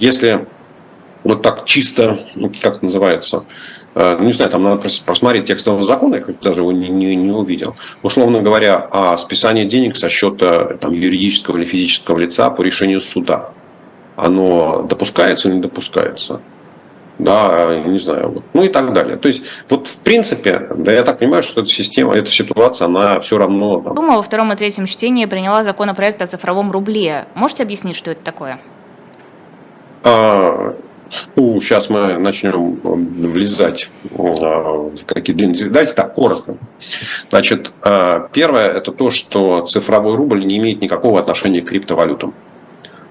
если 0.00 0.46
вот 1.26 1.42
так 1.42 1.64
чисто, 1.64 2.20
ну, 2.34 2.50
как 2.62 2.76
это 2.76 2.84
называется, 2.84 3.46
э, 3.94 4.16
ну, 4.18 4.26
не 4.26 4.32
знаю, 4.32 4.50
там 4.50 4.62
надо 4.62 4.88
просмотреть 5.04 5.46
текстового 5.46 5.82
закона, 5.82 6.16
я 6.16 6.24
даже 6.40 6.60
его 6.60 6.72
не, 6.72 6.88
не, 6.88 7.16
не 7.16 7.32
увидел. 7.32 7.76
Условно 8.02 8.42
говоря, 8.42 8.76
о 8.76 9.16
списании 9.16 9.64
денег 9.64 9.96
со 9.96 10.08
счета 10.08 10.76
там, 10.80 10.92
юридического 10.92 11.56
или 11.56 11.64
физического 11.64 12.18
лица 12.18 12.50
по 12.50 12.62
решению 12.62 13.00
суда. 13.00 13.50
Оно 14.14 14.82
допускается 14.82 15.48
или 15.48 15.56
не 15.56 15.62
допускается? 15.62 16.40
Да, 17.18 17.74
не 17.86 17.98
знаю, 17.98 18.28
вот, 18.28 18.44
ну 18.52 18.62
и 18.62 18.68
так 18.68 18.92
далее. 18.92 19.16
То 19.16 19.28
есть, 19.28 19.44
вот 19.70 19.88
в 19.88 19.96
принципе, 19.96 20.68
да, 20.76 20.92
я 20.92 21.02
так 21.02 21.18
понимаю, 21.18 21.42
что 21.42 21.62
эта 21.62 21.70
система, 21.70 22.14
эта 22.14 22.30
ситуация, 22.30 22.86
она 22.86 23.20
все 23.20 23.38
равно... 23.38 23.80
Там... 23.80 23.94
Дума 23.94 24.16
во 24.16 24.22
втором 24.22 24.52
и 24.52 24.56
третьем 24.56 24.86
чтении 24.86 25.24
приняла 25.24 25.62
законопроект 25.62 26.20
о 26.20 26.26
цифровом 26.26 26.70
рубле. 26.70 27.26
Можете 27.34 27.62
объяснить, 27.62 27.96
что 27.96 28.10
это 28.10 28.20
такое? 28.20 28.58
А, 30.04 30.76
ну, 31.36 31.60
сейчас 31.60 31.90
мы 31.90 32.18
начнем 32.18 32.80
э, 32.82 33.28
влезать 33.28 33.90
э, 34.04 34.08
в 34.16 35.04
какие-то 35.06 35.38
длинные... 35.38 35.70
Давайте 35.70 35.92
так, 35.92 36.14
коротко. 36.14 36.56
Значит, 37.30 37.72
э, 37.84 38.28
первое– 38.32 38.68
это 38.76 38.92
то, 38.92 39.10
что 39.10 39.62
цифровой 39.62 40.16
рубль 40.16 40.44
не 40.44 40.58
имеет 40.58 40.80
никакого 40.80 41.20
отношения 41.20 41.62
к 41.62 41.68
криптовалютам. 41.68 42.34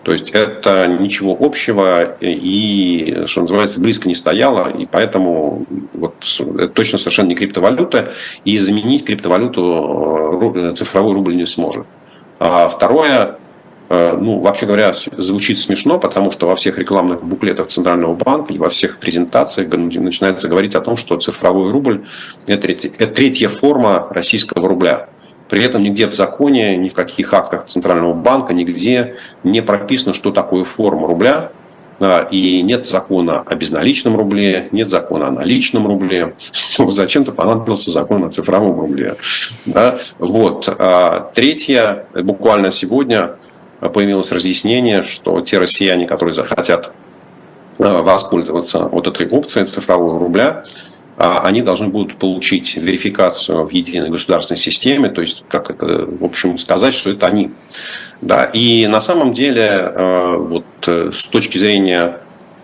То 0.04 0.12
есть 0.12 0.30
это 0.30 0.86
ничего 0.88 1.36
общего 1.40 2.16
и, 2.22 3.24
что 3.26 3.42
называется, 3.42 3.80
близко 3.80 4.08
не 4.08 4.14
стояло, 4.14 4.70
и 4.70 4.86
поэтому 4.86 5.66
вот, 5.94 6.14
это 6.60 6.68
точно 6.68 7.00
совершенно 7.00 7.30
не 7.30 7.36
криптовалюта, 7.36 8.14
и 8.44 8.60
заменить 8.60 9.04
криптовалюту 9.04 10.74
цифровой 10.76 11.16
рубль 11.16 11.36
не 11.36 11.48
сможет. 11.48 11.88
А 12.38 12.68
второе, 12.68 13.40
ну, 13.90 14.40
вообще 14.40 14.66
говоря, 14.66 14.94
звучит 14.94 15.60
смешно, 15.60 16.00
потому 16.00 16.32
что 16.32 16.48
во 16.48 16.56
всех 16.56 16.78
рекламных 16.78 17.24
буклетах 17.24 17.68
Центрального 17.68 18.14
банка 18.14 18.54
и 18.54 18.58
во 18.58 18.70
всех 18.70 18.98
презентациях 18.98 19.70
начинается 19.70 20.48
говорить 20.48 20.76
о 20.76 20.82
том, 20.82 20.98
что 20.98 21.18
цифровой 21.18 21.72
рубль– 21.72 22.06
это 22.48 22.68
третья 23.08 23.50
форма 23.50 24.08
российского 24.10 24.68
рубля. 24.68 25.10
При 25.50 25.64
этом 25.64 25.84
нигде 25.84 26.08
в 26.08 26.16
законе, 26.16 26.76
ни 26.78 26.90
в 26.90 26.94
каких 26.94 27.34
актах 27.34 27.66
Центрального 27.66 28.14
банка, 28.14 28.54
нигде 28.54 29.18
не 29.44 29.62
прописано, 29.62 30.14
что 30.14 30.32
такое 30.32 30.64
форма 30.64 31.08
рубля, 31.08 31.52
и 32.32 32.62
нет 32.62 32.88
закона 32.88 33.42
о 33.42 33.56
безналичном 33.56 34.18
рубле, 34.18 34.68
нет 34.72 34.90
закона 34.90 35.28
о 35.28 35.32
наличном 35.32 35.88
рубле. 35.88 36.34
Зачем-то 36.78 37.32
понадобился 37.32 37.92
закон 37.92 38.26
о 38.26 38.32
цифровом 38.32 38.82
рубле. 38.82 39.16
Да? 39.66 39.96
Вот. 40.20 40.68
Третье, 41.36 42.08
буквально 42.14 42.72
сегодня 42.72 43.36
появилось 43.90 44.32
разъяснение, 44.32 45.04
что 45.04 45.42
те 45.42 45.60
россияне, 45.60 46.08
которые 46.08 46.34
захотят 46.34 46.92
э, 47.78 47.84
воспользоваться 47.84 48.80
вот 48.80 49.08
этой 49.08 49.28
опцией 49.28 49.66
цифрового 49.66 50.20
рубля, 50.20 50.66
а, 51.18 51.42
они 51.46 51.62
должны 51.62 51.88
будут 51.88 52.18
получить 52.18 52.76
верификацию 52.76 53.66
в 53.66 53.70
единой 53.70 54.10
государственной 54.10 54.58
системе, 54.58 55.10
то 55.10 55.22
есть, 55.22 55.46
как 55.48 55.70
это, 55.70 56.06
в 56.06 56.24
общем, 56.26 56.58
сказать, 56.58 56.94
что 56.94 57.12
это 57.12 57.28
они. 57.28 57.52
Да, 58.22 58.46
и 58.46 58.88
на 58.88 59.00
самом 59.00 59.34
деле, 59.34 59.64
э, 59.64 60.36
вот 60.38 60.66
э, 60.88 61.12
с 61.14 61.24
точки 61.24 61.58
зрения 61.58 62.20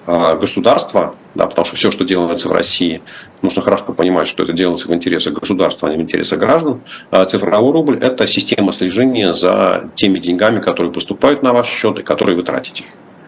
государства, 0.06 1.16
да, 1.36 1.46
потому 1.46 1.66
что 1.66 1.76
все, 1.76 1.92
что 1.92 2.04
делается 2.04 2.50
в 2.50 2.52
России, 2.52 3.02
нужно 3.42 3.62
хорошо 3.62 3.86
понимать, 3.86 4.28
что 4.28 4.44
это 4.44 4.54
делается 4.54 4.88
в 4.88 4.94
интересах 4.94 5.34
государства, 5.34 5.88
а 5.88 5.92
не 5.92 5.98
в 5.98 6.02
интересах 6.02 6.40
граждан. 6.40 6.82
А 7.12 7.26
цифровой 7.26 7.72
рубль– 7.72 7.98
это 8.02 8.28
система 8.28 8.72
слежения 8.72 9.34
за 9.34 9.90
теми 9.96 10.20
деньгами, 10.20 10.60
которые 10.60 10.92
поступают 10.92 11.44
на 11.44 11.54
ваш 11.54 11.68
счет 11.68 12.00
и 12.00 12.04
которые 12.04 12.36
вы 12.36 12.44
тратите. 12.44 12.84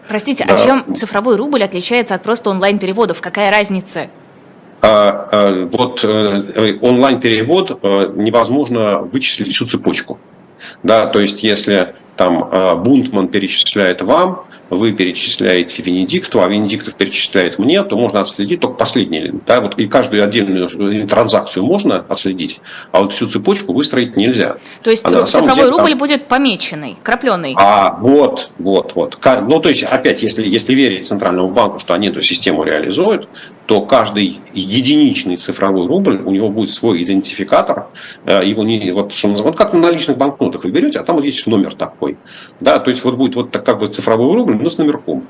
Простите, 0.08 0.44
а 0.44 0.48
да. 0.48 0.54
а 0.54 0.64
чем 0.64 0.94
цифровой 0.94 1.36
рубль 1.36 1.62
отличается 1.62 2.14
от 2.14 2.22
просто 2.22 2.50
онлайн-переводов? 2.50 3.20
Какая 3.20 3.50
разница? 3.50 4.08
А, 4.82 5.28
а, 5.32 5.68
вот 5.72 6.04
э, 6.04 6.78
онлайн-перевод 6.82 7.78
э, 7.82 8.12
невозможно 8.16 8.98
вычислить 8.98 9.48
всю 9.48 9.66
цепочку. 9.66 10.18
Да, 10.82 11.06
то 11.06 11.20
есть, 11.20 11.42
если 11.42 11.94
там 12.16 12.48
э, 12.50 12.74
Бунтман 12.76 13.28
перечисляет 13.28 14.02
вам, 14.02 14.44
вы 14.70 14.92
перечисляете 14.92 15.82
Венедикту, 15.82 16.42
а 16.42 16.48
Венедиктов 16.48 16.94
перечисляет 16.96 17.58
мне, 17.58 17.82
то 17.82 17.96
можно 17.96 18.20
отследить 18.20 18.60
только 18.60 18.76
последний. 18.76 19.32
Да, 19.46 19.60
вот 19.60 19.78
и 19.78 19.86
каждую 19.86 20.24
отдельную 20.24 21.08
транзакцию 21.08 21.64
можно 21.64 22.04
отследить, 22.08 22.60
а 22.92 23.02
вот 23.02 23.12
всю 23.12 23.26
цепочку 23.26 23.72
выстроить 23.72 24.16
нельзя. 24.16 24.56
То 24.82 24.90
есть 24.90 25.06
Она, 25.06 25.24
цифровой 25.24 25.56
деле, 25.56 25.70
рубль 25.70 25.90
там... 25.90 25.98
будет 25.98 26.28
помеченный, 26.28 26.96
крапленый. 27.02 27.54
А, 27.56 27.98
вот, 28.00 28.50
вот, 28.58 28.94
вот. 28.94 29.18
Ну, 29.42 29.60
то 29.60 29.68
есть, 29.68 29.82
опять, 29.82 30.22
если, 30.22 30.48
если 30.48 30.74
верить 30.74 31.06
Центральному 31.06 31.50
банку, 31.50 31.78
что 31.78 31.94
они 31.94 32.08
эту 32.08 32.22
систему 32.22 32.64
реализуют, 32.64 33.28
то 33.66 33.80
каждый 33.82 34.40
единичный 34.52 35.36
цифровой 35.36 35.86
рубль, 35.86 36.20
у 36.24 36.30
него 36.30 36.48
будет 36.50 36.70
свой 36.70 37.02
идентификатор, 37.02 37.86
э, 38.26 38.44
его 38.44 38.64
не, 38.64 38.92
вот, 38.92 39.12
что 39.12 39.28
вот 39.28 39.56
как 39.56 39.72
на 39.72 39.80
наличных 39.80 40.18
банкнотах 40.18 40.64
вы 40.64 40.70
берете, 40.70 40.98
а 40.98 41.04
там 41.04 41.16
вот 41.16 41.24
есть 41.24 41.46
номер 41.46 41.74
такой. 41.74 42.18
Да, 42.60 42.78
то 42.78 42.90
есть 42.90 43.04
вот 43.04 43.14
будет 43.14 43.36
вот 43.36 43.50
так, 43.50 43.64
как 43.64 43.78
бы 43.78 43.88
цифровой 43.88 44.34
рубль, 44.34 44.56
но 44.60 44.68
с 44.68 44.78
номерком. 44.78 45.26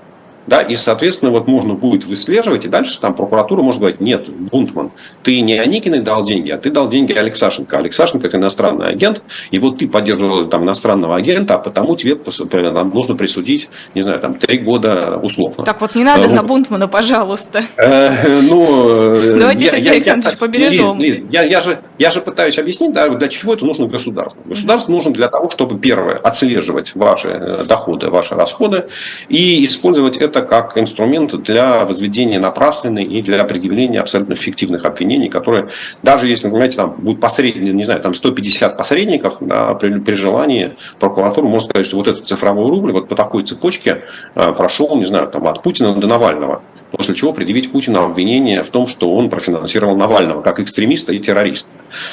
Да, 0.47 0.61
и, 0.61 0.76
соответственно, 0.76 1.30
вот 1.30 1.47
можно 1.49 1.74
будет 1.74 2.05
выслеживать, 2.05 2.64
и 2.64 2.68
дальше 2.68 3.01
там 3.01 3.14
прокуратура 3.14 3.62
может 3.62 3.80
говорить, 3.80 4.01
нет, 4.01 4.28
Бунтман, 4.28 4.92
ты 5.22 5.40
не 5.40 5.59
Аникиной 5.59 6.01
дал 6.01 6.24
деньги, 6.24 6.51
а 6.51 6.59
ты 6.59 6.70
дал 6.70 6.88
деньги 6.88 7.12
Алексашенко. 7.12 7.78
Алексашенко– 7.78 8.26
это 8.28 8.36
иностранный 8.36 8.86
агент, 8.86 9.22
и 9.51 9.59
вот 9.59 9.78
ты 9.78 9.88
поддерживал 9.88 10.47
там 10.47 10.64
иностранного 10.64 11.16
агента, 11.16 11.55
а 11.55 11.59
потому 11.59 11.97
тебе 11.97 12.16
там, 12.16 12.90
нужно 12.90 13.14
присудить, 13.14 13.68
не 13.95 14.03
знаю, 14.03 14.20
там, 14.20 14.34
три 14.34 14.59
года 14.59 15.18
условно. 15.22 15.64
Так 15.64 15.80
вот 15.80 15.95
не 15.95 16.05
надо 16.05 16.28
вот. 16.28 16.32
на 16.32 16.42
Бунтмана, 16.42 16.88
пожалуйста. 16.88 17.62
Э, 17.76 18.40
ну, 18.40 19.38
Давайте, 19.38 19.70
Сергей 19.70 19.92
Александрович, 19.92 20.38
побережем. 20.38 20.99
Я 21.30 21.61
же 21.61 21.78
я 21.99 22.11
же 22.11 22.20
пытаюсь 22.20 22.59
объяснить, 22.59 22.92
для 22.92 23.28
чего 23.28 23.55
это 23.55 23.64
нужно 23.64 23.86
государству. 23.86 24.42
Государство 24.45 24.90
нужно 24.90 25.12
для 25.12 25.28
того, 25.28 25.51
чтобы, 25.51 25.78
первое, 25.78 26.16
отслеживать 26.16 26.95
ваши 26.95 27.28
э, 27.28 27.64
доходы, 27.64 28.11
ваши 28.11 28.34
расходы 28.34 28.86
и 29.28 29.64
использовать 29.64 30.16
это 30.16 30.34
как 30.43 30.76
инструмент 30.78 31.35
для 31.43 31.85
возведения 31.85 32.39
напрасленной 32.39 33.05
и 33.05 33.22
для 33.22 33.41
определения 33.41 34.01
абсолютно 34.01 34.35
фиктивных 34.35 34.85
обвинений, 34.85 35.28
которые, 35.28 35.68
даже 36.03 36.28
если, 36.28 36.49
понимаете, 36.49 36.76
там 36.76 36.93
будет 36.99 37.20
посредник, 37.20 37.74
не 37.74 37.85
знаю, 37.85 38.01
там 38.01 38.14
150 38.14 38.76
посредников, 38.76 39.39
да, 39.41 39.74
при, 39.74 39.99
при 39.99 40.14
желании 40.14 40.76
прокуратура 40.99 41.47
может 41.47 41.70
сказать, 41.70 41.87
что 41.87 41.97
вот 41.97 42.09
этот 42.09 42.26
цифровой 42.26 42.68
рубль 42.70 42.93
вот 42.93 43.09
по 43.09 43.14
такой 43.14 43.43
цепочке 43.43 44.03
э, 44.35 44.53
прошел, 44.53 44.97
не 44.97 45.05
знаю, 45.05 45.28
там 45.28 45.47
от 45.47 45.62
Путина 45.62 45.95
до 45.95 46.07
Навального 46.07 46.62
после 46.97 47.14
чего 47.14 47.32
предъявить 47.32 47.72
Путину 47.72 48.05
обвинение 48.05 48.62
в 48.62 48.68
том, 48.68 48.86
что 48.86 49.14
он 49.14 49.28
профинансировал 49.28 49.97
Навального 49.97 50.42
как 50.42 50.61
экстремиста 50.61 51.12
и 51.12 51.18
террориста. 51.18 51.68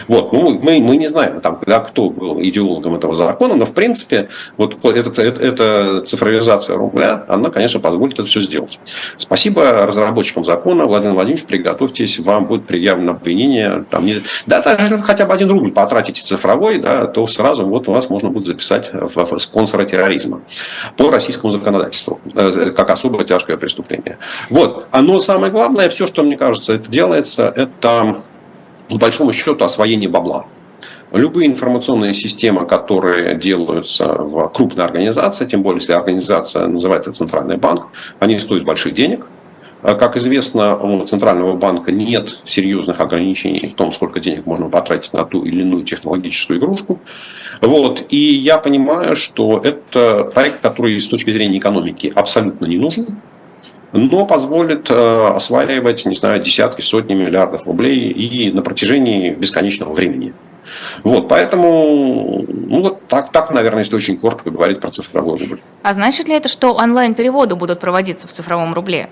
Вот. 0.07 0.33
Ну, 0.33 0.59
мы, 0.59 0.79
мы 0.79 0.97
не 0.97 1.07
знаем, 1.07 1.41
там, 1.41 1.57
когда, 1.57 1.79
кто 1.79 2.09
был 2.09 2.41
идеологом 2.41 2.95
этого 2.95 3.15
закона, 3.15 3.55
но 3.55 3.65
в 3.65 3.73
принципе 3.73 4.29
вот 4.57 4.83
эта, 4.85 5.21
эта, 5.21 5.41
эта 5.41 6.01
цифровизация 6.01 6.77
рубля, 6.77 7.25
она, 7.27 7.49
конечно, 7.49 7.79
позволит 7.79 8.13
это 8.13 8.27
все 8.27 8.39
сделать. 8.41 8.79
Спасибо 9.17 9.85
разработчикам 9.85 10.45
закона. 10.45 10.85
Владимир 10.85 11.13
Владимирович, 11.13 11.45
приготовьтесь, 11.45 12.19
вам 12.19 12.45
будет 12.45 12.65
предъявлено 12.65 13.11
обвинение. 13.11 13.85
Там, 13.89 14.05
не... 14.05 14.15
Да, 14.45 14.61
даже 14.61 14.83
если 14.83 14.95
вы 14.95 15.03
хотя 15.03 15.25
бы 15.25 15.33
один 15.33 15.49
рубль 15.49 15.71
потратите 15.71 16.21
цифровой, 16.21 16.79
да, 16.79 17.07
то 17.07 17.25
сразу 17.27 17.65
вот 17.65 17.87
вас 17.87 18.09
можно 18.09 18.29
будет 18.29 18.47
записать 18.47 18.89
в 18.91 19.39
спонсора 19.39 19.85
терроризма 19.85 20.41
по 20.97 21.09
российскому 21.09 21.51
законодательству, 21.51 22.19
э, 22.33 22.71
как 22.75 22.89
особое 22.89 23.25
тяжкое 23.25 23.57
преступление. 23.57 24.17
Вот. 24.49 24.70
Но 24.93 25.19
самое 25.19 25.51
главное, 25.51 25.89
все, 25.89 26.07
что 26.07 26.23
мне 26.23 26.37
кажется, 26.37 26.73
это 26.73 26.89
делается, 26.89 27.51
это 27.55 28.23
по 28.89 28.97
большому 28.97 29.33
счету 29.33 29.63
освоение 29.63 30.09
бабла. 30.09 30.45
Любые 31.11 31.47
информационные 31.47 32.13
системы, 32.13 32.65
которые 32.65 33.35
делаются 33.35 34.13
в 34.13 34.47
крупной 34.49 34.85
организации, 34.85 35.45
тем 35.45 35.61
более 35.61 35.81
если 35.81 35.93
организация 35.93 36.67
называется 36.67 37.11
Центральный 37.11 37.57
банк, 37.57 37.87
они 38.19 38.39
стоят 38.39 38.63
больших 38.63 38.93
денег. 38.93 39.25
Как 39.81 40.15
известно, 40.15 40.77
у 40.77 41.05
Центрального 41.05 41.55
банка 41.55 41.91
нет 41.91 42.39
серьезных 42.45 42.99
ограничений 43.01 43.67
в 43.67 43.73
том, 43.73 43.91
сколько 43.91 44.19
денег 44.19 44.45
можно 44.45 44.69
потратить 44.69 45.11
на 45.11 45.25
ту 45.25 45.43
или 45.43 45.61
иную 45.61 45.83
технологическую 45.83 46.59
игрушку. 46.59 46.99
Вот. 47.61 48.05
И 48.09 48.35
я 48.35 48.57
понимаю, 48.57 49.15
что 49.15 49.59
это 49.63 50.29
проект, 50.33 50.61
который 50.61 50.99
с 50.99 51.07
точки 51.07 51.31
зрения 51.31 51.57
экономики 51.57 52.11
абсолютно 52.15 52.67
не 52.67 52.77
нужен 52.77 53.21
но 53.93 54.25
позволит 54.25 54.89
э, 54.89 55.27
осваивать, 55.35 56.05
не 56.05 56.15
знаю, 56.15 56.41
десятки, 56.41 56.81
сотни 56.81 57.13
миллиардов 57.13 57.65
рублей 57.65 58.09
и 58.09 58.51
на 58.51 58.61
протяжении 58.61 59.31
бесконечного 59.31 59.93
времени. 59.93 60.33
Вот, 61.03 61.27
поэтому, 61.27 62.45
ну 62.47 62.81
вот 62.81 63.07
так, 63.07 63.31
так, 63.31 63.51
наверное, 63.51 63.79
если 63.79 63.95
очень 63.95 64.17
коротко 64.17 64.51
говорить 64.51 64.79
про 64.79 64.89
цифровой 64.89 65.37
рубль. 65.37 65.59
А 65.83 65.93
значит 65.93 66.27
ли 66.27 66.35
это, 66.35 66.47
что 66.47 66.73
онлайн-переводы 66.73 67.55
будут 67.55 67.79
проводиться 67.79 68.27
в 68.27 68.31
цифровом 68.31 68.73
рубле? 68.73 69.09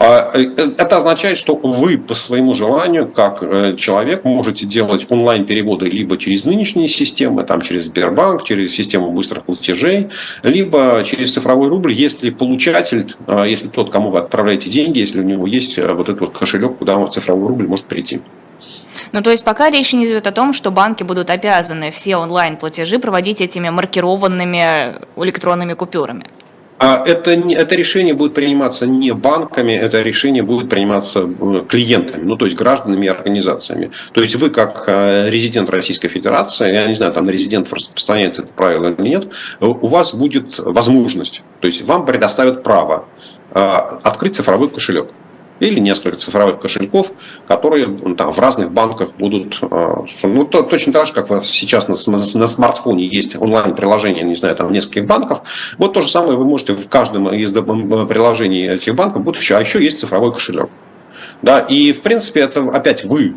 А, 0.00 0.30
э, 0.32 0.74
это 0.78 0.96
означает, 0.96 1.38
что 1.38 1.56
вы 1.56 1.98
по 1.98 2.14
своему 2.14 2.54
желанию, 2.54 3.08
как 3.08 3.42
э, 3.42 3.74
человек, 3.76 4.24
можете 4.24 4.64
делать 4.64 5.04
онлайн-переводы 5.08 5.86
либо 5.86 6.16
через 6.16 6.44
нынешние 6.44 6.86
системы, 6.86 7.42
там, 7.42 7.60
через 7.62 7.86
Сбербанк, 7.86 8.44
через 8.44 8.72
систему 8.72 9.10
быстрых 9.10 9.44
платежей, 9.44 10.08
либо 10.44 11.02
через 11.04 11.32
цифровой 11.34 11.68
рубль, 11.68 11.92
если 11.92 12.30
получатель, 12.30 13.12
э, 13.26 13.46
если 13.48 13.66
тот, 13.66 13.90
кому 13.90 14.10
вы 14.10 14.20
отправляете 14.20 14.70
деньги, 14.70 15.00
если 15.00 15.20
у 15.20 15.24
него 15.24 15.48
есть 15.48 15.76
вот 15.78 16.08
этот 16.08 16.20
вот 16.20 16.38
кошелек, 16.38 16.78
куда 16.78 17.04
цифровой 17.08 17.48
рубль 17.48 17.66
может 17.66 17.86
прийти. 17.86 18.20
Ну, 19.10 19.20
то 19.20 19.30
есть 19.30 19.42
пока 19.42 19.68
речь 19.68 19.92
не 19.92 20.06
идет 20.06 20.28
о 20.28 20.32
том, 20.32 20.52
что 20.52 20.70
банки 20.70 21.02
будут 21.02 21.28
обязаны 21.28 21.90
все 21.90 22.16
онлайн-платежи 22.18 23.00
проводить 23.00 23.40
этими 23.40 23.68
маркированными 23.68 24.96
электронными 25.16 25.74
купюрами. 25.74 26.26
А 26.78 27.02
это, 27.04 27.32
это 27.32 27.74
решение 27.74 28.14
будет 28.14 28.34
приниматься 28.34 28.86
не 28.86 29.12
банками, 29.12 29.72
это 29.72 30.00
решение 30.00 30.44
будет 30.44 30.70
приниматься 30.70 31.20
э, 31.20 31.64
клиентами, 31.68 32.22
ну 32.22 32.36
то 32.36 32.44
есть 32.44 32.56
гражданами 32.56 33.06
и 33.06 33.08
организациями. 33.08 33.90
То 34.12 34.22
есть 34.22 34.36
вы 34.36 34.50
как 34.50 34.84
э, 34.86 35.28
резидент 35.28 35.70
Российской 35.70 36.06
Федерации, 36.06 36.72
я 36.72 36.86
не 36.86 36.94
знаю, 36.94 37.12
там 37.12 37.26
на 37.26 37.30
резидентов 37.30 37.72
распространяется 37.72 38.42
это 38.42 38.52
правило 38.52 38.92
или 38.92 39.08
нет, 39.08 39.32
у 39.60 39.88
вас 39.88 40.14
будет 40.14 40.58
возможность, 40.58 41.42
то 41.60 41.66
есть 41.66 41.82
вам 41.82 42.06
предоставят 42.06 42.62
право 42.62 43.06
э, 43.50 43.60
открыть 44.04 44.36
цифровой 44.36 44.68
кошелек 44.68 45.08
или 45.60 45.80
несколько 45.80 46.16
цифровых 46.16 46.60
кошельков, 46.60 47.12
которые 47.46 47.86
ну, 47.86 48.14
там, 48.14 48.32
в 48.32 48.38
разных 48.38 48.72
банках 48.72 49.10
будут, 49.18 49.58
э, 49.62 49.94
ну, 50.22 50.44
то, 50.44 50.62
точно 50.62 50.92
так 50.92 51.06
же, 51.06 51.12
как 51.12 51.44
сейчас 51.44 51.88
на, 51.88 51.96
на 52.16 52.46
смартфоне 52.46 53.06
есть 53.06 53.36
онлайн-приложение, 53.36 54.24
не 54.24 54.34
знаю, 54.34 54.56
там 54.56 54.72
нескольких 54.72 55.06
банков, 55.06 55.42
вот 55.78 55.92
то 55.92 56.00
же 56.00 56.08
самое 56.08 56.36
вы 56.36 56.44
можете 56.44 56.74
в 56.74 56.88
каждом 56.88 57.28
из 57.28 57.52
приложений 57.52 58.68
этих 58.68 58.94
банков, 58.94 59.22
будет 59.22 59.36
еще, 59.36 59.56
а 59.56 59.60
еще 59.60 59.82
есть 59.82 60.00
цифровой 60.00 60.32
кошелек. 60.32 60.70
Да, 61.42 61.60
и 61.60 61.92
в 61.92 62.02
принципе 62.02 62.40
это 62.40 62.60
опять 62.70 63.04
вы 63.04 63.34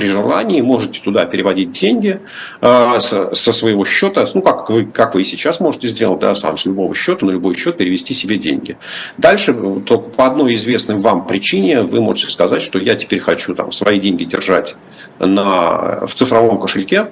при 0.00 0.08
желании 0.08 0.62
можете 0.62 1.00
туда 1.00 1.26
переводить 1.26 1.72
деньги 1.72 2.20
э, 2.62 3.00
со, 3.00 3.34
своего 3.34 3.84
счета, 3.84 4.24
ну, 4.32 4.40
как 4.40 4.70
вы, 4.70 4.86
как 4.86 5.14
вы 5.14 5.24
сейчас 5.24 5.60
можете 5.60 5.88
сделать, 5.88 6.20
да, 6.20 6.34
сам 6.34 6.56
с 6.56 6.64
любого 6.64 6.94
счета 6.94 7.26
на 7.26 7.30
любой 7.30 7.54
счет 7.54 7.76
перевести 7.76 8.14
себе 8.14 8.38
деньги. 8.38 8.78
Дальше, 9.18 9.52
только 9.84 10.08
по 10.10 10.26
одной 10.26 10.54
известной 10.54 10.96
вам 10.96 11.26
причине, 11.26 11.82
вы 11.82 12.00
можете 12.00 12.32
сказать, 12.32 12.62
что 12.62 12.78
я 12.78 12.94
теперь 12.94 13.20
хочу 13.20 13.54
там, 13.54 13.72
свои 13.72 14.00
деньги 14.00 14.24
держать 14.24 14.76
на, 15.18 16.06
в 16.06 16.14
цифровом 16.14 16.58
кошельке, 16.58 17.00
а, 17.00 17.10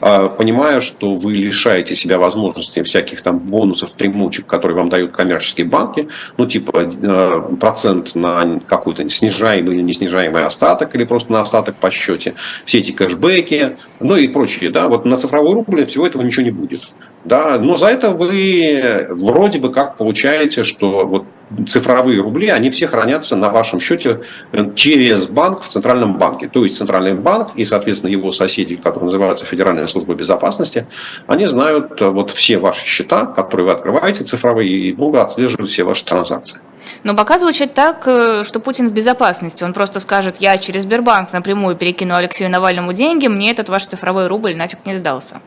понимая, 0.00 0.80
что 0.80 1.14
вы 1.14 1.34
лишаете 1.34 1.94
себя 1.94 2.18
возможности 2.18 2.82
всяких 2.82 3.22
там 3.22 3.38
бонусов, 3.38 3.92
примучек, 3.92 4.46
которые 4.46 4.76
вам 4.76 4.88
дают 4.88 5.12
коммерческие 5.12 5.66
банки, 5.66 6.08
ну 6.36 6.46
типа 6.46 6.88
э, 6.90 7.42
процент 7.60 8.14
на 8.14 8.60
какой-то 8.66 9.08
снижаемый 9.08 9.74
или 9.74 9.82
неснижаемый 9.82 10.44
остаток, 10.44 10.94
или 10.94 11.04
просто 11.04 11.32
на 11.32 11.42
остаток 11.42 11.76
по 11.76 11.90
счете, 11.90 12.34
все 12.64 12.78
эти 12.78 12.92
кэшбэки, 12.92 13.76
ну 14.00 14.16
и 14.16 14.28
прочие, 14.28 14.70
да, 14.70 14.88
вот 14.88 15.04
на 15.04 15.16
цифровой 15.16 15.54
рубль 15.54 15.84
всего 15.86 16.06
этого 16.06 16.22
ничего 16.22 16.44
не 16.44 16.50
будет. 16.50 16.80
Да, 17.24 17.58
но 17.58 17.76
за 17.76 17.86
это 17.86 18.12
вы 18.12 19.06
вроде 19.10 19.58
бы 19.58 19.70
как 19.70 19.96
получаете, 19.96 20.62
что 20.62 21.06
вот 21.06 21.26
цифровые 21.66 22.20
рубли, 22.20 22.48
они 22.48 22.70
все 22.70 22.86
хранятся 22.86 23.36
на 23.36 23.48
вашем 23.48 23.80
счете 23.80 24.20
э, 24.52 24.74
через 24.74 25.26
банк 25.26 25.62
в 25.62 25.68
Центральном 25.68 26.18
банке. 26.18 26.48
То 26.48 26.64
есть 26.64 26.76
Центральный 26.76 27.14
банк 27.14 27.52
и, 27.56 27.64
соответственно, 27.64 28.10
его 28.10 28.32
соседи, 28.32 28.76
которые 28.76 29.06
называются 29.06 29.46
Федеральная 29.46 29.86
служба 29.86 30.14
безопасности, 30.14 30.86
они 31.26 31.46
знают 31.46 32.00
э, 32.00 32.08
вот 32.08 32.30
все 32.30 32.58
ваши 32.58 32.84
счета, 32.86 33.26
которые 33.26 33.66
вы 33.66 33.72
открываете 33.72 34.24
цифровые, 34.24 34.70
и 34.70 34.92
могут 34.92 35.20
отслеживать 35.20 35.70
все 35.70 35.84
ваши 35.84 36.04
транзакции. 36.04 36.60
Но 37.02 37.14
пока 37.14 37.38
звучит 37.38 37.74
так, 37.74 38.02
э, 38.06 38.44
что 38.44 38.60
Путин 38.60 38.88
в 38.88 38.92
безопасности. 38.92 39.64
Он 39.64 39.72
просто 39.72 40.00
скажет, 40.00 40.36
я 40.40 40.56
через 40.58 40.82
Сбербанк 40.82 41.32
напрямую 41.32 41.76
перекину 41.76 42.14
Алексею 42.14 42.50
Навальному 42.50 42.92
деньги, 42.92 43.26
мне 43.26 43.50
этот 43.50 43.68
ваш 43.68 43.86
цифровой 43.86 44.26
рубль 44.28 44.56
нафиг 44.56 44.86
не 44.86 44.96
сдался. 44.96 45.40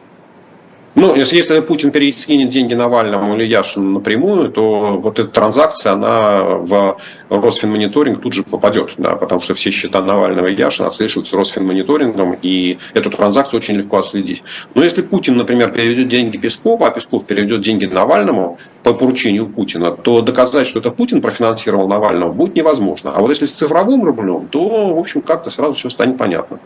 Ну, 0.96 1.16
если, 1.16 1.38
если 1.38 1.60
Путин 1.62 1.90
перекинет 1.90 2.50
деньги 2.50 2.76
Навальному 2.76 3.36
или 3.36 3.46
Яшину 3.46 3.94
напрямую, 3.94 4.52
то 4.52 5.00
вот 5.02 5.18
эта 5.18 5.28
транзакция, 5.28 5.94
она 5.94 6.44
в 6.44 6.98
Росфинмониторинг 7.30 8.22
тут 8.22 8.34
же 8.34 8.44
попадет, 8.44 8.94
да, 8.98 9.16
потому 9.16 9.42
что 9.42 9.56
все 9.56 9.72
счета 9.72 10.02
Навального 10.02 10.48
и 10.48 10.56
Яшина 10.56 10.90
отслеживаются 10.90 11.36
Росфинмониторингом, 11.36 12.38
и 12.44 12.78
эту 12.94 13.10
транзакцию 13.10 13.58
очень 13.58 13.76
легко 13.76 13.98
отследить. 13.98 14.44
Но 14.76 14.84
если 14.84 15.02
Путин, 15.02 15.36
например, 15.36 15.72
переведет 15.72 16.10
деньги 16.10 16.38
Пескову, 16.38 16.86
а 16.86 16.92
Песков 16.92 17.26
переведет 17.26 17.62
деньги 17.62 17.88
Навальному 17.88 18.60
по 18.84 18.94
поручению 18.94 19.48
Путина, 19.48 19.92
то 19.92 20.22
доказать, 20.22 20.68
что 20.68 20.78
это 20.78 20.92
Путин 20.92 21.22
профинансировал 21.22 21.88
Навального, 21.88 22.32
будет 22.32 22.56
невозможно. 22.56 23.14
А 23.16 23.20
вот 23.20 23.30
если 23.30 23.48
с 23.48 23.54
цифровым 23.54 24.04
рублем, 24.04 24.48
то, 24.48 24.94
в 24.94 25.00
общем, 25.00 25.22
как-то 25.22 25.50
сразу 25.50 25.74
все 25.74 25.90
станет 25.90 26.20
понятно. 26.20 26.60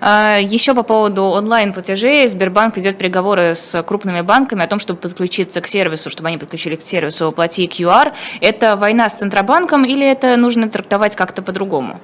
А, 0.00 0.38
Еще 0.38 0.74
по 0.74 0.82
поводу 0.82 1.24
онлайн-платежей. 1.24 2.28
Сбербанк 2.28 2.76
ведет 2.76 2.98
переговоры 2.98 3.54
с 3.54 3.82
крупными 3.82 4.20
банками 4.20 4.64
о 4.64 4.66
том, 4.66 4.78
чтобы 4.78 5.00
подключиться 5.00 5.60
к 5.60 5.66
сервису, 5.66 6.10
чтобы 6.10 6.28
они 6.28 6.38
подключили 6.38 6.76
к 6.76 6.82
сервису 6.82 7.32
«Плати 7.32 7.66
QR». 7.66 8.12
Это 8.40 8.76
война 8.76 9.08
с 9.08 9.14
Центробанком 9.14 9.84
или 9.84 10.06
это 10.06 10.36
нужно 10.36 10.68
трактовать 10.68 11.16
как-то 11.16 11.42
по-другому? 11.42 12.00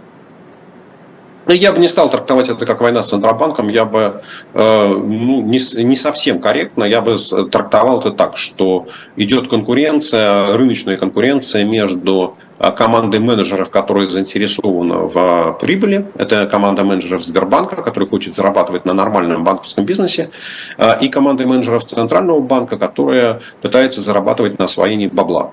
Я 1.49 1.73
бы 1.73 1.81
не 1.81 1.89
стал 1.89 2.11
трактовать 2.11 2.51
это 2.51 2.67
как 2.67 2.83
война 2.83 3.03
с 3.03 3.09
Центробанком, 3.09 3.69
я 3.69 3.87
бы 3.87 4.23
э, 4.53 4.87
ну, 4.87 5.41
не, 5.41 5.59
не 5.83 5.97
совсем 5.97 6.41
корректно, 6.41 6.85
я 6.85 7.01
бы 7.01 7.17
трактовал 7.51 8.01
это 8.01 8.11
так, 8.11 8.37
что 8.37 8.87
идет 9.17 9.49
конкуренция, 9.49 10.55
рыночная 10.59 10.99
конкуренция 10.99 11.65
между 11.65 12.37
э, 12.37 12.48
командой 12.77 13.21
менеджеров, 13.21 13.71
которые 13.71 14.09
заинтересованы 14.09 14.97
в 14.97 15.59
прибыли. 15.61 16.07
Это 16.17 16.47
команда 16.47 16.85
менеджеров 16.85 17.25
Сбербанка, 17.25 17.77
который 17.77 18.09
хочет 18.09 18.35
зарабатывать 18.35 18.85
на 18.85 18.95
нормальном 18.95 19.45
банковском 19.45 19.85
бизнесе, 19.85 20.31
э, 20.77 20.99
и 21.01 21.09
командой 21.09 21.47
менеджеров 21.47 21.85
Центрального 21.85 22.41
банка, 22.41 22.77
которая 22.77 23.41
пытается 23.63 24.01
зарабатывать 24.03 24.59
на 24.59 24.65
освоении 24.65 25.07
бабла. 25.07 25.53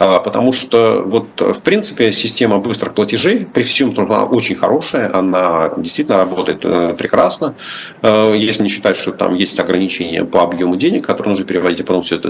А, 0.00 0.18
потому 0.18 0.52
что 0.54 1.02
вот 1.04 1.26
в 1.38 1.60
принципе 1.60 2.10
система 2.12 2.56
быстрых 2.58 2.94
платежей, 2.94 3.44
при 3.44 3.62
всем 3.62 3.94
том, 3.94 4.10
она 4.10 4.24
очень 4.24 4.56
хорошая, 4.56 5.14
она 5.14 5.74
действительно 5.76 6.16
работает 6.16 6.64
э, 6.64 6.94
прекрасно, 6.98 7.54
э, 8.00 8.34
если 8.34 8.62
не 8.62 8.70
считать, 8.70 8.96
что 8.96 9.12
там 9.12 9.34
есть 9.34 9.60
ограничения 9.60 10.24
по 10.24 10.42
объему 10.42 10.76
денег, 10.76 11.06
которые 11.06 11.32
нужно 11.32 11.44
переводить, 11.44 11.82
а 11.82 11.84
потом 11.84 12.02
все 12.02 12.16
это 12.16 12.28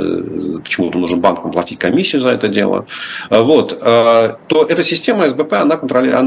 почему-то 0.65 0.99
нужно 0.99 1.19
банкам 1.19 1.53
платить 1.53 1.79
комиссию 1.79 2.23
за 2.23 2.31
это 2.31 2.49
дело, 2.49 2.87
э, 3.31 3.41
вот, 3.41 3.79
то 3.81 4.67
эта 4.69 4.83
система 4.83 5.29
СБП, 5.29 5.53
она 5.53 5.77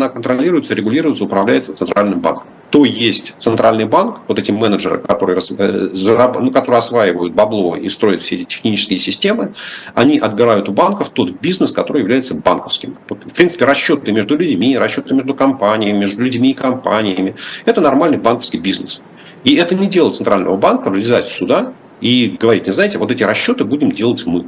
контролируется, 0.10 0.74
регулируется, 0.74 1.26
управляется 1.26 1.76
центральным 1.76 2.22
банком. 2.22 2.48
То 2.74 2.86
есть 2.86 3.36
центральный 3.38 3.86
банк, 3.86 4.22
вот 4.28 4.40
эти 4.40 4.52
менеджеры, 4.52 4.98
которые, 4.98 5.40
ну, 5.52 6.52
которые 6.52 6.80
осваивают 6.80 7.34
бабло 7.36 7.76
и 7.76 7.88
строят 7.88 8.24
все 8.24 8.34
эти 8.38 8.46
технические 8.46 8.98
системы, 8.98 9.54
они 9.94 10.18
отбирают 10.18 10.70
у 10.70 10.72
банков 10.72 11.10
тот 11.10 11.40
бизнес, 11.40 11.72
который 11.72 12.00
является 12.00 12.34
банковским. 12.34 12.98
Вот, 13.10 13.20
в 13.26 13.34
принципе, 13.34 13.66
расчеты 13.66 14.12
между 14.12 14.36
людьми, 14.36 14.76
расчеты 14.76 15.14
между 15.14 15.36
компаниями, 15.36 16.00
между 16.00 16.24
людьми 16.24 16.50
и 16.50 16.54
компаниями– 16.56 17.36
это 17.66 17.80
нормальный 17.80 18.18
банковский 18.18 18.58
бизнес. 18.58 19.04
И 19.44 19.54
это 19.54 19.76
не 19.76 19.86
дело 19.86 20.10
Центрального 20.10 20.58
банка 20.58 20.90
влезать 20.90 21.28
сюда 21.28 21.74
и 22.02 22.36
говорить, 22.40 22.66
не 22.66 22.74
знаете, 22.74 22.98
вот 22.98 23.12
эти 23.12 23.22
расчеты 23.22 23.66
будем 23.66 23.92
делать 23.92 24.26
мы. 24.26 24.48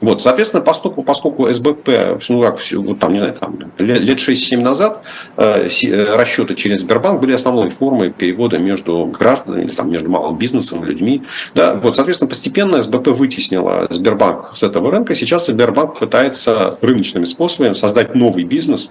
Вот, 0.00 0.22
соответственно, 0.22 0.62
поскольку, 0.62 1.02
поскольку 1.02 1.52
СБП, 1.52 2.20
ну 2.28 2.42
как, 2.42 2.60
вот 2.72 2.98
там, 2.98 3.12
не 3.12 3.18
знаю, 3.18 3.34
там, 3.34 3.58
лет 3.78 4.18
6-7 4.18 4.60
назад 4.60 5.04
э, 5.36 5.68
э, 5.68 6.16
расчеты 6.16 6.54
через 6.54 6.80
Сбербанк 6.80 7.20
были 7.20 7.32
основной 7.32 7.70
формой 7.70 8.10
перевода 8.10 8.58
между 8.58 9.06
гражданами, 9.06 9.64
или 9.64 9.72
там, 9.72 9.90
между 9.90 10.08
малым 10.08 10.36
бизнесом, 10.36 10.84
людьми. 10.84 11.22
Да, 11.54 11.74
вот, 11.74 11.96
соответственно, 11.96 12.28
постепенно 12.28 12.80
СБП 12.80 13.08
вытеснила 13.08 13.86
Сбербанк 13.90 14.50
с 14.54 14.62
этого 14.62 14.90
рынка. 14.90 15.14
Сейчас 15.14 15.46
Сбербанк 15.46 15.98
пытается 15.98 16.78
рыночными 16.80 17.24
способами 17.24 17.74
создать 17.74 18.14
новый 18.14 18.44
бизнес, 18.44 18.90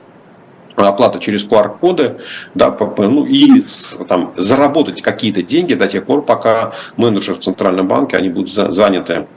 оплата 0.75 1.19
через 1.19 1.49
QR-коды, 1.49 2.17
да, 2.53 2.75
ну, 2.97 3.25
и 3.25 3.63
там, 4.07 4.33
заработать 4.35 5.01
какие-то 5.01 5.41
деньги 5.41 5.73
до 5.73 5.87
тех 5.87 6.05
пор, 6.05 6.23
пока 6.23 6.73
менеджеры 6.97 7.37
в 7.37 7.41
Центральном 7.41 7.87
банке 7.87 8.17
они 8.17 8.29
будут 8.29 8.51
заняты 8.51 9.27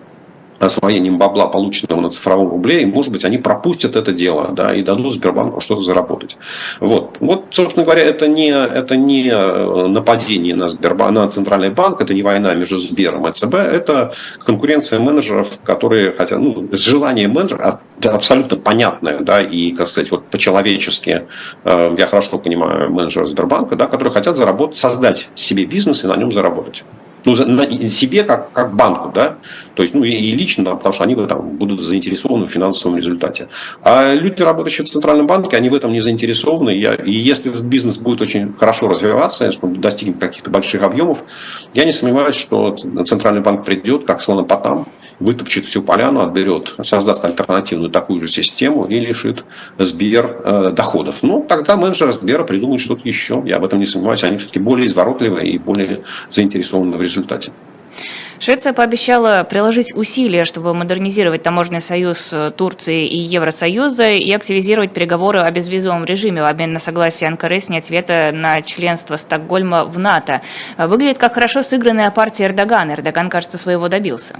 освоением 0.58 1.18
бабла, 1.18 1.46
полученного 1.46 2.00
на 2.00 2.10
цифровом 2.10 2.50
рубле, 2.50 2.82
и, 2.82 2.86
может 2.86 3.12
быть, 3.12 3.24
они 3.24 3.38
пропустят 3.38 3.96
это 3.96 4.12
дело 4.12 4.48
да, 4.52 4.74
и 4.74 4.82
дадут 4.82 5.14
Сбербанку 5.14 5.60
что-то 5.60 5.82
заработать. 5.82 6.36
Вот. 6.80 7.16
вот, 7.20 7.46
собственно 7.50 7.84
говоря, 7.84 8.02
это 8.02 8.26
не, 8.26 8.50
это 8.50 8.96
не 8.96 9.28
э, 9.28 9.86
нападение 9.86 10.54
на, 10.54 10.68
Сбербанк, 10.68 11.12
на 11.12 11.28
Центральный 11.28 11.70
банк, 11.70 12.00
это 12.00 12.14
не 12.14 12.22
война 12.22 12.54
между 12.54 12.78
Сбером 12.78 13.28
и 13.28 13.32
ЦБ, 13.32 13.54
это 13.54 14.14
конкуренция 14.44 14.98
менеджеров, 14.98 15.58
которые 15.62 16.12
хотят, 16.12 16.38
ну, 16.38 16.68
желание 16.72 17.28
менеджера 17.28 17.80
абсолютно 18.04 18.56
понятное, 18.56 19.20
да, 19.20 19.40
и, 19.40 19.72
как 19.72 19.88
сказать, 19.88 20.10
вот 20.10 20.26
по-человечески, 20.26 21.26
э, 21.64 21.94
я 21.96 22.06
хорошо 22.06 22.38
понимаю 22.38 22.90
менеджера 22.90 23.26
Сбербанка, 23.26 23.76
да, 23.76 23.86
которые 23.86 24.12
хотят 24.12 24.36
заработать, 24.36 24.76
создать 24.76 25.28
себе 25.34 25.64
бизнес 25.64 26.04
и 26.04 26.06
на 26.06 26.16
нем 26.16 26.32
заработать 26.32 26.84
ну, 27.36 27.88
себе 27.88 28.24
как, 28.24 28.52
как 28.52 28.74
банку, 28.74 29.10
да, 29.14 29.38
то 29.74 29.82
есть, 29.82 29.94
ну, 29.94 30.04
и, 30.04 30.32
лично, 30.32 30.64
да, 30.64 30.74
потому 30.74 30.92
что 30.92 31.04
они 31.04 31.14
там, 31.14 31.56
будут 31.56 31.80
заинтересованы 31.80 32.46
в 32.46 32.50
финансовом 32.50 32.96
результате. 32.96 33.48
А 33.82 34.12
люди, 34.12 34.42
работающие 34.42 34.84
в 34.84 34.90
Центральном 34.90 35.26
банке, 35.26 35.56
они 35.56 35.68
в 35.68 35.74
этом 35.74 35.92
не 35.92 36.00
заинтересованы. 36.00 36.70
Я, 36.70 36.94
и 36.94 37.12
если 37.12 37.50
этот 37.50 37.62
бизнес 37.62 37.98
будет 37.98 38.20
очень 38.20 38.52
хорошо 38.58 38.88
развиваться, 38.88 39.44
если 39.44 39.60
он 39.62 39.80
достигнет 39.80 40.18
каких-то 40.18 40.50
больших 40.50 40.82
объемов, 40.82 41.24
я 41.74 41.84
не 41.84 41.92
сомневаюсь, 41.92 42.36
что 42.36 42.76
Центральный 43.04 43.40
банк 43.40 43.64
придет, 43.64 44.04
как 44.04 44.20
слонопотам, 44.20 44.86
вытопчет 45.20 45.64
всю 45.64 45.82
поляну, 45.82 46.20
отберет, 46.20 46.74
создаст 46.82 47.24
альтернативную 47.24 47.90
такую 47.90 48.20
же 48.20 48.28
систему 48.28 48.86
и 48.86 48.98
лишит 49.00 49.44
Сбер 49.78 50.40
э, 50.44 50.72
доходов. 50.74 51.22
Ну, 51.22 51.44
тогда 51.48 51.76
менеджеры 51.76 52.12
Сбера 52.12 52.44
придумают 52.44 52.80
что-то 52.80 53.08
еще. 53.08 53.42
Я 53.44 53.56
об 53.56 53.64
этом 53.64 53.78
не 53.78 53.86
сомневаюсь. 53.86 54.24
Они 54.24 54.36
все-таки 54.36 54.58
более 54.58 54.86
изворотливые 54.86 55.50
и 55.50 55.58
более 55.58 56.00
заинтересованы 56.28 56.96
в 56.96 57.02
результате. 57.02 57.52
Швеция 58.40 58.72
пообещала 58.72 59.42
приложить 59.42 59.92
усилия, 59.96 60.44
чтобы 60.44 60.72
модернизировать 60.72 61.42
таможенный 61.42 61.80
союз 61.80 62.32
э, 62.32 62.52
Турции 62.56 63.04
и 63.08 63.18
Евросоюза 63.18 64.10
и 64.10 64.30
активизировать 64.32 64.92
переговоры 64.92 65.40
о 65.40 65.50
безвизовом 65.50 66.04
режиме 66.04 66.42
в 66.42 66.46
обмен 66.46 66.72
на 66.72 66.78
согласие 66.78 67.26
Анкары 67.26 67.58
снять 67.58 67.90
вето 67.90 68.30
на 68.32 68.62
членство 68.62 69.16
Стокгольма 69.16 69.84
в 69.84 69.98
НАТО. 69.98 70.42
Выглядит 70.76 71.18
как 71.18 71.34
хорошо 71.34 71.64
сыгранная 71.64 72.12
партия 72.12 72.44
Эрдогана. 72.44 72.92
Эрдоган, 72.92 73.28
кажется, 73.28 73.58
своего 73.58 73.88
добился. 73.88 74.38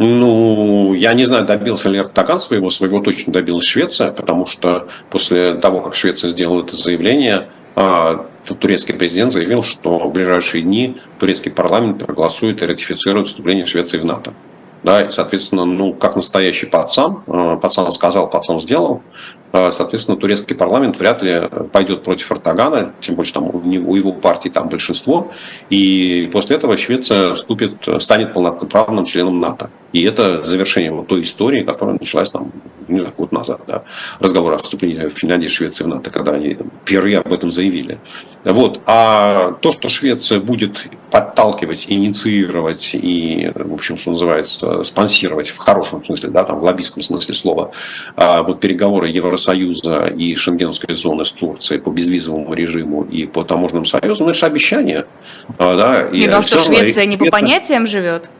Ну, 0.00 0.94
я 0.94 1.12
не 1.12 1.24
знаю, 1.24 1.44
добился 1.44 1.88
ли 1.88 1.98
Эрдоган 1.98 2.40
своего, 2.40 2.70
своего 2.70 3.00
точно 3.00 3.32
добилась 3.32 3.64
Швеция, 3.64 4.12
потому 4.12 4.46
что 4.46 4.86
после 5.10 5.54
того, 5.54 5.80
как 5.80 5.96
Швеция 5.96 6.30
сделала 6.30 6.62
это 6.62 6.76
заявление, 6.76 7.48
а, 7.74 8.24
турецкий 8.44 8.94
президент 8.94 9.32
заявил, 9.32 9.64
что 9.64 9.98
в 9.98 10.12
ближайшие 10.12 10.62
дни 10.62 10.98
турецкий 11.18 11.50
парламент 11.50 11.98
проголосует 11.98 12.62
и 12.62 12.66
ратифицирует 12.66 13.26
вступление 13.26 13.66
Швеции 13.66 13.98
в 13.98 14.04
НАТО. 14.04 14.34
Да, 14.84 15.00
и, 15.00 15.10
соответственно, 15.10 15.64
ну, 15.64 15.92
как 15.94 16.14
настоящий 16.14 16.66
пацан, 16.66 17.24
а, 17.26 17.56
пацан 17.56 17.90
сказал, 17.90 18.30
пацан 18.30 18.60
сделал, 18.60 19.02
соответственно, 19.52 20.16
турецкий 20.16 20.54
парламент 20.54 20.98
вряд 20.98 21.22
ли 21.22 21.48
пойдет 21.72 22.02
против 22.02 22.30
Эрдогана, 22.32 22.92
тем 23.00 23.14
более 23.14 23.32
там 23.32 23.50
у 23.54 23.96
его 23.96 24.12
партии 24.12 24.48
там 24.48 24.68
большинство, 24.68 25.32
и 25.70 26.28
после 26.32 26.56
этого 26.56 26.76
Швеция 26.76 27.34
вступит, 27.34 27.88
станет 28.00 28.34
полноправным 28.34 29.04
членом 29.04 29.40
НАТО. 29.40 29.70
И 29.92 30.02
это 30.02 30.44
завершение 30.44 30.92
вот 30.92 31.06
той 31.06 31.22
истории, 31.22 31.62
которая 31.62 31.96
началась 31.98 32.30
там, 32.30 32.52
не 32.88 32.98
знаю, 32.98 33.14
год 33.16 33.32
назад, 33.32 33.62
да, 33.66 33.84
разговор 34.20 34.52
о 34.52 34.58
вступлении 34.58 35.08
Финляндии 35.08 35.46
и 35.46 35.50
Швеции 35.50 35.84
в 35.84 35.88
НАТО, 35.88 36.10
когда 36.10 36.32
они 36.32 36.58
впервые 36.82 37.18
об 37.18 37.32
этом 37.32 37.50
заявили. 37.50 37.98
Вот. 38.44 38.80
А 38.86 39.52
то, 39.60 39.72
что 39.72 39.88
Швеция 39.88 40.40
будет 40.40 40.88
подталкивать, 41.10 41.86
инициировать 41.88 42.90
и, 42.94 43.50
в 43.54 43.72
общем, 43.72 43.96
что 43.96 44.10
называется, 44.10 44.82
спонсировать 44.82 45.48
в 45.48 45.58
хорошем 45.58 46.04
смысле, 46.04 46.30
да, 46.30 46.44
там, 46.44 46.60
в 46.60 46.64
лоббистском 46.64 47.02
смысле 47.02 47.34
слова, 47.34 47.70
а 48.16 48.42
вот 48.42 48.60
переговоры 48.60 49.08
Евросоюза 49.08 50.06
и 50.06 50.34
Шенгенской 50.34 50.94
зоны 50.94 51.24
с 51.24 51.32
Турцией 51.32 51.80
по 51.80 51.90
безвизовому 51.90 52.54
режиму 52.54 53.04
и 53.04 53.26
по 53.26 53.44
таможенным 53.44 53.84
союзам, 53.84 54.26
ну, 54.26 54.30
это 54.30 54.38
же 54.38 54.46
обещание. 54.46 55.06
А, 55.58 55.76
да, 55.76 56.08
и, 56.08 56.26
а 56.26 56.42
что 56.42 56.58
Швеция 56.58 57.06
не 57.06 57.16
по 57.16 57.26
понятиям 57.26 57.86
живет? 57.86 58.30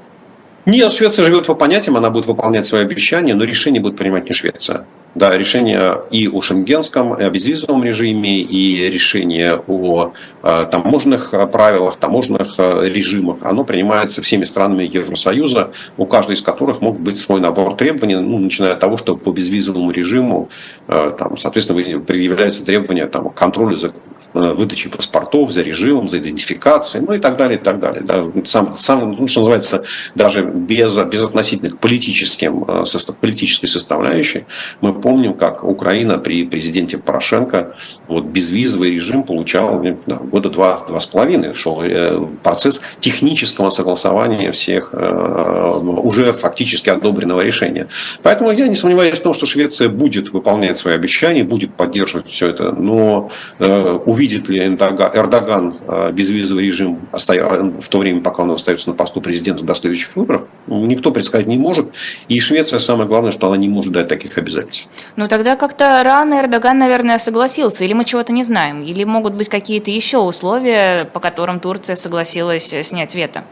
Нет, 0.67 0.93
Швеция 0.93 1.25
живет 1.25 1.47
по 1.47 1.55
понятиям, 1.55 1.97
она 1.97 2.11
будет 2.11 2.27
выполнять 2.27 2.67
свои 2.67 2.83
обещания, 2.83 3.35
но 3.35 3.45
решение 3.45 3.81
будет 3.81 3.97
принимать 3.97 4.27
не 4.29 4.35
Швеция. 4.35 4.85
Да, 5.15 5.37
решение 5.37 6.03
и 6.11 6.29
о 6.29 6.43
шенгенском, 6.43 7.15
и 7.15 7.25
о 7.25 7.31
безвизовом 7.31 7.83
режиме, 7.83 8.41
и 8.41 8.91
решение 8.91 9.61
о 9.67 10.13
э, 10.43 10.67
таможенных 10.71 11.31
правилах, 11.51 11.97
таможенных 11.97 12.55
э, 12.59 12.89
режимах, 12.89 13.39
оно 13.43 13.65
принимается 13.65 14.21
всеми 14.21 14.45
странами 14.45 14.85
Евросоюза, 14.85 15.73
у 15.97 16.05
каждой 16.05 16.35
из 16.35 16.43
которых 16.43 16.83
могут 16.83 17.01
быть 17.01 17.19
свой 17.19 17.41
набор 17.41 17.75
требований, 17.75 18.17
ну, 18.17 18.39
начиная 18.39 18.75
от 18.75 18.81
того, 18.81 18.99
что 18.99 19.17
по 19.17 19.31
безвизовому 19.31 19.91
режиму, 19.91 20.51
там, 20.87 21.37
соответственно, 21.39 22.01
предъявляются 22.01 22.65
требования 22.65 23.07
там, 23.07 23.31
к 23.31 23.35
контролю 23.35 23.77
за 23.77 23.93
выдачей 24.35 24.91
паспортов, 24.91 25.53
за 25.53 25.63
режимом, 25.63 26.09
за 26.09 26.19
идентификацией, 26.19 27.05
ну 27.07 27.15
и 27.15 27.19
так 27.19 27.37
далее, 27.37 27.59
и 27.59 27.63
так 27.63 27.81
далее. 27.81 28.03
Да. 28.03 28.25
Сам, 28.45 28.75
сам, 28.77 29.13
ну, 29.19 29.27
что 29.27 29.41
называется, 29.41 29.85
даже 30.15 30.43
без, 30.43 30.97
без 30.97 31.23
относительных 31.23 31.77
к 31.77 31.79
политическим, 31.79 32.65
политической 33.21 33.67
составляющей, 33.67 34.45
мы 34.81 34.93
помним, 34.93 35.35
как 35.35 35.65
Украина 35.65 36.19
при 36.19 36.45
президенте 36.45 36.99
Порошенко 36.99 37.75
вот, 38.07 38.25
безвизовый 38.25 38.93
режим 38.93 39.23
получал 39.23 39.83
да, 40.07 40.17
года 40.17 40.51
два, 40.51 40.85
два 40.89 41.01
с 41.01 41.07
половиной. 41.07 41.55
Шел 41.55 41.83
э, 41.83 42.27
процесс 42.43 42.81
технического 43.01 43.71
согласования 43.71 44.53
всех 44.53 44.91
э, 44.93 45.71
уже 45.79 46.33
фактически 46.33 46.89
одобренного 46.89 47.41
решения. 47.41 47.89
Поэтому 48.23 48.53
я 48.53 48.69
не 48.69 48.75
сомневаюсь 48.75 49.19
в 49.19 49.23
том, 49.23 49.35
что 49.35 49.47
Швеция 49.47 49.89
будет 49.89 50.33
выполнять 50.33 50.79
свои 50.79 50.95
обещания, 50.95 51.45
будет 51.45 51.75
поддерживать 51.75 52.29
все 52.29 52.49
это. 52.49 52.73
Но 52.73 53.31
э, 53.59 53.99
увидит 54.19 54.49
ли 54.49 54.59
Эрдоган 54.59 55.79
безвизовый 56.13 56.67
режим 56.67 57.09
в 57.13 57.89
то 57.89 57.99
время, 57.99 58.21
пока 58.21 58.43
он 58.43 58.51
остается 58.51 58.91
на 58.91 58.97
посту 58.97 59.21
президента 59.21 59.65
до 59.65 59.75
следующих 59.75 60.17
выборов, 60.17 60.47
никто 60.67 61.13
предсказать 61.13 61.47
не 61.47 61.57
может. 61.57 61.93
И 62.27 62.41
Швеция, 62.41 62.81
самое 62.81 63.09
главное, 63.09 63.31
что 63.31 63.47
она 63.47 63.57
не 63.57 63.69
может 63.69 63.93
дать 63.93 64.09
таких 64.09 64.37
обязательств. 64.37 64.91
Ну 65.15 65.29
тогда 65.29 65.55
как-то 65.55 66.03
рано 66.03 66.41
Эрдоган, 66.41 66.79
наверное, 66.79 67.19
согласился. 67.19 67.85
Или 67.85 67.93
мы 67.93 68.05
чего-то 68.05 68.33
не 68.33 68.43
знаем. 68.43 68.83
Или 68.83 69.05
могут 69.05 69.35
быть 69.35 69.49
какие-то 69.49 69.91
еще 69.93 70.19
условия, 70.19 71.05
по 71.05 71.21
которым 71.21 71.61
Турция 71.61 71.95
согласилась 71.95 72.75
снять 72.83 73.15
вето. 73.15 73.45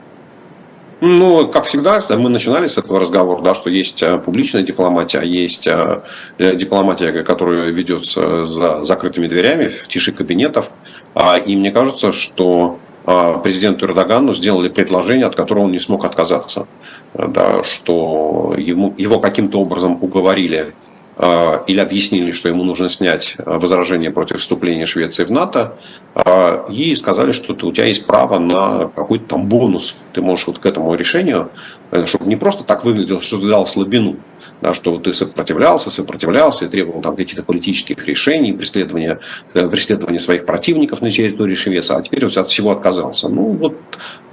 Ну, 1.00 1.48
как 1.48 1.66
всегда, 1.66 2.02
мы 2.10 2.30
начинали 2.30 2.68
с 2.68 2.78
этого 2.78 2.98
разговора, 2.98 3.42
да, 3.42 3.54
что 3.54 3.68
есть 3.68 4.02
э, 4.02 4.16
публичная 4.16 4.62
дипломатия, 4.62 5.18
а 5.18 5.24
есть 5.24 5.66
э, 5.66 6.00
дипломатия, 6.38 7.12
которая 7.22 7.70
ведется 7.70 8.46
за 8.46 8.82
закрытыми 8.82 9.28
дверями, 9.28 9.68
в 9.68 9.88
тиши 9.88 10.12
кабинетов. 10.12 10.70
А, 11.14 11.36
и 11.36 11.54
мне 11.54 11.70
кажется, 11.70 12.12
что 12.12 12.78
а, 13.04 13.38
президенту 13.38 13.86
Эрдогану 13.86 14.32
сделали 14.32 14.68
предложение, 14.68 15.26
от 15.26 15.36
которого 15.36 15.64
он 15.64 15.72
не 15.72 15.80
смог 15.80 16.04
отказаться. 16.04 16.66
Да, 17.12 17.62
что 17.62 18.54
ему, 18.56 18.94
его 18.96 19.20
каким-то 19.20 19.60
образом 19.60 19.98
уговорили 20.02 20.74
или 21.18 21.80
объяснили, 21.80 22.30
что 22.30 22.48
ему 22.50 22.62
нужно 22.62 22.90
снять 22.90 23.36
а, 23.38 23.58
возражение 23.58 24.10
против 24.10 24.38
вступления 24.38 24.84
Швеции 24.84 25.24
в 25.24 25.30
НАТО, 25.30 25.76
а, 26.14 26.66
и 26.70 26.94
сказали, 26.94 27.32
что 27.32 27.54
у 27.66 27.72
тебя 27.72 27.86
есть 27.86 28.06
право 28.06 28.38
на 28.38 28.88
какой-то 28.88 29.24
там 29.24 29.48
бонус. 29.48 29.96
Ты 30.12 30.20
можешь 30.20 30.46
вот 30.46 30.58
к 30.58 30.66
этому 30.66 30.94
решению, 30.94 31.50
э, 31.90 32.04
чтобы 32.04 32.26
не 32.26 32.36
просто 32.36 32.64
так 32.64 32.84
выглядело, 32.84 33.22
что 33.22 33.40
ты 33.40 33.48
дал 33.48 33.66
слабину, 33.66 34.16
да, 34.60 34.74
что 34.74 34.98
ты 34.98 35.12
сопротивлялся, 35.12 35.90
сопротивлялся 35.90 36.66
и 36.66 36.68
требовал 36.68 37.00
там 37.00 37.16
каких-то 37.16 37.42
политических 37.42 38.04
решений, 38.06 38.52
преследования, 38.52 39.20
э, 39.54 39.68
преследования 39.68 40.18
своих 40.18 40.44
противников 40.44 41.00
на 41.00 41.10
территории 41.10 41.54
Швеции, 41.54 41.96
а 41.96 42.02
теперь 42.02 42.24
вот 42.24 42.36
от 42.36 42.48
всего 42.48 42.72
отказался. 42.72 43.28
Ну 43.28 43.52
вот 43.52 43.76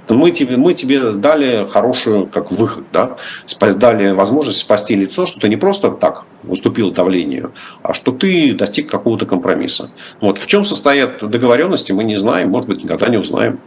мы 0.08 0.30
тебе, 0.30 0.56
мы 0.56 0.74
тебе 0.74 1.12
дали 1.12 1.66
хорошую 1.66 2.26
как 2.26 2.52
выход, 2.52 2.84
да, 2.92 3.16
дали 3.60 4.12
возможность 4.12 4.58
спасти 4.58 4.94
лицо, 4.94 5.26
что 5.26 5.40
ты 5.40 5.48
не 5.48 5.56
просто 5.56 5.90
так 5.90 6.24
уступил 6.46 6.90
давлению, 6.90 7.52
а 7.82 7.94
что 7.94 8.12
ты 8.12 8.52
достиг 8.54 8.90
какого-то 8.90 9.26
компромисса. 9.26 9.90
Вот 10.20 10.38
в 10.38 10.46
чем 10.46 10.64
состоят 10.64 11.28
договоренности, 11.28 11.92
мы 11.92 12.04
не 12.04 12.16
знаем, 12.16 12.50
может 12.50 12.68
быть, 12.68 12.82
никогда 12.82 13.08
не 13.08 13.16
узнаем. 13.16 13.58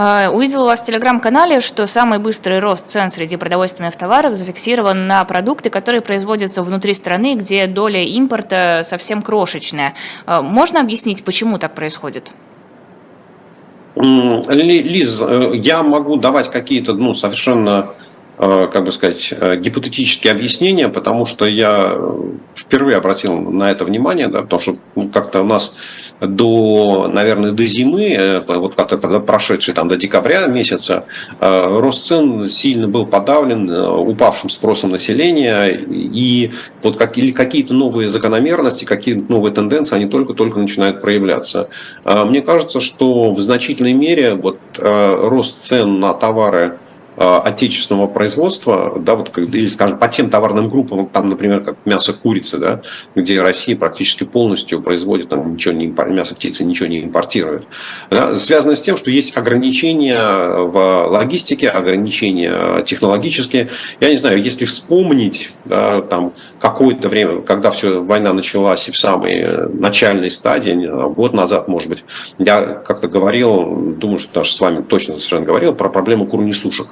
А, 0.00 0.30
увидела 0.30 0.62
у 0.62 0.66
вас 0.66 0.80
в 0.80 0.84
телеграм-канале, 0.84 1.58
что 1.58 1.86
самый 1.88 2.20
быстрый 2.20 2.60
рост 2.60 2.88
цен 2.88 3.10
среди 3.10 3.36
продовольственных 3.36 3.96
товаров 3.96 4.34
зафиксирован 4.34 5.08
на 5.08 5.24
продукты, 5.24 5.70
которые 5.70 6.02
производятся 6.02 6.62
внутри 6.62 6.94
страны, 6.94 7.34
где 7.34 7.66
доля 7.66 8.04
импорта 8.04 8.82
совсем 8.84 9.22
крошечная. 9.22 9.94
А, 10.24 10.40
можно 10.40 10.80
объяснить, 10.80 11.24
почему 11.24 11.58
так 11.58 11.74
происходит? 11.74 12.30
Лиз, 14.00 15.22
э, 15.22 15.52
я 15.54 15.82
могу 15.82 16.16
давать 16.16 16.50
какие-то 16.50 16.94
ну, 16.94 17.14
совершенно 17.14 17.90
Э, 18.40 18.68
как 18.72 18.84
бы 18.84 18.92
сказать, 18.92 19.34
э, 19.36 19.56
гипотетические 19.56 20.32
объяснения, 20.32 20.88
потому 20.88 21.26
что 21.26 21.44
я 21.44 21.98
впервые 22.54 22.96
обратил 22.96 23.36
на 23.36 23.68
это 23.68 23.84
внимание, 23.84 24.28
да, 24.28 24.42
потому 24.42 24.62
что 24.62 24.76
ну, 24.94 25.08
как-то 25.08 25.42
у 25.42 25.44
нас 25.44 25.74
до, 26.20 27.08
наверное, 27.12 27.52
до 27.52 27.66
зимы, 27.66 28.12
э, 28.12 28.40
вот 28.46 28.74
как-то 28.74 28.98
прошедшей 29.20 29.74
там 29.74 29.88
до 29.88 29.96
декабря 29.96 30.46
месяца, 30.46 31.04
рост 31.40 32.06
цен 32.06 32.46
сильно 32.46 32.88
был 32.88 33.06
подавлен 33.06 33.70
упавшим 33.70 34.50
спросом 34.50 34.90
населения, 34.90 35.66
и 35.68 36.52
вот 36.82 36.96
какие-то 36.96 37.74
новые 37.74 38.08
закономерности, 38.08 38.84
какие-то 38.84 39.30
новые 39.30 39.52
тенденции, 39.52 39.96
они 39.96 40.06
только-только 40.06 40.58
начинают 40.58 41.00
проявляться. 41.00 41.68
Мне 42.04 42.42
кажется, 42.42 42.80
что 42.80 43.32
в 43.32 43.40
значительной 43.40 43.92
мере 43.92 44.34
вот 44.34 44.58
рост 44.78 45.62
цен 45.62 46.00
на 46.00 46.14
товары 46.14 46.78
Э, 46.78 46.87
отечественного 47.18 48.06
производства, 48.06 48.94
да, 48.98 49.16
вот, 49.16 49.36
или, 49.36 49.68
скажем, 49.68 49.98
по 49.98 50.08
тем 50.08 50.30
товарным 50.30 50.68
группам, 50.68 51.06
там, 51.06 51.28
например, 51.28 51.62
как 51.62 51.76
мясо 51.84 52.12
курицы, 52.12 52.58
да, 52.58 52.82
где 53.14 53.42
Россия 53.42 53.76
практически 53.76 54.24
полностью 54.24 54.80
производит 54.82 55.28
там, 55.28 55.54
ничего 55.54 55.74
не, 55.74 55.86
мясо 55.86 56.34
птицы 56.34 56.64
ничего 56.64 56.88
не 56.88 57.02
импортирует, 57.02 57.64
да, 58.10 58.38
связано 58.38 58.76
с 58.76 58.80
тем, 58.80 58.96
что 58.96 59.10
есть 59.10 59.36
ограничения 59.36 60.18
в 60.18 61.06
логистике, 61.08 61.68
ограничения 61.68 62.82
технологические. 62.82 63.70
Я 64.00 64.10
не 64.10 64.16
знаю, 64.18 64.40
если 64.42 64.64
вспомнить 64.64 65.50
да, 65.64 66.02
там, 66.02 66.32
какое-то 66.60 67.08
время, 67.08 67.42
когда 67.42 67.70
все, 67.70 68.02
война 68.02 68.32
началась 68.32 68.88
и 68.88 68.92
в 68.92 68.96
самой 68.96 69.68
начальной 69.72 70.30
стадии, 70.30 70.68
год 71.14 71.32
назад, 71.32 71.66
может 71.66 71.88
быть, 71.88 72.04
я 72.38 72.62
как-то 72.62 73.08
говорил, 73.08 73.94
думаю, 73.96 74.20
что 74.20 74.34
даже 74.34 74.52
с 74.52 74.60
вами 74.60 74.82
точно 74.82 75.14
совершенно 75.14 75.46
говорил 75.46 75.74
про 75.74 75.88
проблему 75.88 76.26
курнисушек 76.26 76.88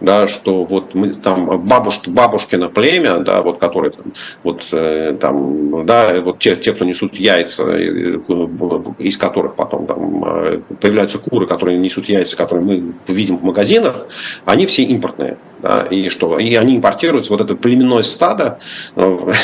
да, 0.00 0.26
что 0.26 0.64
вот 0.64 0.94
мы 0.94 1.14
там 1.14 1.60
бабушки, 1.60 2.08
бабушкино 2.08 2.68
племя, 2.68 3.18
да, 3.18 3.42
вот 3.42 3.58
которые 3.58 3.92
там, 3.92 4.12
вот 4.42 4.66
э, 4.72 5.16
там, 5.20 5.86
да, 5.86 6.20
вот 6.20 6.38
те, 6.38 6.56
те, 6.56 6.72
кто 6.72 6.84
несут 6.84 7.14
яйца, 7.16 7.76
из 7.76 9.16
которых 9.18 9.54
потом 9.54 9.86
там 9.86 10.24
э, 10.24 10.60
появляются 10.80 11.18
куры, 11.18 11.46
которые 11.46 11.78
несут 11.78 12.08
яйца, 12.08 12.36
которые 12.36 12.64
мы 12.64 12.94
видим 13.06 13.36
в 13.36 13.42
магазинах, 13.42 14.06
они 14.44 14.66
все 14.66 14.82
импортные, 14.84 15.36
да, 15.60 15.86
и 15.90 16.08
что, 16.08 16.38
и 16.38 16.54
они 16.54 16.76
импортируются, 16.76 17.32
вот 17.32 17.42
это 17.42 17.54
племенное 17.54 18.02
стадо, 18.02 18.58
э, 18.96 19.18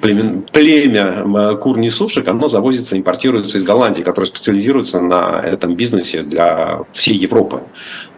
племя 0.00 1.56
кур 1.56 1.78
несушек, 1.78 2.28
оно 2.28 2.48
завозится, 2.48 2.98
импортируется 2.98 3.58
из 3.58 3.64
Голландии, 3.64 4.02
которая 4.02 4.26
специализируется 4.26 5.00
на 5.00 5.40
этом 5.40 5.74
бизнесе 5.74 6.22
для 6.22 6.80
всей 6.92 7.16
Европы. 7.16 7.62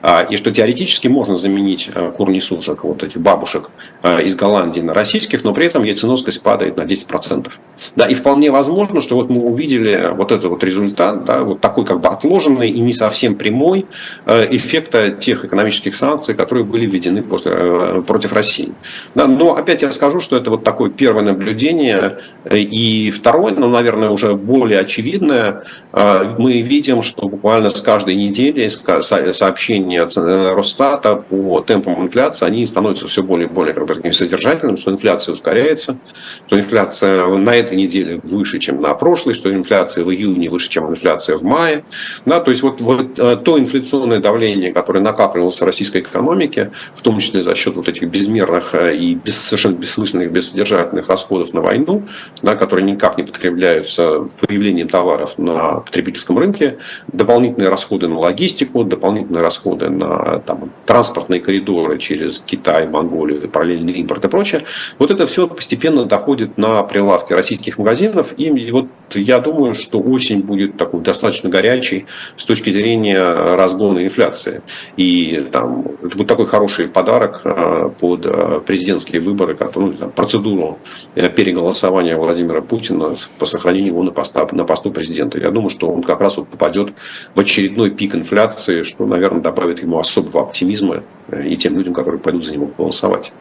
А, 0.09 0.23
и 0.23 0.37
что 0.37 0.53
теоретически 0.53 1.09
можно 1.09 1.35
заменить 1.35 1.91
э, 1.93 2.13
кур 2.17 2.31
несушек, 2.31 2.85
вот 2.85 3.03
этих 3.03 3.21
бабушек 3.21 3.71
э, 4.05 4.23
из 4.23 4.37
Голландии 4.37 4.81
на 4.81 4.95
российских, 4.95 5.43
но 5.43 5.53
при 5.53 5.67
этом 5.67 5.83
яйценоскость 5.83 6.45
падает 6.45 6.77
на 6.77 6.83
10%. 6.83 7.51
Да, 7.97 8.07
и 8.07 8.15
вполне 8.15 8.53
возможно, 8.53 9.03
что 9.03 9.17
вот 9.17 9.31
мы 9.31 9.41
увидели 9.41 10.13
вот 10.15 10.31
этот 10.31 10.45
вот 10.45 10.63
результат, 10.63 11.25
да, 11.25 11.43
вот 11.43 11.61
такой 11.61 11.85
как 11.85 12.01
бы 12.01 12.09
отложенный 12.09 12.71
и 12.71 12.79
не 12.79 12.93
совсем 12.93 13.35
прямой 13.35 13.87
эффекта 14.27 15.11
тех 15.11 15.45
экономических 15.45 15.95
санкций, 15.97 16.35
которые 16.35 16.65
были 16.65 16.87
введены 16.87 17.23
после, 17.23 18.03
против 18.07 18.33
России. 18.33 18.73
Да, 19.15 19.27
но 19.27 19.57
опять 19.57 19.83
я 19.83 19.93
скажу, 19.93 20.21
что 20.21 20.37
это 20.37 20.51
вот 20.51 20.65
такое 20.65 20.89
первое 20.89 21.23
наблюдение. 21.23 22.19
И 22.51 23.11
второе, 23.11 23.53
ну, 23.53 23.69
наверное, 23.69 24.09
уже 24.09 24.35
более 24.35 24.81
очевидное, 24.81 25.65
мы 25.93 26.63
видим, 26.63 27.03
что 27.03 27.29
буквально 27.29 27.69
с 27.69 27.83
каждой 27.83 28.15
недели 28.15 28.69
сообщения 28.69 29.95
исследования 30.05 30.55
Росстата 30.55 31.16
по 31.16 31.61
темпам 31.61 32.03
инфляции, 32.03 32.47
они 32.47 32.66
становятся 32.66 33.07
все 33.09 33.22
более 33.22 33.49
и 33.49 33.51
более 33.51 33.74
как 33.74 33.86
бы, 33.86 34.12
содержательными, 34.12 34.76
что 34.76 34.90
инфляция 34.90 35.32
ускоряется, 35.32 35.99
что 36.47 36.59
инфляция 36.59 37.26
на 37.26 37.55
этой 37.55 37.76
неделе 37.76 38.20
выше, 38.22 38.59
чем 38.59 38.80
на 38.80 38.94
прошлой, 38.94 39.34
что 39.34 39.53
инфляция 39.53 40.05
в 40.05 40.11
июне 40.11 40.49
выше, 40.49 40.68
чем 40.68 40.90
инфляция 40.90 41.36
в 41.36 41.42
мае. 41.42 41.84
Да, 42.24 42.40
то 42.40 42.51
есть 42.51 42.62
вот, 42.62 42.80
вот 42.80 43.18
э, 43.18 43.36
то 43.36 43.59
инфляционное 43.59 44.18
давление, 44.18 44.72
которое 44.72 45.01
накапливалось 45.01 45.61
в 45.61 45.64
российской 45.64 46.03
экономике, 46.03 46.72
в 46.94 47.03
том 47.03 47.18
числе 47.18 47.42
за 47.42 47.55
счет 47.55 47.76
вот 47.76 47.88
этих 47.88 48.09
безмерных 48.09 48.74
э, 48.74 48.97
и 48.97 49.14
без, 49.14 49.38
совершенно 49.38 49.76
бессмысленных, 49.76 50.30
бессодержательных 50.30 51.09
расходов 51.09 51.53
на 51.53 51.61
войну, 51.61 52.05
да, 52.42 52.55
которые 52.55 52.90
никак 52.90 53.18
не 53.18 53.24
подкрепляются 53.24 54.28
появлением 54.40 54.88
товаров 54.88 55.38
на 55.38 55.80
потребительском 55.80 56.38
рынке, 56.38 56.78
дополнительные 57.09 57.68
расходы 57.68 58.09
на 58.09 58.18
логистику, 58.18 58.84
дополнительные 58.84 59.42
расходы 59.42 59.76
расходы 59.77 59.91
на 59.91 60.41
там, 60.41 60.70
транспортные 60.85 61.41
коридоры 61.41 61.99
через 61.99 62.43
Китай, 62.45 62.87
Монголию, 62.87 63.49
параллельный 63.49 63.93
импорт 63.95 64.24
и 64.24 64.29
прочее, 64.29 64.62
вот 64.99 65.11
это 65.11 65.27
все 65.27 65.47
постепенно 65.47 66.05
доходит 66.05 66.59
на 66.59 66.83
прилавки 66.83 67.33
российских 67.33 67.79
магазинов. 67.79 68.35
И 68.37 68.70
вот 68.70 68.87
я 69.14 69.39
думаю, 69.39 69.74
что 69.74 70.01
осень 70.01 70.43
будет 70.43 70.77
такой 70.77 71.01
достаточно 71.01 71.49
горячей 71.51 72.07
с 72.37 72.45
точки 72.45 72.70
зрения 72.70 73.22
разгона 73.57 74.05
инфляции. 74.05 74.62
И 74.97 75.49
там, 75.53 75.85
это 76.03 76.16
будет 76.16 76.29
такой 76.29 76.47
хороший 76.47 76.89
подарок 76.89 77.43
э, 77.45 77.91
под 78.01 78.27
э, 78.27 78.61
президентские 78.66 79.20
выборы, 79.20 79.57
ну, 79.74 79.93
там, 79.93 80.11
процедуру 80.11 80.79
э, 81.14 81.29
переголосования 81.29 82.16
Владимира 82.16 82.61
Путина 82.62 83.14
по 83.39 83.47
сохранению 83.47 83.93
его 83.93 84.03
на, 84.03 84.11
поста, 84.11 84.47
на 84.53 84.64
посту 84.64 84.91
президента. 84.91 85.39
Я 85.39 85.51
думаю, 85.51 85.70
что 85.70 85.89
он 85.89 86.03
как 86.03 86.20
раз 86.20 86.37
вот 86.37 86.49
попадет 86.49 86.93
в 87.35 87.41
очередной 87.41 87.91
пик 87.91 88.14
инфляции, 88.14 88.83
что, 88.83 89.07
наверное, 89.07 89.43
добавит 89.43 89.66
ему 89.73 89.99
особого 89.99 90.43
оптимизма 90.43 91.03
и 91.45 91.57
тем 91.57 91.77
людям, 91.77 91.95
которые 91.95 92.21
пойдут 92.21 92.45
за 92.45 92.55
него 92.55 92.71
голосовать. 92.77 93.33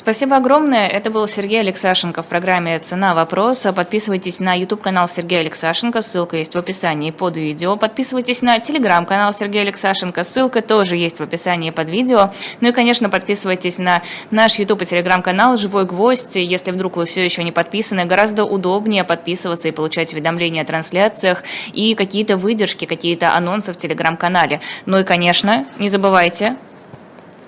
Спасибо 0.00 0.36
огромное. 0.36 0.88
Это 0.88 1.10
был 1.10 1.28
Сергей 1.28 1.60
Алексашенко 1.60 2.22
в 2.22 2.26
программе 2.26 2.78
«Цена 2.78 3.12
вопроса». 3.12 3.70
Подписывайтесь 3.74 4.40
на 4.40 4.54
YouTube-канал 4.54 5.10
Сергея 5.10 5.40
Алексашенко, 5.40 6.00
ссылка 6.00 6.38
есть 6.38 6.54
в 6.54 6.58
описании 6.58 7.10
под 7.10 7.36
видео. 7.36 7.76
Подписывайтесь 7.76 8.40
на 8.40 8.58
телеграм-канал 8.60 9.34
Сергея 9.34 9.60
Алексашенко, 9.60 10.24
ссылка 10.24 10.62
тоже 10.62 10.96
есть 10.96 11.18
в 11.18 11.22
описании 11.22 11.68
под 11.68 11.90
видео. 11.90 12.32
Ну 12.62 12.68
и, 12.70 12.72
конечно, 12.72 13.10
подписывайтесь 13.10 13.76
на 13.76 14.00
наш 14.30 14.58
YouTube 14.58 14.80
и 14.80 14.86
телеграм-канал 14.86 15.58
«Живой 15.58 15.84
гвоздь». 15.84 16.36
Если 16.36 16.70
вдруг 16.70 16.96
вы 16.96 17.04
все 17.04 17.22
еще 17.22 17.44
не 17.44 17.52
подписаны, 17.52 18.06
гораздо 18.06 18.46
удобнее 18.46 19.04
подписываться 19.04 19.68
и 19.68 19.70
получать 19.70 20.14
уведомления 20.14 20.62
о 20.62 20.64
трансляциях 20.64 21.42
и 21.74 21.94
какие-то 21.94 22.38
выдержки, 22.38 22.86
какие-то 22.86 23.34
анонсы 23.34 23.74
в 23.74 23.76
телеграм-канале. 23.76 24.62
Ну 24.86 24.98
и, 24.98 25.04
конечно, 25.04 25.66
не 25.78 25.90
забывайте 25.90 26.56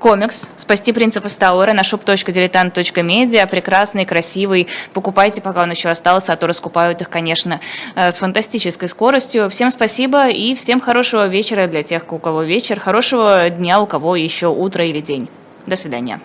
комикс 0.03 0.49
«Спасти 0.57 0.93
принципа 0.93 1.29
Стауэра» 1.29 1.73
на 1.73 1.83
shop.diletant.media. 1.83 3.49
Прекрасный, 3.49 4.05
красивый. 4.05 4.67
Покупайте, 4.93 5.41
пока 5.41 5.63
он 5.63 5.71
еще 5.71 5.89
остался, 5.89 6.33
а 6.33 6.37
то 6.37 6.49
раскупают 6.49 7.01
их, 7.01 7.09
конечно, 7.09 7.61
э, 7.95 8.11
с 8.11 8.19
фантастической 8.19 8.89
скоростью. 8.89 9.49
Всем 9.49 9.71
спасибо 9.71 10.29
и 10.29 10.57
всем 10.57 10.81
хорошего 10.81 11.29
вечера 11.29 11.69
для 11.69 11.85
тех, 11.85 12.13
у 12.13 12.19
кого 12.19 12.43
вечер. 12.43 12.81
Хорошего 12.81 13.49
дня, 13.49 13.81
у 13.81 13.87
кого 13.87 14.17
еще 14.17 14.49
утро 14.49 14.85
или 14.85 15.01
день. 15.01 15.29
До 15.67 15.77
свидания. 15.77 16.21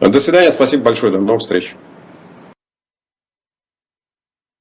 До 0.00 0.20
свидания, 0.20 0.50
спасибо 0.50 0.84
большое, 0.84 1.10
до 1.10 1.18
новых 1.18 1.40
встреч. 1.40 1.74